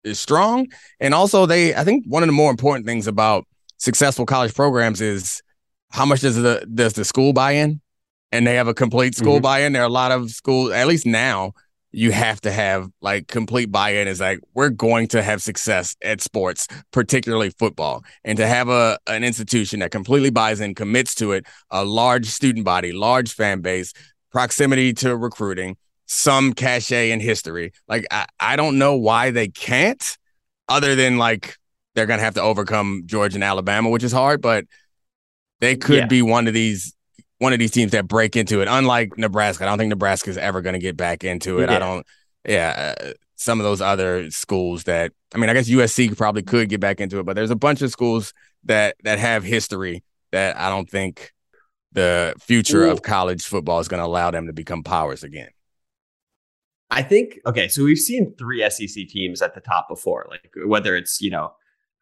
is 0.03 0.19
strong. 0.19 0.67
And 0.99 1.15
also 1.15 1.47
they 1.47 1.73
I 1.73 1.83
think 1.83 2.05
one 2.05 2.21
of 2.21 2.27
the 2.27 2.33
more 2.33 2.51
important 2.51 2.85
things 2.85 3.07
about 3.07 3.45
successful 3.77 4.27
college 4.27 4.53
programs 4.53 5.01
is 5.01 5.41
how 5.89 6.05
much 6.05 6.21
does 6.21 6.35
the 6.35 6.67
does 6.71 6.93
the 6.93 7.03
school 7.03 7.33
buy 7.33 7.53
in? 7.53 7.81
And 8.31 8.45
they 8.45 8.55
have 8.55 8.67
a 8.67 8.75
complete 8.75 9.15
school 9.15 9.37
mm-hmm. 9.37 9.41
buy 9.41 9.61
in. 9.61 9.73
There 9.73 9.81
are 9.81 9.85
a 9.85 9.89
lot 9.89 10.11
of 10.11 10.29
schools, 10.29 10.71
at 10.71 10.85
least 10.85 11.07
now, 11.07 11.53
you 11.97 12.11
have 12.11 12.39
to 12.41 12.51
have 12.51 12.87
like 13.01 13.27
complete 13.27 13.71
buy-in 13.71 14.07
is 14.07 14.19
like 14.19 14.39
we're 14.53 14.69
going 14.69 15.07
to 15.07 15.23
have 15.23 15.41
success 15.41 15.95
at 16.03 16.21
sports 16.21 16.67
particularly 16.91 17.49
football 17.49 18.03
and 18.23 18.37
to 18.37 18.45
have 18.45 18.69
a 18.69 18.99
an 19.07 19.23
institution 19.23 19.79
that 19.79 19.89
completely 19.89 20.29
buys 20.29 20.59
in 20.59 20.75
commits 20.75 21.15
to 21.15 21.31
it 21.31 21.45
a 21.71 21.83
large 21.83 22.27
student 22.27 22.63
body 22.63 22.91
large 22.91 23.33
fan 23.33 23.61
base 23.61 23.93
proximity 24.31 24.93
to 24.93 25.15
recruiting 25.15 25.75
some 26.07 26.53
cachet 26.53 27.11
in 27.11 27.19
history. 27.19 27.73
Like 27.87 28.07
I, 28.09 28.25
I 28.39 28.55
don't 28.55 28.77
know 28.77 28.95
why 28.95 29.31
they 29.31 29.49
can't, 29.49 30.17
other 30.67 30.95
than 30.95 31.17
like 31.17 31.57
they're 31.93 32.05
gonna 32.05 32.21
have 32.21 32.35
to 32.35 32.41
overcome 32.41 33.03
Georgia 33.05 33.35
and 33.35 33.43
Alabama, 33.43 33.89
which 33.89 34.03
is 34.03 34.11
hard, 34.11 34.41
but 34.41 34.65
they 35.59 35.75
could 35.75 35.97
yeah. 35.97 36.07
be 36.07 36.21
one 36.21 36.47
of 36.47 36.53
these 36.53 36.95
one 37.39 37.53
of 37.53 37.59
these 37.59 37.71
teams 37.71 37.91
that 37.91 38.07
break 38.07 38.35
into 38.35 38.61
it. 38.61 38.67
Unlike 38.69 39.17
Nebraska, 39.17 39.63
I 39.63 39.67
don't 39.67 39.77
think 39.77 39.89
Nebraska 39.89 40.29
is 40.29 40.37
ever 40.37 40.61
gonna 40.61 40.79
get 40.79 40.97
back 40.97 41.23
into 41.23 41.59
it. 41.59 41.69
Yeah. 41.69 41.75
I 41.75 41.79
don't. 41.79 42.07
Yeah, 42.47 42.95
uh, 42.99 43.13
some 43.35 43.59
of 43.59 43.63
those 43.63 43.81
other 43.81 44.31
schools 44.31 44.85
that 44.85 45.11
I 45.33 45.37
mean, 45.37 45.49
I 45.49 45.53
guess 45.53 45.69
USC 45.69 46.15
probably 46.17 46.43
could 46.43 46.69
get 46.69 46.79
back 46.79 46.99
into 46.99 47.19
it, 47.19 47.25
but 47.25 47.35
there's 47.35 47.51
a 47.51 47.55
bunch 47.55 47.81
of 47.81 47.91
schools 47.91 48.33
that 48.65 48.95
that 49.03 49.19
have 49.19 49.43
history 49.43 50.03
that 50.31 50.57
I 50.57 50.69
don't 50.69 50.89
think 50.89 51.33
the 51.91 52.33
future 52.39 52.85
Ooh. 52.85 52.91
of 52.91 53.01
college 53.01 53.43
football 53.43 53.79
is 53.79 53.87
going 53.87 54.01
to 54.01 54.05
allow 54.05 54.29
them 54.31 54.47
to 54.47 54.53
become 54.53 54.83
powers 54.83 55.23
again. 55.23 55.49
I 56.89 57.01
think 57.01 57.39
okay, 57.45 57.67
so 57.67 57.83
we've 57.83 57.97
seen 57.97 58.33
three 58.37 58.67
SEC 58.69 59.07
teams 59.07 59.41
at 59.41 59.53
the 59.53 59.61
top 59.61 59.89
before, 59.89 60.25
like 60.29 60.49
whether 60.65 60.95
it's 60.95 61.19
you 61.19 61.29
know 61.29 61.53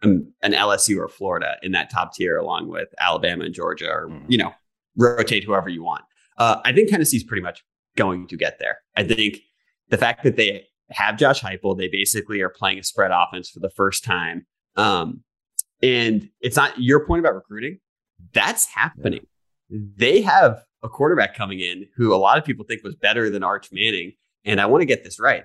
an, 0.03 0.31
an 0.43 0.53
LSU 0.53 0.97
or 0.97 1.07
Florida 1.07 1.57
in 1.63 1.71
that 1.71 1.89
top 1.89 2.13
tier, 2.13 2.37
along 2.37 2.67
with 2.67 2.89
Alabama 2.99 3.45
and 3.45 3.53
Georgia, 3.53 3.89
or 3.89 4.09
mm. 4.09 4.23
you 4.27 4.37
know 4.37 4.53
rotate 4.97 5.43
whoever 5.43 5.69
you 5.69 5.83
want. 5.83 6.03
Uh, 6.37 6.61
I 6.63 6.73
think 6.73 6.89
Tennessee's 6.89 7.23
pretty 7.23 7.41
much 7.41 7.63
going 7.95 8.27
to 8.27 8.37
get 8.37 8.59
there. 8.59 8.79
I 8.95 9.03
think 9.03 9.39
the 9.89 9.97
fact 9.97 10.23
that 10.23 10.35
they 10.35 10.65
have 10.91 11.17
Josh 11.17 11.41
Heupel, 11.41 11.77
they 11.77 11.87
basically 11.87 12.41
are 12.41 12.49
playing 12.49 12.79
a 12.79 12.83
spread 12.83 13.11
offense 13.13 13.49
for 13.49 13.59
the 13.59 13.69
first 13.69 14.03
time, 14.03 14.45
um, 14.75 15.23
and 15.81 16.29
it's 16.41 16.55
not 16.55 16.79
your 16.79 17.05
point 17.05 17.19
about 17.19 17.35
recruiting. 17.35 17.79
That's 18.33 18.65
happening. 18.65 19.25
Yeah. 19.69 19.79
They 19.97 20.21
have 20.21 20.63
a 20.83 20.89
quarterback 20.89 21.35
coming 21.35 21.59
in 21.59 21.87
who 21.95 22.13
a 22.13 22.17
lot 22.17 22.37
of 22.37 22.45
people 22.45 22.65
think 22.65 22.83
was 22.83 22.95
better 22.95 23.29
than 23.29 23.43
Arch 23.43 23.69
Manning 23.71 24.13
and 24.45 24.61
I 24.61 24.67
want 24.67 24.83
to 24.83 24.85
get 24.85 25.03
this 25.03 25.19
right. 25.19 25.43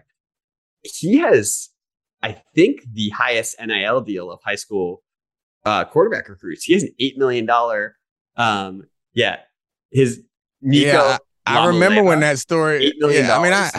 He 0.83 1.19
has, 1.19 1.71
I 2.23 2.43
think, 2.55 2.83
the 2.93 3.09
highest 3.11 3.57
NIL 3.65 4.03
deal 4.03 4.31
of 4.31 4.41
high 4.45 4.55
school 4.55 5.03
uh, 5.65 5.87
quarterback 5.87 6.29
recruits. 6.29 6.65
He 6.65 6.75
has 6.75 6.83
an 6.83 6.95
eight 7.01 7.19
million 7.19 7.47
dollar. 7.47 7.97
Um, 8.37 8.85
yeah, 9.15 9.37
his 9.91 10.23
Nico. 10.61 10.87
Yeah, 10.89 11.19
I, 11.47 11.59
I 11.59 11.67
remember 11.67 12.03
when 12.03 12.21
that 12.21 12.39
story. 12.39 12.93
Yeah, 12.99 13.39
I 13.39 13.43
mean, 13.43 13.53
I. 13.53 13.71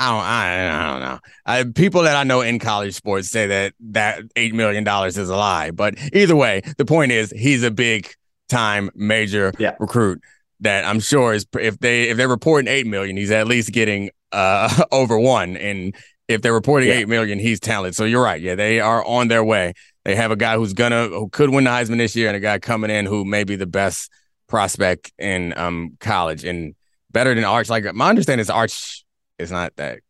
I 0.00 0.10
don't, 0.10 0.20
I, 0.20 0.84
I 0.84 0.92
don't 0.92 1.00
know. 1.00 1.18
I, 1.44 1.64
people 1.74 2.02
that 2.02 2.14
I 2.14 2.22
know 2.22 2.40
in 2.40 2.60
college 2.60 2.94
sports 2.94 3.28
say 3.30 3.48
that 3.48 3.74
that 3.90 4.22
eight 4.36 4.54
million 4.54 4.84
dollars 4.84 5.18
is 5.18 5.28
a 5.28 5.34
lie. 5.36 5.72
But 5.72 5.96
either 6.12 6.36
way, 6.36 6.62
the 6.76 6.84
point 6.84 7.10
is 7.10 7.32
he's 7.32 7.64
a 7.64 7.70
big 7.72 8.08
time 8.48 8.90
major 8.94 9.52
yeah. 9.58 9.74
recruit. 9.80 10.22
that 10.60 10.84
I'm 10.84 11.00
sure 11.00 11.32
is 11.32 11.46
if 11.58 11.80
they 11.80 12.10
if 12.10 12.16
they're 12.16 12.28
reporting 12.28 12.68
eight 12.68 12.86
million, 12.86 13.16
he's 13.16 13.32
at 13.32 13.48
least 13.48 13.72
getting 13.72 14.10
uh 14.30 14.84
over 14.92 15.18
one. 15.18 15.56
And 15.56 15.96
if 16.28 16.42
they're 16.42 16.52
reporting 16.52 16.90
Yeah. 16.90 16.96
eight 16.96 17.08
million, 17.08 17.40
he's 17.40 17.58
talented. 17.58 17.96
So 17.96 18.04
you're 18.04 18.22
right. 18.22 18.40
Yeah, 18.40 18.54
they 18.54 18.78
are 18.78 19.04
on 19.04 19.26
their 19.26 19.42
way. 19.42 19.72
They 20.04 20.14
have 20.14 20.30
a 20.30 20.36
guy 20.36 20.54
who's 20.54 20.74
gonna 20.74 21.08
who 21.08 21.28
could 21.28 21.50
win 21.50 21.64
the 21.64 21.70
Heisman 21.70 21.98
this 21.98 22.14
year, 22.14 22.28
and 22.28 22.36
a 22.36 22.40
guy 22.40 22.60
coming 22.60 22.92
in 22.92 23.04
who 23.04 23.24
may 23.24 23.42
be 23.42 23.56
the 23.56 23.66
best 23.66 24.12
prospect 24.48 25.12
in 25.18 25.56
um 25.56 25.96
college 26.00 26.44
and 26.44 26.74
better 27.10 27.34
than 27.34 27.44
Arch. 27.44 27.68
Like 27.68 27.92
my 27.94 28.08
understanding 28.08 28.40
is 28.42 28.50
Arch 28.50 29.04
is 29.38 29.50
not 29.52 29.76
that 29.76 30.00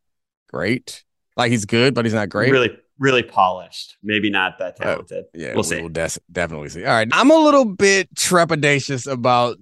great. 0.49 1.03
Like 1.37 1.51
he's 1.51 1.65
good, 1.65 1.93
but 1.93 2.05
he's 2.05 2.13
not 2.13 2.29
great. 2.29 2.51
Really, 2.51 2.77
really 2.97 3.23
polished. 3.23 3.97
Maybe 4.03 4.29
not 4.29 4.57
that 4.59 4.77
Oh, 4.81 4.83
talented. 4.83 5.25
Yeah, 5.33 5.53
We'll 5.53 5.63
see. 5.63 5.79
We'll 5.79 5.89
des- 5.89 6.19
definitely 6.31 6.69
see. 6.69 6.83
All 6.85 6.93
right, 6.93 7.07
I'm 7.11 7.31
a 7.31 7.37
little 7.37 7.65
bit 7.65 8.13
trepidatious 8.15 9.09
about 9.11 9.57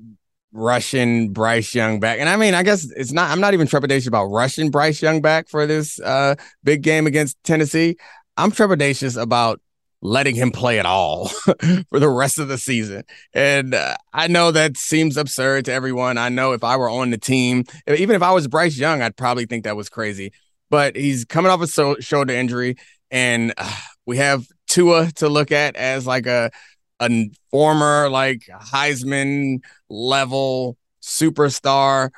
rushing 0.53 1.33
Bryce 1.33 1.75
Young 1.75 1.99
back, 1.99 2.19
and 2.19 2.29
I 2.29 2.35
mean, 2.37 2.53
I 2.55 2.63
guess 2.63 2.89
it's 2.95 3.11
not. 3.11 3.29
I'm 3.31 3.39
not 3.41 3.53
even 3.53 3.67
trepidatious 3.67 4.07
about 4.07 4.25
rushing 4.25 4.71
Bryce 4.71 5.01
Young 5.01 5.21
back 5.21 5.49
for 5.49 5.67
this 5.67 5.99
uh, 5.99 6.35
big 6.63 6.81
game 6.81 7.05
against 7.05 7.37
Tennessee. 7.43 7.97
I'm 8.37 8.51
trepidatious 8.51 9.21
about 9.21 9.61
letting 10.01 10.35
him 10.35 10.51
play 10.51 10.79
at 10.79 10.85
all 10.85 11.27
for 11.89 11.99
the 11.99 12.09
rest 12.09 12.39
of 12.39 12.47
the 12.47 12.57
season. 12.57 13.03
And 13.33 13.73
uh, 13.73 13.95
I 14.13 14.27
know 14.27 14.51
that 14.51 14.77
seems 14.77 15.17
absurd 15.17 15.65
to 15.65 15.73
everyone. 15.73 16.17
I 16.17 16.29
know 16.29 16.53
if 16.53 16.63
I 16.63 16.77
were 16.77 16.89
on 16.89 17.09
the 17.09 17.17
team, 17.17 17.63
even 17.87 18.15
if 18.15 18.21
I 18.21 18.31
was 18.31 18.47
Bryce 18.47 18.77
Young, 18.77 19.01
I'd 19.01 19.17
probably 19.17 19.45
think 19.45 19.63
that 19.63 19.75
was 19.75 19.89
crazy. 19.89 20.31
But 20.69 20.95
he's 20.95 21.25
coming 21.25 21.51
off 21.51 21.61
a 21.61 21.67
so- 21.67 21.99
shoulder 21.99 22.33
injury, 22.33 22.75
and 23.09 23.53
uh, 23.57 23.75
we 24.05 24.17
have 24.17 24.45
Tua 24.67 25.11
to 25.15 25.29
look 25.29 25.51
at 25.51 25.75
as 25.75 26.05
like 26.05 26.27
a 26.27 26.51
a 26.99 27.29
former 27.51 28.09
like 28.09 28.41
Heisman 28.51 29.59
level 29.89 30.77
superstar, 31.01 32.09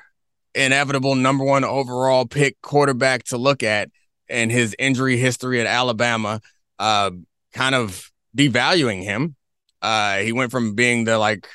inevitable 0.55 1.15
number 1.15 1.43
one 1.43 1.63
overall 1.63 2.25
pick 2.25 2.59
quarterback 2.61 3.23
to 3.25 3.37
look 3.37 3.61
at, 3.61 3.89
and 4.29 4.51
his 4.51 4.75
injury 4.79 5.17
history 5.17 5.61
at 5.61 5.67
Alabama, 5.67 6.41
uh, 6.79 7.11
kind 7.53 7.75
of 7.75 8.11
devaluing 8.37 9.03
him. 9.03 9.35
Uh, 9.81 10.17
he 10.17 10.31
went 10.31 10.51
from 10.51 10.75
being 10.75 11.05
the 11.05 11.17
like 11.17 11.47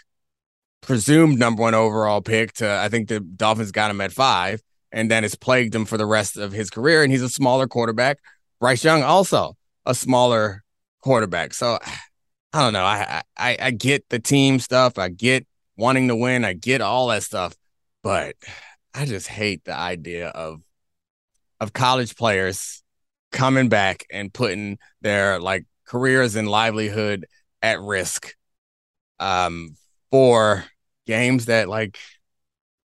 presumed 0.80 1.38
number 1.38 1.62
one 1.62 1.74
overall 1.74 2.20
pick 2.20 2.52
to 2.54 2.70
I 2.70 2.88
think 2.88 3.08
the 3.08 3.20
Dolphins 3.20 3.72
got 3.72 3.90
him 3.90 4.00
at 4.00 4.12
five, 4.12 4.60
and 4.92 5.10
then 5.10 5.24
it's 5.24 5.34
plagued 5.34 5.74
him 5.74 5.84
for 5.84 5.98
the 5.98 6.06
rest 6.06 6.36
of 6.36 6.52
his 6.52 6.70
career. 6.70 7.02
And 7.02 7.12
he's 7.12 7.22
a 7.22 7.28
smaller 7.28 7.66
quarterback. 7.66 8.18
Bryce 8.60 8.84
Young 8.84 9.02
also 9.02 9.56
a 9.86 9.94
smaller 9.94 10.62
quarterback. 11.00 11.54
So 11.54 11.78
I 12.52 12.62
don't 12.62 12.72
know. 12.72 12.84
I 12.84 13.22
I 13.36 13.56
I 13.60 13.70
get 13.70 14.08
the 14.08 14.18
team 14.18 14.58
stuff. 14.58 14.98
I 14.98 15.08
get 15.08 15.46
wanting 15.76 16.08
to 16.08 16.16
win. 16.16 16.44
I 16.44 16.52
get 16.52 16.80
all 16.80 17.08
that 17.08 17.22
stuff, 17.22 17.54
but 18.02 18.36
I 18.94 19.06
just 19.06 19.26
hate 19.26 19.64
the 19.64 19.74
idea 19.74 20.28
of 20.28 20.60
of 21.60 21.72
college 21.72 22.16
players 22.16 22.82
coming 23.32 23.68
back 23.68 24.04
and 24.10 24.32
putting 24.32 24.78
their 25.00 25.40
like 25.40 25.66
careers 25.94 26.34
and 26.34 26.48
livelihood 26.48 27.24
at 27.62 27.80
risk 27.80 28.34
um 29.20 29.76
for 30.10 30.64
games 31.06 31.46
that 31.46 31.68
like 31.68 31.98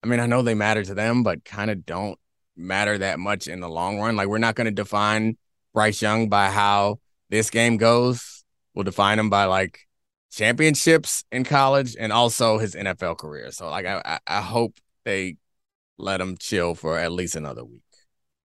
I 0.01 0.07
mean 0.07 0.19
I 0.19 0.25
know 0.25 0.41
they 0.41 0.55
matter 0.55 0.83
to 0.83 0.95
them 0.95 1.21
but 1.21 1.45
kind 1.45 1.69
of 1.69 1.85
don't 1.85 2.17
matter 2.55 2.97
that 2.97 3.19
much 3.19 3.47
in 3.47 3.59
the 3.59 3.69
long 3.69 3.99
run. 3.99 4.15
Like 4.15 4.27
we're 4.29 4.39
not 4.39 4.55
going 4.55 4.65
to 4.65 4.71
define 4.71 5.37
Bryce 5.75 6.01
Young 6.01 6.27
by 6.27 6.49
how 6.49 6.99
this 7.29 7.51
game 7.51 7.77
goes. 7.77 8.43
We'll 8.73 8.83
define 8.83 9.19
him 9.19 9.29
by 9.29 9.45
like 9.45 9.81
championships 10.31 11.23
in 11.31 11.43
college 11.43 11.95
and 11.99 12.11
also 12.11 12.57
his 12.57 12.73
NFL 12.73 13.19
career. 13.19 13.51
So 13.51 13.69
like 13.69 13.85
I 13.85 14.01
I, 14.03 14.19
I 14.25 14.41
hope 14.41 14.75
they 15.05 15.37
let 15.99 16.19
him 16.19 16.35
chill 16.39 16.73
for 16.73 16.97
at 16.97 17.11
least 17.11 17.35
another 17.35 17.63
week. 17.63 17.83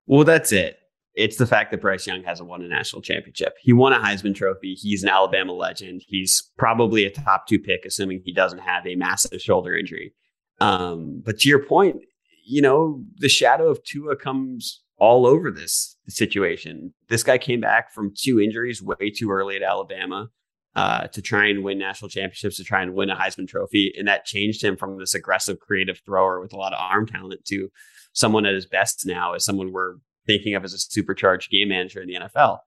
Well, 0.06 0.24
that's 0.24 0.52
it. 0.52 0.76
It's 1.14 1.36
the 1.36 1.46
fact 1.46 1.70
that 1.70 1.80
Bryce 1.80 2.06
Young 2.06 2.22
hasn't 2.22 2.48
won 2.48 2.62
a 2.62 2.68
national 2.68 3.02
championship. 3.02 3.54
He 3.60 3.72
won 3.72 3.92
a 3.92 3.98
Heisman 3.98 4.34
Trophy. 4.34 4.74
He's 4.74 5.02
an 5.02 5.10
Alabama 5.10 5.52
legend. 5.52 6.02
He's 6.06 6.50
probably 6.56 7.04
a 7.04 7.10
top 7.10 7.46
two 7.46 7.58
pick, 7.58 7.84
assuming 7.84 8.22
he 8.24 8.32
doesn't 8.32 8.60
have 8.60 8.86
a 8.86 8.94
massive 8.94 9.40
shoulder 9.40 9.76
injury. 9.76 10.14
Um, 10.60 11.22
but 11.24 11.40
to 11.40 11.48
your 11.48 11.64
point, 11.64 11.96
you 12.46 12.62
know, 12.62 13.02
the 13.16 13.28
shadow 13.28 13.68
of 13.68 13.84
Tua 13.84 14.16
comes 14.16 14.82
all 14.96 15.26
over 15.26 15.50
this 15.50 15.96
situation. 16.08 16.94
This 17.08 17.22
guy 17.22 17.36
came 17.36 17.60
back 17.60 17.92
from 17.92 18.14
two 18.16 18.40
injuries 18.40 18.82
way 18.82 19.10
too 19.10 19.30
early 19.30 19.56
at 19.56 19.62
Alabama 19.62 20.28
uh, 20.74 21.08
to 21.08 21.20
try 21.20 21.46
and 21.46 21.62
win 21.62 21.78
national 21.78 22.08
championships, 22.08 22.56
to 22.56 22.64
try 22.64 22.82
and 22.82 22.94
win 22.94 23.10
a 23.10 23.16
Heisman 23.16 23.48
Trophy. 23.48 23.92
And 23.98 24.08
that 24.08 24.24
changed 24.24 24.62
him 24.62 24.76
from 24.76 24.98
this 24.98 25.14
aggressive, 25.14 25.58
creative 25.58 26.00
thrower 26.06 26.40
with 26.40 26.52
a 26.52 26.56
lot 26.56 26.72
of 26.72 26.78
arm 26.80 27.06
talent 27.06 27.44
to 27.46 27.68
someone 28.12 28.46
at 28.46 28.54
his 28.54 28.66
best 28.66 29.04
now 29.06 29.34
as 29.34 29.44
someone 29.44 29.72
we're 29.72 29.96
thinking 30.26 30.54
of 30.54 30.64
as 30.64 30.72
a 30.72 30.78
supercharged 30.78 31.50
game 31.50 31.68
manager 31.68 32.00
in 32.00 32.08
the 32.08 32.14
NFL. 32.14 32.58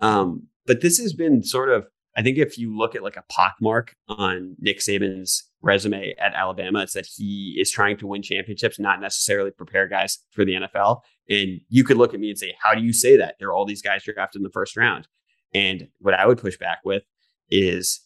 Um, 0.00 0.48
but 0.66 0.80
this 0.80 0.98
has 0.98 1.12
been 1.12 1.42
sort 1.42 1.70
of, 1.70 1.86
I 2.16 2.22
think 2.22 2.38
if 2.38 2.58
you 2.58 2.76
look 2.76 2.94
at 2.94 3.02
like 3.02 3.16
a 3.16 3.24
pockmark 3.30 3.88
on 4.08 4.56
Nick 4.58 4.78
Saban's 4.78 5.44
resume 5.62 6.14
at 6.18 6.34
Alabama, 6.34 6.82
it's 6.82 6.92
that 6.94 7.06
he 7.06 7.56
is 7.58 7.70
trying 7.70 7.96
to 7.98 8.06
win 8.06 8.22
championships, 8.22 8.78
not 8.78 9.00
necessarily 9.00 9.50
prepare 9.50 9.88
guys 9.88 10.18
for 10.30 10.44
the 10.44 10.54
NFL. 10.54 11.00
And 11.28 11.60
you 11.68 11.84
could 11.84 11.96
look 11.96 12.14
at 12.14 12.20
me 12.20 12.30
and 12.30 12.38
say, 12.38 12.54
how 12.62 12.74
do 12.74 12.82
you 12.82 12.92
say 12.92 13.16
that? 13.16 13.36
There 13.38 13.48
are 13.48 13.54
all 13.54 13.66
these 13.66 13.82
guys 13.82 14.04
drafted 14.04 14.40
in 14.40 14.44
the 14.44 14.50
first 14.50 14.76
round. 14.76 15.08
And 15.52 15.88
what 15.98 16.14
I 16.14 16.26
would 16.26 16.38
push 16.38 16.56
back 16.56 16.78
with 16.84 17.02
is 17.50 18.00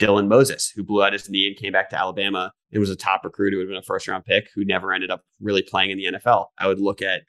Dylan 0.00 0.28
Moses, 0.28 0.72
who 0.74 0.82
blew 0.82 1.04
out 1.04 1.12
his 1.12 1.28
knee 1.28 1.46
and 1.46 1.56
came 1.56 1.72
back 1.72 1.90
to 1.90 1.98
Alabama 1.98 2.52
and 2.72 2.80
was 2.80 2.90
a 2.90 2.96
top 2.96 3.22
recruit 3.24 3.52
who 3.52 3.58
would 3.58 3.64
have 3.64 3.70
been 3.70 3.78
a 3.78 3.82
first 3.82 4.08
round 4.08 4.24
pick 4.24 4.48
who 4.54 4.64
never 4.64 4.92
ended 4.92 5.10
up 5.10 5.22
really 5.40 5.62
playing 5.62 5.90
in 5.90 5.98
the 5.98 6.18
NFL. 6.18 6.46
I 6.58 6.66
would 6.66 6.80
look 6.80 7.02
at, 7.02 7.22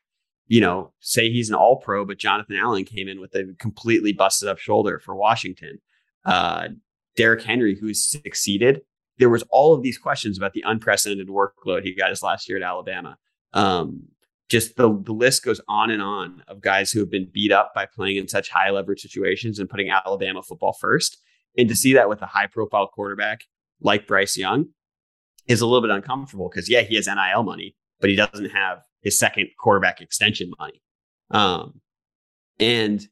you 0.47 0.61
know, 0.61 0.91
say 0.99 1.29
he's 1.29 1.49
an 1.49 1.55
all 1.55 1.77
pro, 1.77 2.05
but 2.05 2.17
Jonathan 2.17 2.57
Allen 2.57 2.83
came 2.83 3.07
in 3.07 3.19
with 3.19 3.33
a 3.35 3.55
completely 3.59 4.13
busted 4.13 4.49
up 4.49 4.57
shoulder 4.57 4.99
for 4.99 5.15
Washington. 5.15 5.79
Uh, 6.25 6.69
Derrick 7.15 7.43
Henry, 7.43 7.77
who's 7.79 8.03
succeeded. 8.03 8.81
There 9.17 9.29
was 9.29 9.43
all 9.49 9.73
of 9.73 9.83
these 9.83 9.97
questions 9.97 10.37
about 10.37 10.53
the 10.53 10.63
unprecedented 10.65 11.27
workload 11.27 11.83
he 11.83 11.95
got 11.95 12.09
his 12.09 12.23
last 12.23 12.49
year 12.49 12.57
at 12.57 12.63
Alabama. 12.63 13.17
Um, 13.53 14.03
just 14.49 14.75
the, 14.75 15.01
the 15.05 15.13
list 15.13 15.45
goes 15.45 15.61
on 15.69 15.91
and 15.91 16.01
on 16.01 16.43
of 16.47 16.61
guys 16.61 16.91
who 16.91 16.99
have 16.99 17.09
been 17.09 17.29
beat 17.31 17.53
up 17.53 17.71
by 17.73 17.85
playing 17.85 18.17
in 18.17 18.27
such 18.27 18.49
high 18.49 18.69
leverage 18.69 18.99
situations 18.99 19.59
and 19.59 19.69
putting 19.69 19.89
Alabama 19.89 20.43
football 20.43 20.73
first. 20.73 21.17
And 21.57 21.69
to 21.69 21.75
see 21.75 21.93
that 21.93 22.09
with 22.09 22.21
a 22.21 22.25
high 22.25 22.47
profile 22.47 22.87
quarterback 22.87 23.45
like 23.79 24.07
Bryce 24.07 24.37
Young 24.37 24.67
is 25.47 25.61
a 25.61 25.65
little 25.65 25.81
bit 25.81 25.91
uncomfortable 25.91 26.49
because, 26.49 26.69
yeah, 26.69 26.81
he 26.81 26.95
has 26.95 27.07
NIL 27.07 27.43
money, 27.43 27.75
but 28.01 28.09
he 28.09 28.15
doesn't 28.15 28.49
have 28.49 28.79
his 29.01 29.17
second 29.17 29.49
quarterback 29.59 30.01
extension 30.01 30.51
money. 30.59 30.81
Um, 31.29 31.81
and 32.59 33.05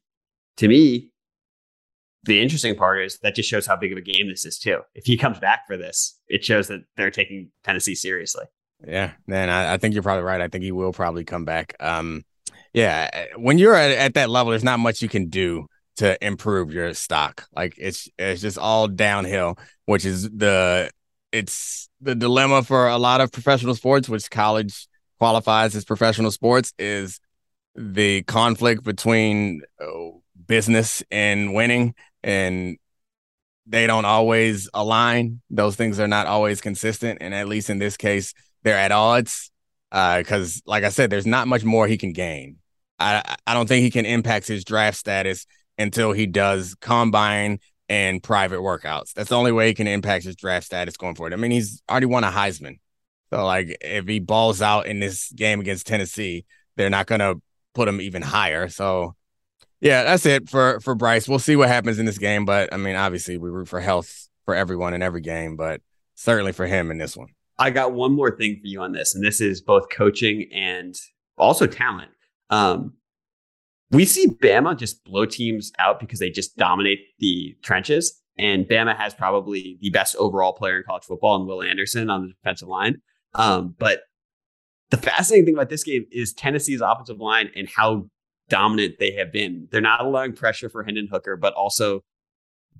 to 0.58 0.68
me, 0.68 1.12
the 2.24 2.40
interesting 2.40 2.76
part 2.76 3.02
is 3.02 3.18
that 3.20 3.34
just 3.34 3.48
shows 3.48 3.66
how 3.66 3.76
big 3.76 3.92
of 3.92 3.98
a 3.98 4.02
game 4.02 4.28
this 4.28 4.44
is, 4.44 4.58
too. 4.58 4.80
If 4.94 5.06
he 5.06 5.16
comes 5.16 5.38
back 5.38 5.66
for 5.66 5.76
this, 5.76 6.18
it 6.28 6.44
shows 6.44 6.68
that 6.68 6.80
they're 6.96 7.10
taking 7.10 7.50
Tennessee 7.64 7.94
seriously. 7.94 8.44
Yeah, 8.86 9.12
man, 9.26 9.48
I, 9.48 9.74
I 9.74 9.76
think 9.78 9.94
you're 9.94 10.02
probably 10.02 10.24
right. 10.24 10.40
I 10.40 10.48
think 10.48 10.64
he 10.64 10.72
will 10.72 10.92
probably 10.92 11.24
come 11.24 11.44
back. 11.44 11.74
Um, 11.80 12.24
yeah, 12.72 13.26
when 13.36 13.58
you're 13.58 13.74
at, 13.74 13.90
at 13.90 14.14
that 14.14 14.30
level, 14.30 14.50
there's 14.50 14.64
not 14.64 14.80
much 14.80 15.02
you 15.02 15.08
can 15.08 15.28
do 15.28 15.66
to 15.96 16.16
improve 16.24 16.72
your 16.72 16.94
stock. 16.94 17.46
Like 17.54 17.74
it's 17.76 18.08
it's 18.18 18.40
just 18.40 18.58
all 18.58 18.88
downhill, 18.88 19.58
which 19.86 20.04
is 20.04 20.30
the 20.30 20.90
it's 21.32 21.88
the 22.00 22.14
dilemma 22.14 22.62
for 22.62 22.88
a 22.88 22.96
lot 22.96 23.20
of 23.20 23.32
professional 23.32 23.74
sports, 23.74 24.08
which 24.08 24.30
college 24.30 24.88
qualifies 25.20 25.76
as 25.76 25.84
professional 25.84 26.30
sports, 26.30 26.72
is 26.78 27.20
the 27.76 28.22
conflict 28.22 28.82
between 28.82 29.62
uh, 29.80 29.86
business 30.46 31.04
and 31.10 31.54
winning, 31.54 31.94
and 32.24 32.78
they 33.66 33.86
don't 33.86 34.06
always 34.06 34.68
align. 34.74 35.42
Those 35.50 35.76
things 35.76 36.00
are 36.00 36.08
not 36.08 36.26
always 36.26 36.60
consistent, 36.60 37.18
and 37.20 37.34
at 37.34 37.46
least 37.46 37.70
in 37.70 37.78
this 37.78 37.96
case, 37.96 38.34
they're 38.64 38.76
at 38.76 38.90
odds. 38.90 39.52
Because, 39.92 40.62
like 40.66 40.84
I 40.84 40.88
said, 40.88 41.10
there's 41.10 41.26
not 41.26 41.48
much 41.48 41.64
more 41.64 41.88
he 41.88 41.98
can 41.98 42.12
gain. 42.12 42.58
I 42.98 43.36
I 43.46 43.54
don't 43.54 43.68
think 43.68 43.82
he 43.82 43.90
can 43.90 44.06
impact 44.06 44.46
his 44.46 44.64
draft 44.64 44.96
status 44.96 45.46
until 45.78 46.12
he 46.12 46.26
does 46.26 46.76
combine 46.80 47.58
and 47.88 48.22
private 48.22 48.60
workouts. 48.60 49.12
That's 49.12 49.30
the 49.30 49.36
only 49.36 49.50
way 49.50 49.66
he 49.66 49.74
can 49.74 49.88
impact 49.88 50.24
his 50.24 50.36
draft 50.36 50.64
status 50.64 50.96
going 50.96 51.16
forward. 51.16 51.34
I 51.34 51.36
mean, 51.36 51.50
he's 51.50 51.82
already 51.90 52.06
won 52.06 52.22
a 52.22 52.30
Heisman. 52.30 52.78
So 53.30 53.44
like 53.44 53.76
if 53.80 54.06
he 54.06 54.18
balls 54.18 54.60
out 54.60 54.86
in 54.86 55.00
this 55.00 55.30
game 55.32 55.60
against 55.60 55.86
Tennessee, 55.86 56.44
they're 56.76 56.90
not 56.90 57.06
gonna 57.06 57.34
put 57.74 57.88
him 57.88 58.00
even 58.00 58.22
higher. 58.22 58.68
So 58.68 59.14
yeah, 59.80 60.02
that's 60.02 60.26
it 60.26 60.48
for 60.48 60.80
for 60.80 60.94
Bryce. 60.94 61.28
We'll 61.28 61.38
see 61.38 61.56
what 61.56 61.68
happens 61.68 61.98
in 61.98 62.06
this 62.06 62.18
game. 62.18 62.44
But 62.44 62.72
I 62.72 62.76
mean, 62.76 62.96
obviously 62.96 63.38
we 63.38 63.50
root 63.50 63.68
for 63.68 63.80
health 63.80 64.28
for 64.44 64.54
everyone 64.54 64.94
in 64.94 65.02
every 65.02 65.20
game, 65.20 65.56
but 65.56 65.80
certainly 66.14 66.52
for 66.52 66.66
him 66.66 66.90
in 66.90 66.98
this 66.98 67.16
one. 67.16 67.28
I 67.58 67.70
got 67.70 67.92
one 67.92 68.12
more 68.12 68.34
thing 68.36 68.58
for 68.60 68.66
you 68.66 68.80
on 68.80 68.92
this, 68.92 69.14
and 69.14 69.24
this 69.24 69.40
is 69.40 69.60
both 69.60 69.90
coaching 69.90 70.48
and 70.52 70.98
also 71.36 71.66
talent. 71.66 72.10
Um, 72.48 72.94
we 73.90 74.04
see 74.04 74.28
Bama 74.28 74.78
just 74.78 75.04
blow 75.04 75.26
teams 75.26 75.72
out 75.78 76.00
because 76.00 76.18
they 76.18 76.30
just 76.30 76.56
dominate 76.56 77.00
the 77.18 77.56
trenches. 77.62 78.20
And 78.38 78.66
Bama 78.66 78.96
has 78.96 79.12
probably 79.12 79.76
the 79.82 79.90
best 79.90 80.16
overall 80.16 80.54
player 80.54 80.78
in 80.78 80.84
college 80.84 81.04
football, 81.04 81.36
and 81.36 81.46
Will 81.46 81.62
Anderson 81.62 82.08
on 82.08 82.22
the 82.22 82.28
defensive 82.28 82.68
line. 82.68 83.02
Um, 83.34 83.74
but 83.78 84.00
the 84.90 84.96
fascinating 84.96 85.46
thing 85.46 85.54
about 85.54 85.68
this 85.68 85.84
game 85.84 86.04
is 86.10 86.32
Tennessee's 86.32 86.80
offensive 86.80 87.20
line 87.20 87.50
and 87.54 87.68
how 87.68 88.06
dominant 88.48 88.96
they 88.98 89.12
have 89.12 89.32
been. 89.32 89.68
They're 89.70 89.80
not 89.80 90.04
allowing 90.04 90.34
pressure 90.34 90.68
for 90.68 90.82
Hendon 90.82 91.08
Hooker, 91.10 91.36
but 91.36 91.54
also 91.54 92.02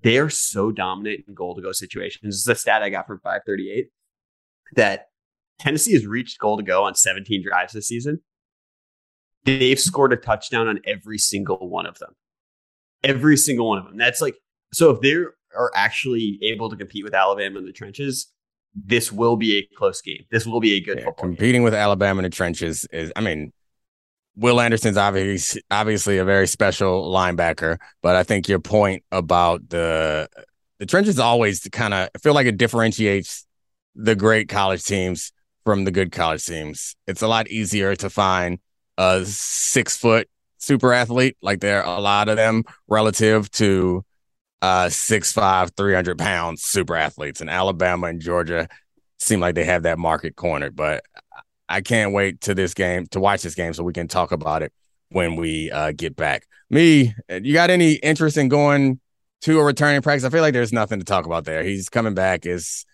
they 0.03 0.19
are 0.19 0.31
so 0.31 0.73
dominant 0.73 1.25
in 1.29 1.35
goal 1.35 1.55
to 1.55 1.63
go 1.63 1.73
situations. 1.73 2.23
This 2.23 2.41
is 2.41 2.49
a 2.49 2.55
stat 2.55 2.83
I 2.83 2.91
got 2.91 3.07
from 3.07 3.21
538 3.21 3.87
that 4.75 5.07
Tennessee 5.59 5.93
has 5.93 6.07
reached 6.07 6.39
goal 6.39 6.57
to 6.57 6.63
go 6.63 6.85
on 6.85 6.95
17 6.95 7.43
drives 7.43 7.73
this 7.73 7.87
season. 7.87 8.21
They've 9.45 9.81
scored 9.81 10.13
a 10.13 10.17
touchdown 10.17 10.69
on 10.69 10.81
every 10.87 11.19
single 11.19 11.69
one 11.69 11.87
of 11.87 11.99
them. 11.99 12.15
Every 13.03 13.37
single 13.37 13.69
one 13.69 13.79
of 13.79 13.85
them. 13.85 13.97
That's 13.97 14.21
like, 14.21 14.37
so 14.73 14.91
if 14.91 15.01
they 15.01 15.15
are 15.57 15.71
actually 15.75 16.39
able 16.43 16.69
to 16.71 16.77
compete 16.77 17.05
with 17.05 17.15
Alabama 17.15 17.59
in 17.59 17.67
the 17.67 17.73
trenches, 17.73 18.31
this 18.75 19.13
will 19.13 19.37
be 19.37 19.59
a 19.59 19.67
close 19.77 20.01
game. 20.03 20.25
This 20.31 20.47
will 20.47 20.61
be 20.61 20.75
a 20.75 20.81
good 20.81 20.99
Yeah, 20.99 21.05
football 21.05 21.29
game. 21.29 21.37
competing 21.37 21.63
with 21.63 21.75
Alabama 21.75 22.21
in 22.21 22.25
the 22.25 22.31
trenches 22.31 22.87
is, 22.93 23.13
I 23.17 23.21
mean, 23.21 23.53
Will 24.37 24.61
Anderson's 24.61 24.97
obviously 24.97 25.63
obviously 25.71 26.19
a 26.19 26.25
very 26.25 26.47
special 26.47 27.11
linebacker, 27.11 27.79
but 28.03 28.17
I 28.17 28.23
think 28.25 28.49
your 28.49 28.61
point 28.61 29.05
about 29.13 29.69
the 29.71 30.29
the 30.79 30.87
trenches 30.87 31.19
always 31.19 31.61
kind 31.73 31.95
of 31.95 32.09
feel 32.23 32.35
like 32.35 32.47
it 32.47 32.57
differentiates 32.59 33.47
the 33.95 34.15
great 34.17 34.49
college 34.49 34.85
teams 34.85 35.33
from 35.65 35.85
the 35.85 35.91
good 35.91 36.13
college 36.13 36.47
teams. 36.47 36.97
It's 37.07 37.23
a 37.23 37.29
lot 37.29 37.49
easier 37.49 37.97
to 37.97 38.11
find 38.11 38.59
a 38.99 39.25
six 39.27 39.97
foot 39.97 40.29
super 40.59 40.93
athlete, 40.93 41.37
like 41.43 41.61
there 41.61 41.85
are 41.85 41.97
a 41.99 42.01
lot 42.01 42.29
of 42.29 42.37
them, 42.37 42.65
relative 42.89 43.51
to 43.53 44.05
uh 44.63 44.89
six 44.89 45.33
five, 45.33 45.71
300 45.77 46.19
pounds 46.19 46.63
super 46.63 46.97
athletes. 46.97 47.41
And 47.41 47.49
Alabama 47.51 48.09
and 48.09 48.21
Georgia 48.21 48.69
seem 49.19 49.41
like 49.41 49.55
they 49.55 49.65
have 49.65 49.83
that 49.85 49.99
market 49.99 50.37
cornered, 50.37 50.77
but 50.77 51.03
I 51.69 51.81
can't 51.81 52.13
wait 52.13 52.41
to 52.43 52.55
this 52.55 52.75
game 52.75 53.07
to 53.09 53.21
watch 53.21 53.43
this 53.43 53.55
game 53.55 53.73
so 53.75 53.85
we 53.85 53.93
can 53.93 54.09
talk 54.09 54.33
about 54.33 54.63
it 54.63 54.73
when 55.11 55.37
we 55.37 55.71
uh, 55.71 55.93
get 55.93 56.17
back. 56.17 56.47
Me, 56.69 57.15
you 57.29 57.53
got 57.53 57.71
any 57.71 57.95
interest 57.95 58.37
in 58.37 58.49
going 58.49 59.01
to 59.43 59.59
a 59.59 59.65
returning 59.65 60.03
practice? 60.03 60.25
I 60.25 60.31
feel 60.31 60.41
like 60.43 60.53
there's 60.53 60.73
nothing 60.73 60.99
to 60.99 61.05
talk 61.05 61.27
about 61.27 61.45
there. 61.45 61.63
He's 61.63 61.89
coming 61.89 62.15
back. 62.15 62.45
Is 62.47 62.85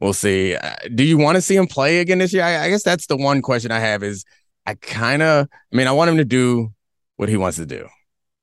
we'll 0.00 0.12
see. 0.12 0.54
Uh, 0.56 0.74
do 0.94 1.04
you 1.04 1.16
want 1.18 1.36
to 1.36 1.42
see 1.42 1.56
him 1.56 1.66
play 1.66 1.98
again 2.00 2.18
this 2.18 2.32
year? 2.32 2.42
I, 2.44 2.64
I 2.64 2.68
guess 2.70 2.82
that's 2.82 3.06
the 3.06 3.16
one 3.16 3.40
question 3.42 3.70
I 3.70 3.78
have. 3.80 4.02
Is 4.02 4.24
I 4.66 4.74
kind 4.74 5.22
of, 5.22 5.48
I 5.72 5.76
mean, 5.76 5.86
I 5.86 5.92
want 5.92 6.10
him 6.10 6.16
to 6.18 6.24
do 6.24 6.72
what 7.16 7.28
he 7.28 7.36
wants 7.36 7.58
to 7.58 7.66
do, 7.66 7.86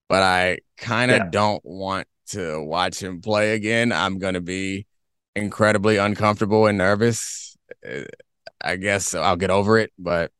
but 0.07 0.23
I 0.23 0.59
kind 0.77 1.11
of 1.11 1.17
Yeah. 1.17 1.29
don't 1.31 1.61
want 1.65 2.07
to 2.31 2.61
watch 2.63 3.01
him 3.01 3.21
play 3.21 3.53
again. 3.53 3.91
I'm 3.91 4.17
going 4.19 4.33
to 4.33 4.41
be 4.41 4.87
incredibly 5.35 5.97
uncomfortable 5.97 6.67
and 6.67 6.77
nervous. 6.77 7.57
Uh, 7.87 8.03
I 8.63 8.75
guess 8.75 9.13
I'll 9.13 9.37
get 9.37 9.49
over 9.49 9.77
it, 9.77 9.91
but 9.97 10.31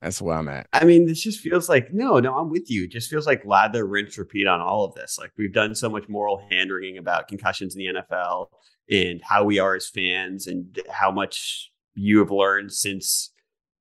that's 0.00 0.22
where 0.22 0.36
I'm 0.36 0.48
at. 0.48 0.66
I 0.72 0.84
mean, 0.84 1.06
this 1.06 1.20
just 1.20 1.40
feels 1.40 1.68
like 1.68 1.92
no, 1.92 2.18
no, 2.20 2.36
I'm 2.36 2.48
with 2.48 2.70
you. 2.70 2.84
It 2.84 2.90
just 2.90 3.10
feels 3.10 3.26
like 3.26 3.44
lather, 3.44 3.86
rinse, 3.86 4.16
repeat 4.16 4.46
on 4.46 4.60
all 4.60 4.84
of 4.84 4.94
this. 4.94 5.18
Like 5.18 5.32
we've 5.36 5.52
done 5.52 5.74
so 5.74 5.90
much 5.90 6.08
moral 6.08 6.42
hand 6.50 6.70
wringing 6.72 6.98
about 6.98 7.28
concussions 7.28 7.76
in 7.76 7.80
the 7.80 8.00
NFL 8.00 8.46
and 8.90 9.20
how 9.22 9.44
we 9.44 9.58
are 9.58 9.74
as 9.74 9.88
fans 9.88 10.46
and 10.46 10.78
how 10.90 11.10
much 11.10 11.70
you 11.94 12.18
have 12.18 12.30
learned 12.30 12.72
since 12.72 13.30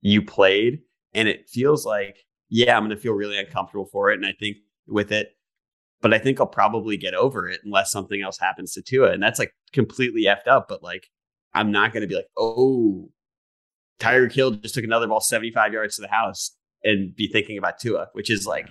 you 0.00 0.22
played. 0.22 0.80
And 1.12 1.28
it 1.28 1.48
feels 1.48 1.84
like, 1.84 2.24
yeah, 2.48 2.76
I'm 2.76 2.84
going 2.84 2.96
to 2.96 3.02
feel 3.02 3.12
really 3.12 3.38
uncomfortable 3.38 3.88
for 3.92 4.10
it. 4.10 4.16
And 4.16 4.26
I 4.26 4.32
think 4.32 4.56
with 4.86 5.12
it, 5.12 5.36
but 6.02 6.12
I 6.14 6.18
think 6.18 6.40
I'll 6.40 6.46
probably 6.46 6.96
get 6.96 7.14
over 7.14 7.48
it 7.48 7.60
unless 7.64 7.90
something 7.90 8.20
else 8.22 8.38
happens 8.38 8.72
to 8.72 8.82
Tua. 8.82 9.12
And 9.12 9.22
that's 9.22 9.38
like 9.38 9.52
completely 9.72 10.24
effed 10.24 10.46
up. 10.46 10.66
But 10.68 10.82
like, 10.82 11.08
I'm 11.54 11.70
not 11.72 11.92
going 11.92 12.02
to 12.02 12.06
be 12.06 12.14
like, 12.16 12.28
oh, 12.36 13.08
Tyreek 13.98 14.32
Hill 14.32 14.50
just 14.52 14.74
took 14.74 14.84
another 14.84 15.06
ball 15.08 15.20
75 15.20 15.72
yards 15.72 15.96
to 15.96 16.02
the 16.02 16.08
house 16.08 16.54
and 16.84 17.14
be 17.16 17.28
thinking 17.28 17.58
about 17.58 17.78
Tua, 17.78 18.08
which 18.12 18.30
is 18.30 18.46
like 18.46 18.68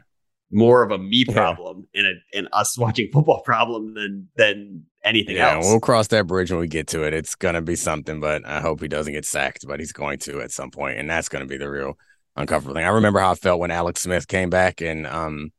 more 0.51 0.83
of 0.83 0.91
a 0.91 0.97
me 0.99 1.25
Yeah. 1.27 1.33
problem 1.33 1.87
and 1.95 2.05
a 2.07 2.13
and 2.37 2.47
us 2.53 2.77
watching 2.77 3.09
football 3.11 3.41
problem 3.45 3.95
than 3.95 4.29
than 4.35 4.83
anything 5.03 5.35
Yeah, 5.35 5.55
else. 5.55 5.67
we'll 5.67 5.79
cross 5.79 6.07
that 6.09 6.27
bridge 6.27 6.51
when 6.51 6.59
we 6.59 6.67
get 6.67 6.87
to 6.89 7.03
it. 7.03 7.13
It's 7.13 7.33
gonna 7.35 7.61
be 7.63 7.75
something, 7.75 8.19
but 8.19 8.45
I 8.45 8.61
hope 8.61 8.81
he 8.81 8.87
doesn't 8.87 9.13
get 9.13 9.25
sacked. 9.25 9.65
But 9.67 9.79
he's 9.79 9.91
going 9.91 10.19
to 10.19 10.41
at 10.41 10.51
some 10.51 10.69
point, 10.69 10.99
and 10.99 11.09
that's 11.09 11.29
gonna 11.29 11.47
be 11.47 11.57
the 11.57 11.69
real 11.69 11.97
uncomfortable 12.35 12.75
thing. 12.75 12.85
I 12.85 12.89
remember 12.89 13.19
how 13.19 13.31
I 13.31 13.35
felt 13.35 13.59
when 13.59 13.71
Alex 13.71 14.01
Smith 14.01 14.27
came 14.27 14.51
back 14.51 14.81
and 14.81 15.07
um 15.07 15.51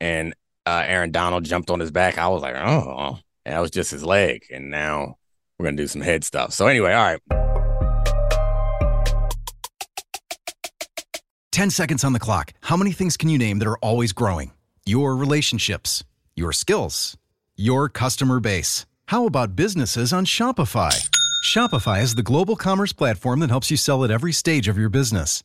and 0.00 0.34
uh, 0.66 0.84
Aaron 0.86 1.10
Donald 1.10 1.44
jumped 1.44 1.70
on 1.70 1.80
his 1.80 1.90
back. 1.90 2.18
I 2.18 2.28
was 2.28 2.42
like, 2.42 2.54
oh, 2.56 3.18
and 3.44 3.54
that 3.54 3.60
was 3.60 3.70
just 3.70 3.90
his 3.90 4.04
leg, 4.04 4.44
and 4.52 4.70
now 4.70 5.16
we're 5.58 5.66
gonna 5.66 5.76
do 5.76 5.86
some 5.86 6.02
head 6.02 6.24
stuff. 6.24 6.52
So 6.52 6.66
anyway, 6.66 6.92
all 6.92 7.02
right. 7.02 7.20
10 11.52 11.70
seconds 11.70 12.02
on 12.02 12.14
the 12.14 12.18
clock. 12.18 12.52
How 12.62 12.76
many 12.76 12.92
things 12.92 13.16
can 13.16 13.28
you 13.28 13.38
name 13.38 13.58
that 13.58 13.68
are 13.68 13.78
always 13.78 14.12
growing? 14.12 14.52
Your 14.86 15.14
relationships, 15.14 16.02
your 16.34 16.52
skills, 16.52 17.16
your 17.56 17.88
customer 17.90 18.40
base. 18.40 18.86
How 19.06 19.26
about 19.26 19.54
businesses 19.54 20.12
on 20.12 20.24
Shopify? 20.24 21.08
Shopify 21.44 22.02
is 22.02 22.14
the 22.14 22.22
global 22.22 22.56
commerce 22.56 22.92
platform 22.92 23.40
that 23.40 23.50
helps 23.50 23.70
you 23.70 23.76
sell 23.76 24.02
at 24.02 24.10
every 24.10 24.32
stage 24.32 24.66
of 24.66 24.78
your 24.78 24.88
business. 24.88 25.44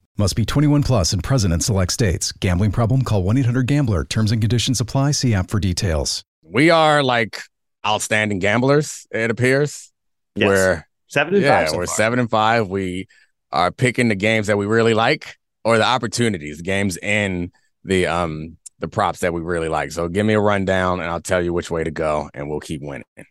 Must 0.17 0.35
be 0.35 0.45
21 0.45 0.83
plus 0.83 1.13
and 1.13 1.23
present 1.23 1.53
in 1.53 1.61
select 1.61 1.91
states. 1.93 2.31
Gambling 2.33 2.71
problem? 2.71 3.01
Call 3.01 3.23
1 3.23 3.37
800 3.37 3.65
Gambler. 3.65 4.03
Terms 4.05 4.31
and 4.31 4.41
conditions 4.41 4.81
apply. 4.81 5.11
See 5.11 5.33
app 5.33 5.49
for 5.49 5.59
details. 5.59 6.23
We 6.43 6.69
are 6.69 7.01
like 7.01 7.39
outstanding 7.85 8.39
gamblers. 8.39 9.07
It 9.11 9.31
appears. 9.31 9.91
Yes. 10.35 10.47
Where 10.47 10.87
Seven 11.07 11.33
and 11.35 11.43
yeah, 11.43 11.59
five. 11.59 11.69
so 11.69 11.77
we're 11.77 11.87
far. 11.87 11.95
seven 11.95 12.19
and 12.19 12.29
five. 12.29 12.69
We 12.69 13.07
are 13.51 13.69
picking 13.69 14.07
the 14.07 14.15
games 14.15 14.47
that 14.47 14.57
we 14.57 14.65
really 14.65 14.93
like, 14.93 15.35
or 15.65 15.77
the 15.77 15.83
opportunities, 15.83 16.57
the 16.57 16.63
games 16.63 16.95
in 16.97 17.51
the 17.83 18.07
um 18.07 18.55
the 18.79 18.87
props 18.87 19.19
that 19.19 19.33
we 19.33 19.41
really 19.41 19.67
like. 19.67 19.91
So 19.91 20.07
give 20.07 20.25
me 20.25 20.35
a 20.35 20.39
rundown, 20.39 21.01
and 21.01 21.09
I'll 21.09 21.19
tell 21.19 21.41
you 21.43 21.51
which 21.51 21.69
way 21.69 21.83
to 21.83 21.91
go, 21.91 22.29
and 22.33 22.49
we'll 22.49 22.61
keep 22.61 22.81
winning. 22.81 23.03
All 23.17 23.25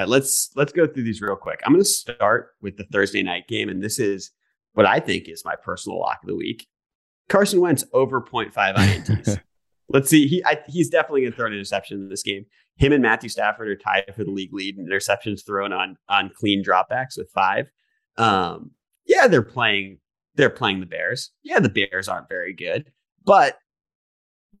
right, 0.00 0.08
let's 0.08 0.50
let's 0.56 0.72
go 0.72 0.88
through 0.88 1.04
these 1.04 1.20
real 1.20 1.36
quick. 1.36 1.60
I'm 1.64 1.72
going 1.72 1.84
to 1.84 1.88
start 1.88 2.54
with 2.60 2.76
the 2.76 2.84
Thursday 2.90 3.22
night 3.22 3.46
game, 3.46 3.68
and 3.68 3.80
this 3.80 4.00
is 4.00 4.32
what 4.76 4.86
I 4.86 5.00
think 5.00 5.26
is 5.26 5.42
my 5.42 5.56
personal 5.56 5.98
lock 5.98 6.18
of 6.22 6.28
the 6.28 6.36
week. 6.36 6.66
Carson 7.30 7.60
Wentz 7.60 7.82
over 7.94 8.20
0.5 8.20 8.52
INTs. 8.52 9.40
let's 9.88 10.10
see. 10.10 10.28
He 10.28 10.44
I, 10.44 10.58
he's 10.68 10.90
definitely 10.90 11.22
going 11.22 11.32
to 11.32 11.36
throw 11.36 11.46
an 11.46 11.54
interception 11.54 11.98
in 11.98 12.08
this 12.10 12.22
game. 12.22 12.44
Him 12.76 12.92
and 12.92 13.02
Matthew 13.02 13.30
Stafford 13.30 13.68
are 13.68 13.76
tied 13.76 14.14
for 14.14 14.22
the 14.22 14.30
league 14.30 14.52
lead 14.52 14.76
in 14.76 14.86
interceptions 14.86 15.46
thrown 15.46 15.72
on 15.72 15.96
on 16.10 16.30
clean 16.36 16.62
dropbacks 16.62 17.16
with 17.16 17.30
five. 17.34 17.70
Um, 18.18 18.72
yeah, 19.06 19.26
they're 19.28 19.40
playing 19.40 19.98
they're 20.34 20.50
playing 20.50 20.80
the 20.80 20.86
Bears. 20.86 21.30
Yeah, 21.42 21.58
the 21.58 21.70
Bears 21.70 22.06
aren't 22.06 22.28
very 22.28 22.52
good, 22.52 22.92
but 23.24 23.56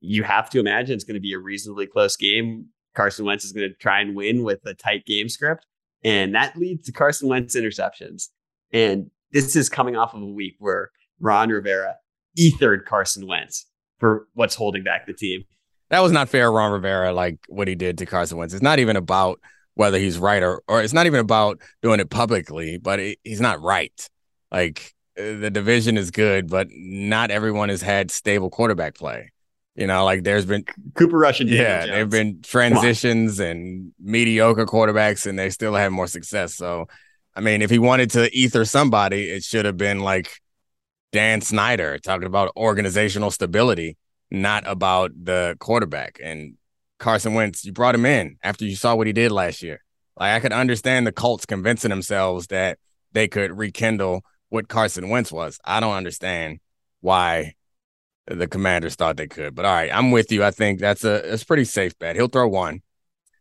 you 0.00 0.22
have 0.22 0.48
to 0.50 0.60
imagine 0.60 0.94
it's 0.94 1.04
going 1.04 1.14
to 1.14 1.20
be 1.20 1.34
a 1.34 1.38
reasonably 1.38 1.86
close 1.86 2.16
game. 2.16 2.68
Carson 2.94 3.26
Wentz 3.26 3.44
is 3.44 3.52
going 3.52 3.68
to 3.68 3.76
try 3.76 4.00
and 4.00 4.16
win 4.16 4.44
with 4.44 4.60
a 4.64 4.72
tight 4.72 5.04
game 5.04 5.28
script, 5.28 5.66
and 6.02 6.34
that 6.34 6.56
leads 6.56 6.86
to 6.86 6.92
Carson 6.92 7.28
Wentz 7.28 7.54
interceptions. 7.54 8.28
And 8.72 9.10
this 9.36 9.54
is 9.54 9.68
coming 9.68 9.96
off 9.96 10.14
of 10.14 10.22
a 10.22 10.26
week 10.26 10.56
where 10.58 10.90
Ron 11.20 11.50
Rivera 11.50 11.96
ethered 12.38 12.86
Carson 12.86 13.26
Wentz 13.26 13.66
for 13.98 14.28
what's 14.32 14.54
holding 14.54 14.82
back 14.82 15.06
the 15.06 15.12
team. 15.12 15.44
That 15.90 16.00
was 16.00 16.10
not 16.10 16.28
fair, 16.28 16.50
Ron 16.50 16.72
Rivera, 16.72 17.12
like 17.12 17.38
what 17.48 17.68
he 17.68 17.74
did 17.74 17.98
to 17.98 18.06
Carson 18.06 18.38
Wentz. 18.38 18.54
It's 18.54 18.62
not 18.62 18.78
even 18.78 18.96
about 18.96 19.40
whether 19.74 19.98
he's 19.98 20.18
right 20.18 20.42
or, 20.42 20.62
or 20.66 20.82
it's 20.82 20.94
not 20.94 21.04
even 21.04 21.20
about 21.20 21.60
doing 21.82 22.00
it 22.00 22.08
publicly, 22.08 22.78
but 22.78 22.98
it, 22.98 23.18
he's 23.24 23.40
not 23.40 23.60
right. 23.60 24.08
Like 24.50 24.94
uh, 25.18 25.36
the 25.38 25.50
division 25.50 25.98
is 25.98 26.10
good, 26.10 26.48
but 26.48 26.68
not 26.70 27.30
everyone 27.30 27.68
has 27.68 27.82
had 27.82 28.10
stable 28.10 28.48
quarterback 28.48 28.94
play. 28.94 29.32
You 29.74 29.86
know, 29.86 30.06
like 30.06 30.24
there's 30.24 30.46
been 30.46 30.64
Cooper 30.94 31.18
Rush 31.18 31.40
and 31.40 31.50
yeah, 31.50 31.80
Jones. 31.80 31.90
there've 31.90 32.10
been 32.10 32.40
transitions 32.40 33.38
and 33.38 33.92
mediocre 34.00 34.64
quarterbacks, 34.64 35.26
and 35.26 35.38
they 35.38 35.50
still 35.50 35.74
have 35.74 35.92
more 35.92 36.06
success. 36.06 36.54
So, 36.54 36.88
I 37.36 37.40
mean, 37.40 37.60
if 37.60 37.68
he 37.68 37.78
wanted 37.78 38.10
to 38.12 38.34
ether 38.34 38.64
somebody, 38.64 39.30
it 39.30 39.44
should 39.44 39.66
have 39.66 39.76
been 39.76 40.00
like 40.00 40.40
Dan 41.12 41.42
Snyder 41.42 41.98
talking 41.98 42.26
about 42.26 42.52
organizational 42.56 43.30
stability, 43.30 43.98
not 44.30 44.64
about 44.66 45.12
the 45.22 45.56
quarterback. 45.60 46.18
And 46.22 46.54
Carson 46.98 47.34
Wentz, 47.34 47.62
you 47.64 47.72
brought 47.72 47.94
him 47.94 48.06
in 48.06 48.38
after 48.42 48.64
you 48.64 48.74
saw 48.74 48.94
what 48.94 49.06
he 49.06 49.12
did 49.12 49.30
last 49.32 49.62
year. 49.62 49.84
Like 50.18 50.32
I 50.32 50.40
could 50.40 50.52
understand 50.52 51.06
the 51.06 51.12
Colts 51.12 51.44
convincing 51.44 51.90
themselves 51.90 52.46
that 52.46 52.78
they 53.12 53.28
could 53.28 53.56
rekindle 53.56 54.24
what 54.48 54.68
Carson 54.68 55.10
Wentz 55.10 55.30
was. 55.30 55.60
I 55.62 55.80
don't 55.80 55.94
understand 55.94 56.60
why 57.02 57.52
the 58.26 58.48
commanders 58.48 58.94
thought 58.94 59.18
they 59.18 59.28
could. 59.28 59.54
But 59.54 59.66
all 59.66 59.74
right, 59.74 59.90
I'm 59.92 60.10
with 60.10 60.32
you. 60.32 60.42
I 60.42 60.52
think 60.52 60.80
that's 60.80 61.04
a 61.04 61.32
it's 61.32 61.44
pretty 61.44 61.64
safe 61.64 61.98
bet. 61.98 62.16
He'll 62.16 62.28
throw 62.28 62.48
one. 62.48 62.80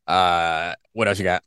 Uh 0.06 0.74
what 0.92 1.08
else 1.08 1.18
you 1.18 1.24
got? 1.24 1.44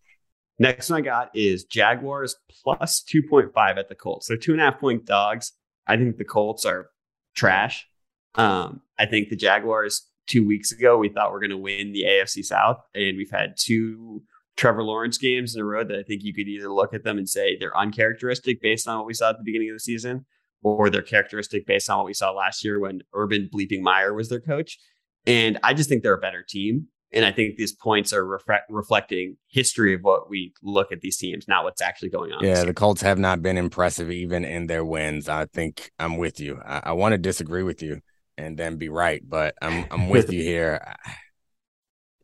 Next 0.58 0.90
one 0.90 0.98
I 0.98 1.02
got 1.02 1.30
is 1.34 1.64
Jaguars 1.64 2.36
plus 2.62 3.02
2.5 3.02 3.78
at 3.78 3.88
the 3.88 3.94
Colts. 3.94 4.26
So 4.26 4.36
two 4.36 4.52
and 4.52 4.60
a 4.60 4.64
half 4.64 4.80
point 4.80 5.06
dogs. 5.06 5.52
I 5.86 5.96
think 5.96 6.16
the 6.16 6.24
Colts 6.24 6.64
are 6.64 6.90
trash. 7.34 7.86
Um, 8.34 8.82
I 8.98 9.06
think 9.06 9.28
the 9.28 9.36
Jaguars 9.36 10.06
two 10.26 10.46
weeks 10.46 10.72
ago, 10.72 10.98
we 10.98 11.08
thought 11.08 11.30
we 11.30 11.36
are 11.36 11.40
going 11.40 11.50
to 11.50 11.56
win 11.56 11.92
the 11.92 12.04
AFC 12.04 12.44
South, 12.44 12.80
and 12.94 13.16
we've 13.16 13.30
had 13.30 13.54
two 13.56 14.22
Trevor 14.56 14.82
Lawrence 14.82 15.18
games 15.18 15.54
in 15.54 15.62
a 15.62 15.64
row 15.64 15.84
that 15.84 15.98
I 15.98 16.02
think 16.02 16.22
you 16.22 16.34
could 16.34 16.48
either 16.48 16.70
look 16.70 16.92
at 16.92 17.04
them 17.04 17.16
and 17.16 17.28
say 17.28 17.56
they're 17.56 17.76
uncharacteristic 17.76 18.60
based 18.60 18.86
on 18.86 18.98
what 18.98 19.06
we 19.06 19.14
saw 19.14 19.30
at 19.30 19.38
the 19.38 19.44
beginning 19.44 19.70
of 19.70 19.76
the 19.76 19.80
season, 19.80 20.26
or 20.62 20.90
they're 20.90 21.02
characteristic 21.02 21.66
based 21.66 21.88
on 21.88 21.98
what 21.98 22.06
we 22.06 22.14
saw 22.14 22.32
last 22.32 22.64
year 22.64 22.78
when 22.80 23.02
Urban 23.14 23.48
Bleeping 23.52 23.80
Meyer 23.80 24.12
was 24.12 24.28
their 24.28 24.40
coach. 24.40 24.78
And 25.26 25.58
I 25.62 25.74
just 25.74 25.88
think 25.88 26.02
they're 26.02 26.14
a 26.14 26.18
better 26.18 26.44
team. 26.46 26.88
And 27.12 27.24
I 27.24 27.32
think 27.32 27.56
these 27.56 27.72
points 27.72 28.12
are 28.12 28.22
refre- 28.22 28.60
reflecting 28.68 29.38
history 29.48 29.94
of 29.94 30.02
what 30.02 30.28
we 30.28 30.52
look 30.62 30.92
at 30.92 31.00
these 31.00 31.16
teams, 31.16 31.48
not 31.48 31.64
what's 31.64 31.80
actually 31.80 32.10
going 32.10 32.32
on. 32.32 32.44
Yeah, 32.44 32.64
the 32.64 32.74
Colts 32.74 33.00
have 33.00 33.18
not 33.18 33.40
been 33.40 33.56
impressive 33.56 34.10
even 34.10 34.44
in 34.44 34.66
their 34.66 34.84
wins. 34.84 35.28
I 35.28 35.46
think 35.46 35.90
I'm 35.98 36.18
with 36.18 36.38
you. 36.38 36.60
I, 36.64 36.82
I 36.84 36.92
want 36.92 37.12
to 37.12 37.18
disagree 37.18 37.62
with 37.62 37.82
you 37.82 38.00
and 38.36 38.58
then 38.58 38.76
be 38.76 38.88
right, 38.88 39.22
but 39.26 39.54
I'm 39.62 39.86
I'm 39.90 40.08
with 40.10 40.32
you 40.32 40.42
here. 40.42 40.94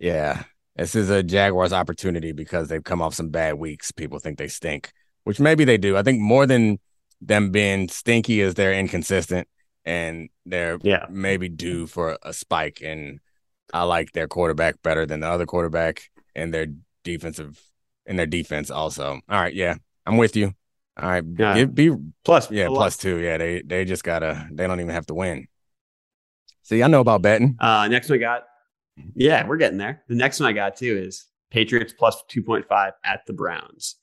Yeah, 0.01 0.43
this 0.77 0.97
is 0.97 1.09
a 1.09 1.23
Jaguars 1.23 1.73
opportunity 1.73 2.33
because 2.33 2.69
they've 2.69 2.83
come 2.83 3.01
off 3.01 3.15
some 3.15 3.31
bad 3.31 3.55
weeks. 3.55 3.93
People 3.93 4.19
think 4.19 4.39
they 4.39 4.49
stink, 4.49 4.93
which 5.23 5.39
maybe 5.39 5.65
they 5.65 5.79
do. 5.79 5.97
I 5.97 6.03
think 6.03 6.21
more 6.21 6.47
than 6.47 6.79
them 7.21 7.51
being 7.51 7.89
stinky 7.89 8.41
is 8.41 8.55
they're 8.55 8.75
inconsistent 8.75 9.49
and 9.85 10.29
they're 10.45 10.79
yeah. 10.83 11.07
maybe 11.09 11.49
due 11.49 11.87
for 11.87 12.19
a 12.23 12.33
spike. 12.33 12.81
And 12.85 13.21
I 13.73 13.85
like 13.85 14.13
their 14.13 14.29
quarterback 14.29 14.83
better 14.83 15.07
than 15.07 15.21
the 15.21 15.29
other 15.29 15.47
quarterback 15.47 16.11
and 16.35 16.53
their 16.53 16.67
defensive 17.03 17.61
and 18.07 18.19
their 18.19 18.27
defense 18.27 18.71
also. 18.71 19.21
All 19.29 19.41
right, 19.41 19.55
yeah, 19.55 19.77
I'm 20.07 20.17
with 20.17 20.37
you. 20.37 20.55
All 21.01 21.09
right, 21.09 21.25
Yeah. 21.39 21.55
Give- 21.55 21.75
be 21.75 21.91
Plus, 22.25 22.51
yeah 22.51 22.69
plus. 22.69 22.97
two. 22.97 23.19
Yeah, 23.19 23.37
they 23.39 23.63
they 23.63 23.85
just 23.85 24.05
gotta 24.05 24.49
they 24.53 24.67
don't 24.67 24.81
even 24.81 24.95
have 24.95 25.07
to 25.07 25.15
win. 25.15 25.49
See, 26.63 26.83
I 26.83 26.87
know 26.87 27.01
about 27.01 27.23
betting. 27.23 27.57
Uh, 27.61 27.89
next 27.89 28.09
one 28.09 28.19
I 28.19 28.21
got, 28.21 28.45
yeah, 29.15 29.47
we're 29.47 29.57
getting 29.59 29.77
there. 29.79 30.03
The 30.09 30.15
next 30.15 30.41
one 30.41 30.49
I 30.49 30.53
got 30.53 30.77
too 30.77 30.97
is 30.97 31.27
Patriots 31.51 31.93
plus 31.93 32.23
2.5 32.31 32.93
at 33.05 33.21
the 33.27 33.33
Browns. 33.33 33.97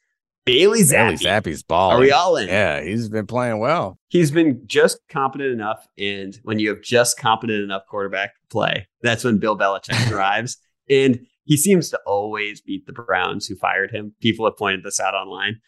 Bailey 0.46 0.84
Bailey 0.84 1.16
Zappe. 1.16 1.22
Zappe's 1.22 1.64
balling. 1.64 1.98
Are 1.98 2.00
we 2.00 2.12
all 2.12 2.36
in? 2.38 2.48
Yeah, 2.48 2.82
he's 2.82 3.10
been 3.10 3.28
playing 3.28 3.60
well. 3.60 4.00
He's 4.08 4.32
been 4.32 4.64
just 4.66 5.00
competent 5.10 5.52
enough. 5.52 5.86
And 5.98 6.38
when 6.44 6.60
you 6.60 6.70
have 6.70 6.82
just 6.82 7.18
competent 7.18 7.64
enough 7.64 7.84
quarterback 7.88 8.32
play, 8.50 8.88
that's 9.02 9.24
when 9.24 9.38
Bill 9.38 9.58
Belichick 9.58 10.12
arrives. 10.16 10.58
And 10.90 11.20
he 11.44 11.58
seems 11.58 11.90
to 11.90 12.00
always 12.06 12.62
beat 12.62 12.86
the 12.88 12.94
Browns 12.94 13.46
who 13.46 13.56
fired 13.56 13.92
him. 13.92 14.16
People 14.20 14.46
have 14.46 14.58
pointed 14.58 14.84
this 14.84 15.00
out 15.00 15.14
online. 15.14 15.60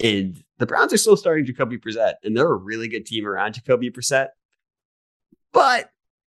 And 0.00 0.42
the 0.58 0.66
Browns 0.66 0.92
are 0.92 0.98
still 0.98 1.16
starting 1.16 1.44
Jacoby 1.44 1.78
Brissett, 1.78 2.14
and 2.24 2.36
they're 2.36 2.50
a 2.50 2.56
really 2.56 2.88
good 2.88 3.06
team 3.06 3.26
around 3.26 3.52
Jacoby 3.52 3.90
Brissett. 3.90 4.28
But 5.52 5.88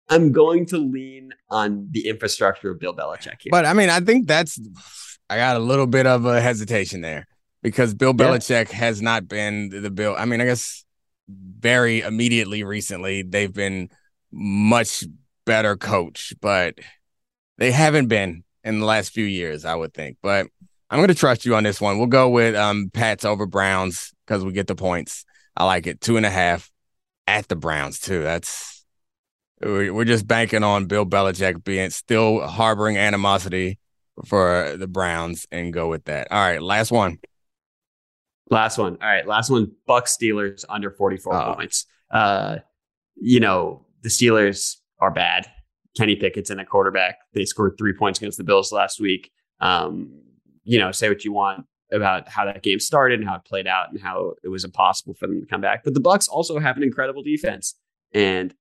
I'm 0.09 0.33
going 0.33 0.65
to 0.67 0.79
lean 0.79 1.33
on 1.51 1.89
the 1.91 2.09
infrastructure 2.09 2.71
of 2.71 2.81
Bill 2.81 2.95
Belichick 2.95 3.37
here. 3.41 3.51
But 3.51 3.67
I 3.67 3.75
mean, 3.75 3.91
I 3.91 4.01
think 4.01 4.27
that's 4.27 4.59
I 5.29 5.37
got 5.37 5.57
a 5.57 5.61
little 5.61 5.87
bit 5.87 6.07
of 6.07 6.25
a 6.25 6.41
hesitation 6.41 7.03
there 7.03 7.27
because 7.63 7.95
Bill 7.95 8.15
Yeah. 8.19 8.27
Belichick 8.27 8.71
has 8.71 9.01
not 9.03 9.29
been 9.29 9.69
the 9.69 9.91
Bill. 9.91 10.15
I 10.19 10.25
mean, 10.25 10.41
I 10.41 10.45
guess 10.45 10.85
very 11.29 12.01
immediately 12.01 12.65
recently 12.65 13.23
they've 13.23 13.53
been 13.53 13.89
much 14.33 15.05
better 15.45 15.77
coach, 15.77 16.35
but 16.41 16.77
they 17.59 17.71
haven't 17.71 18.09
been 18.09 18.45
in 18.65 18.81
the 18.81 18.87
last 18.87 19.13
few 19.13 19.25
years, 19.25 19.65
I 19.65 19.75
would 19.75 19.95
think. 19.95 20.19
But 20.23 20.47
I'm 20.91 20.99
going 20.99 21.09
to 21.09 21.15
trust 21.15 21.45
you 21.45 21.55
on 21.55 21.63
this 21.63 21.81
one. 21.81 21.99
We'll 21.99 22.07
go 22.09 22.29
with 22.29 22.55
um 22.57 22.91
Pats 22.93 23.25
over 23.25 23.47
Browns 23.47 24.13
because 24.27 24.45
we 24.45 24.53
get 24.53 24.67
the 24.67 24.75
points. 24.75 25.25
I 25.57 25.65
like 25.65 25.87
it. 25.87 26.01
Two 26.01 26.17
and 26.17 26.27
a 26.27 26.31
half 26.31 26.71
at 27.27 27.49
the 27.49 27.57
Browns 27.57 28.01
too. 28.01 28.23
That's 28.23 28.85
we're 29.63 30.05
just 30.05 30.27
banking 30.27 30.65
on 30.65 30.87
Bill 30.87 31.05
Belichick 31.05 31.63
being 31.63 31.91
still 31.91 32.41
harboring 32.47 32.97
animosity 32.97 33.79
for 34.25 34.75
the 34.79 34.87
Browns 34.87 35.47
and 35.51 35.73
go 35.73 35.89
with 35.89 36.05
that. 36.05 36.29
All 36.31 36.39
right, 36.41 36.63
last 36.63 36.91
one. 36.91 37.19
Last 38.51 38.79
one. 38.79 38.99
All 39.01 39.09
right. 39.09 39.27
Last 39.27 39.49
one. 39.51 39.73
Bucks 39.87 40.17
Steelers 40.21 40.65
under 40.69 40.91
44 40.91 41.35
Oh. 41.35 41.55
points. 41.55 41.87
Uh, 42.11 42.57
you 43.17 43.39
know, 43.41 43.87
the 44.03 44.09
Steelers 44.09 44.77
are 44.99 45.11
bad. 45.11 45.47
Kenny 45.97 46.17
Pickett's 46.17 46.51
in 46.51 46.59
a 46.59 46.65
quarterback. 46.65 47.17
They 47.35 47.45
scored 47.45 47.75
three 47.79 47.93
points 47.93 48.19
against 48.19 48.39
the 48.39 48.45
Bills 48.45 48.73
last 48.73 49.01
week. 49.01 49.31
Um, 49.61 50.23
you 50.65 50.79
know, 50.79 50.91
say 50.93 51.09
what 51.09 51.25
you 51.25 51.33
want 51.33 51.67
about 51.93 52.29
how 52.29 52.45
that 52.45 52.63
game 52.63 52.79
started 52.79 53.19
and 53.21 53.29
how 53.29 53.37
it 53.37 53.45
played 53.45 53.67
out 53.67 53.91
and 53.91 54.01
how 54.01 54.35
it 54.45 54.49
was 54.49 54.65
impossible 54.65 55.15
for 55.15 55.27
them 55.27 55.41
to 55.41 55.47
come 55.47 55.61
back. 55.61 55.83
But 55.85 55.95
the 55.95 56.01
Bucks 56.01 56.29
also 56.29 56.59
have 56.59 56.77
an 56.77 56.83
incredible 56.83 57.23
defense. 57.23 57.75
And 58.13 58.55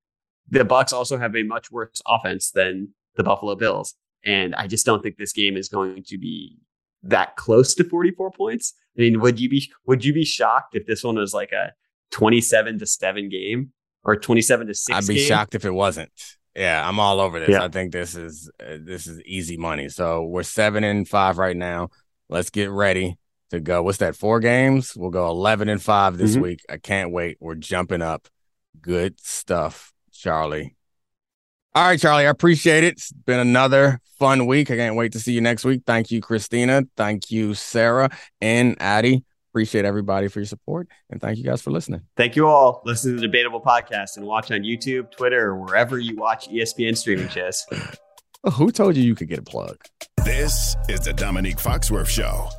the 0.50 0.66
Bucks 0.66 0.92
also 0.94 1.18
have 1.18 1.36
a 1.36 1.44
much 1.44 1.72
worse 1.72 2.02
offense 2.08 2.52
than 2.52 2.94
the 3.16 3.24
Buffalo 3.24 3.56
Bills. 3.56 3.94
And 4.26 4.56
I 4.56 4.68
just 4.68 4.86
don't 4.86 5.02
think 5.04 5.18
this 5.18 5.34
game 5.34 5.56
is 5.56 5.70
going 5.70 6.04
to 6.08 6.18
be 6.18 6.58
that 7.04 7.36
close 7.36 7.74
to 7.76 7.84
44 7.84 8.32
points. 8.32 8.74
I 8.98 9.02
mean, 9.02 9.22
would 9.22 9.40
you 9.40 9.50
be 9.50 9.72
would 9.86 10.04
you 10.04 10.14
be 10.14 10.26
shocked 10.26 10.76
if 10.76 10.86
this 10.86 11.04
one 11.04 11.16
was 11.16 11.34
like 11.34 11.52
a 11.52 11.74
27 12.12 12.80
to 12.80 12.86
7 12.86 13.30
game 13.30 13.72
or 14.04 14.16
27 14.16 14.68
to 14.68 14.74
6 14.74 14.98
I'd 14.98 15.08
be 15.08 15.16
game? 15.20 15.28
shocked 15.28 15.56
if 15.56 15.66
it 15.66 15.72
wasn't. 15.72 16.12
Yeah, 16.56 16.86
I'm 16.88 17.00
all 17.00 17.20
over 17.22 17.40
this. 17.40 17.50
Yeah. 17.50 17.64
I 17.64 17.70
think 17.70 17.92
this 17.94 18.16
is 18.16 18.50
uh, 18.60 18.78
this 18.82 19.08
is 19.08 19.22
easy 19.22 19.56
money. 19.56 19.88
So 19.88 20.24
we're 20.24 20.44
seven 20.44 20.84
and 20.84 21.08
five 21.08 21.38
right 21.38 21.56
now. 21.56 21.90
Let's 22.28 22.50
get 22.50 22.70
ready 22.70 23.18
to 23.52 23.60
go. 23.60 23.82
What's 23.84 24.00
that? 24.00 24.16
Four 24.16 24.40
games. 24.40 24.96
We'll 24.96 25.12
go 25.12 25.28
eleven 25.30 25.70
and 25.70 25.82
five 25.82 26.18
this 26.18 26.36
Mhm. 26.36 26.42
week. 26.42 26.60
I 26.68 26.78
can't 26.78 27.12
wait. 27.12 27.38
We're 27.40 27.56
jumping 27.56 28.02
up. 28.02 28.28
Good 28.82 29.22
stuff, 29.22 29.94
Charlie. 30.12 30.76
All 31.76 31.86
right, 31.86 32.00
Charlie. 32.00 32.26
I 32.26 32.30
appreciate 32.30 32.84
it. 32.84 32.94
It's 32.94 33.12
been 33.12 33.40
another 33.40 34.02
fun 34.18 34.48
week. 34.48 34.72
I 34.72 34.76
can't 34.76 34.96
wait 34.96 35.12
to 35.14 35.20
see 35.20 35.34
you 35.34 35.42
next 35.42 35.64
week. 35.64 35.84
Thank 35.86 36.10
you, 36.12 36.20
Christina. 36.20 36.84
Thank 36.98 37.30
you, 37.30 37.54
Sarah 37.54 38.10
and 38.42 38.76
Addie. 38.82 39.24
Appreciate 39.52 39.86
everybody 39.86 40.28
for 40.28 40.40
your 40.40 40.46
support, 40.46 40.88
and 41.10 41.20
thank 41.20 41.38
you 41.38 41.44
guys 41.44 41.62
for 41.62 41.72
listening. 41.72 42.02
Thank 42.16 42.36
you 42.36 42.48
all. 42.48 42.84
Listen 42.86 43.12
to 43.12 43.16
the 43.16 43.22
Debatable 43.22 43.62
Podcast 43.62 44.18
and 44.18 44.26
watch 44.26 44.52
on 44.52 44.60
YouTube, 44.60 45.12
Twitter, 45.12 45.48
or 45.48 45.56
wherever 45.58 45.98
you 45.98 46.16
watch 46.16 46.48
ESPN 46.50 46.96
streaming 46.96 47.30
shows. 47.30 47.66
Who 48.54 48.72
told 48.72 48.96
you 48.96 49.04
you 49.04 49.16
could 49.16 49.28
get 49.28 49.40
a 49.40 49.44
plug? 49.44 49.78
This 50.24 50.76
is 50.88 51.00
the 51.02 51.14
Dominique 51.14 51.58
Foxworth 51.58 52.08
Show. 52.08 52.50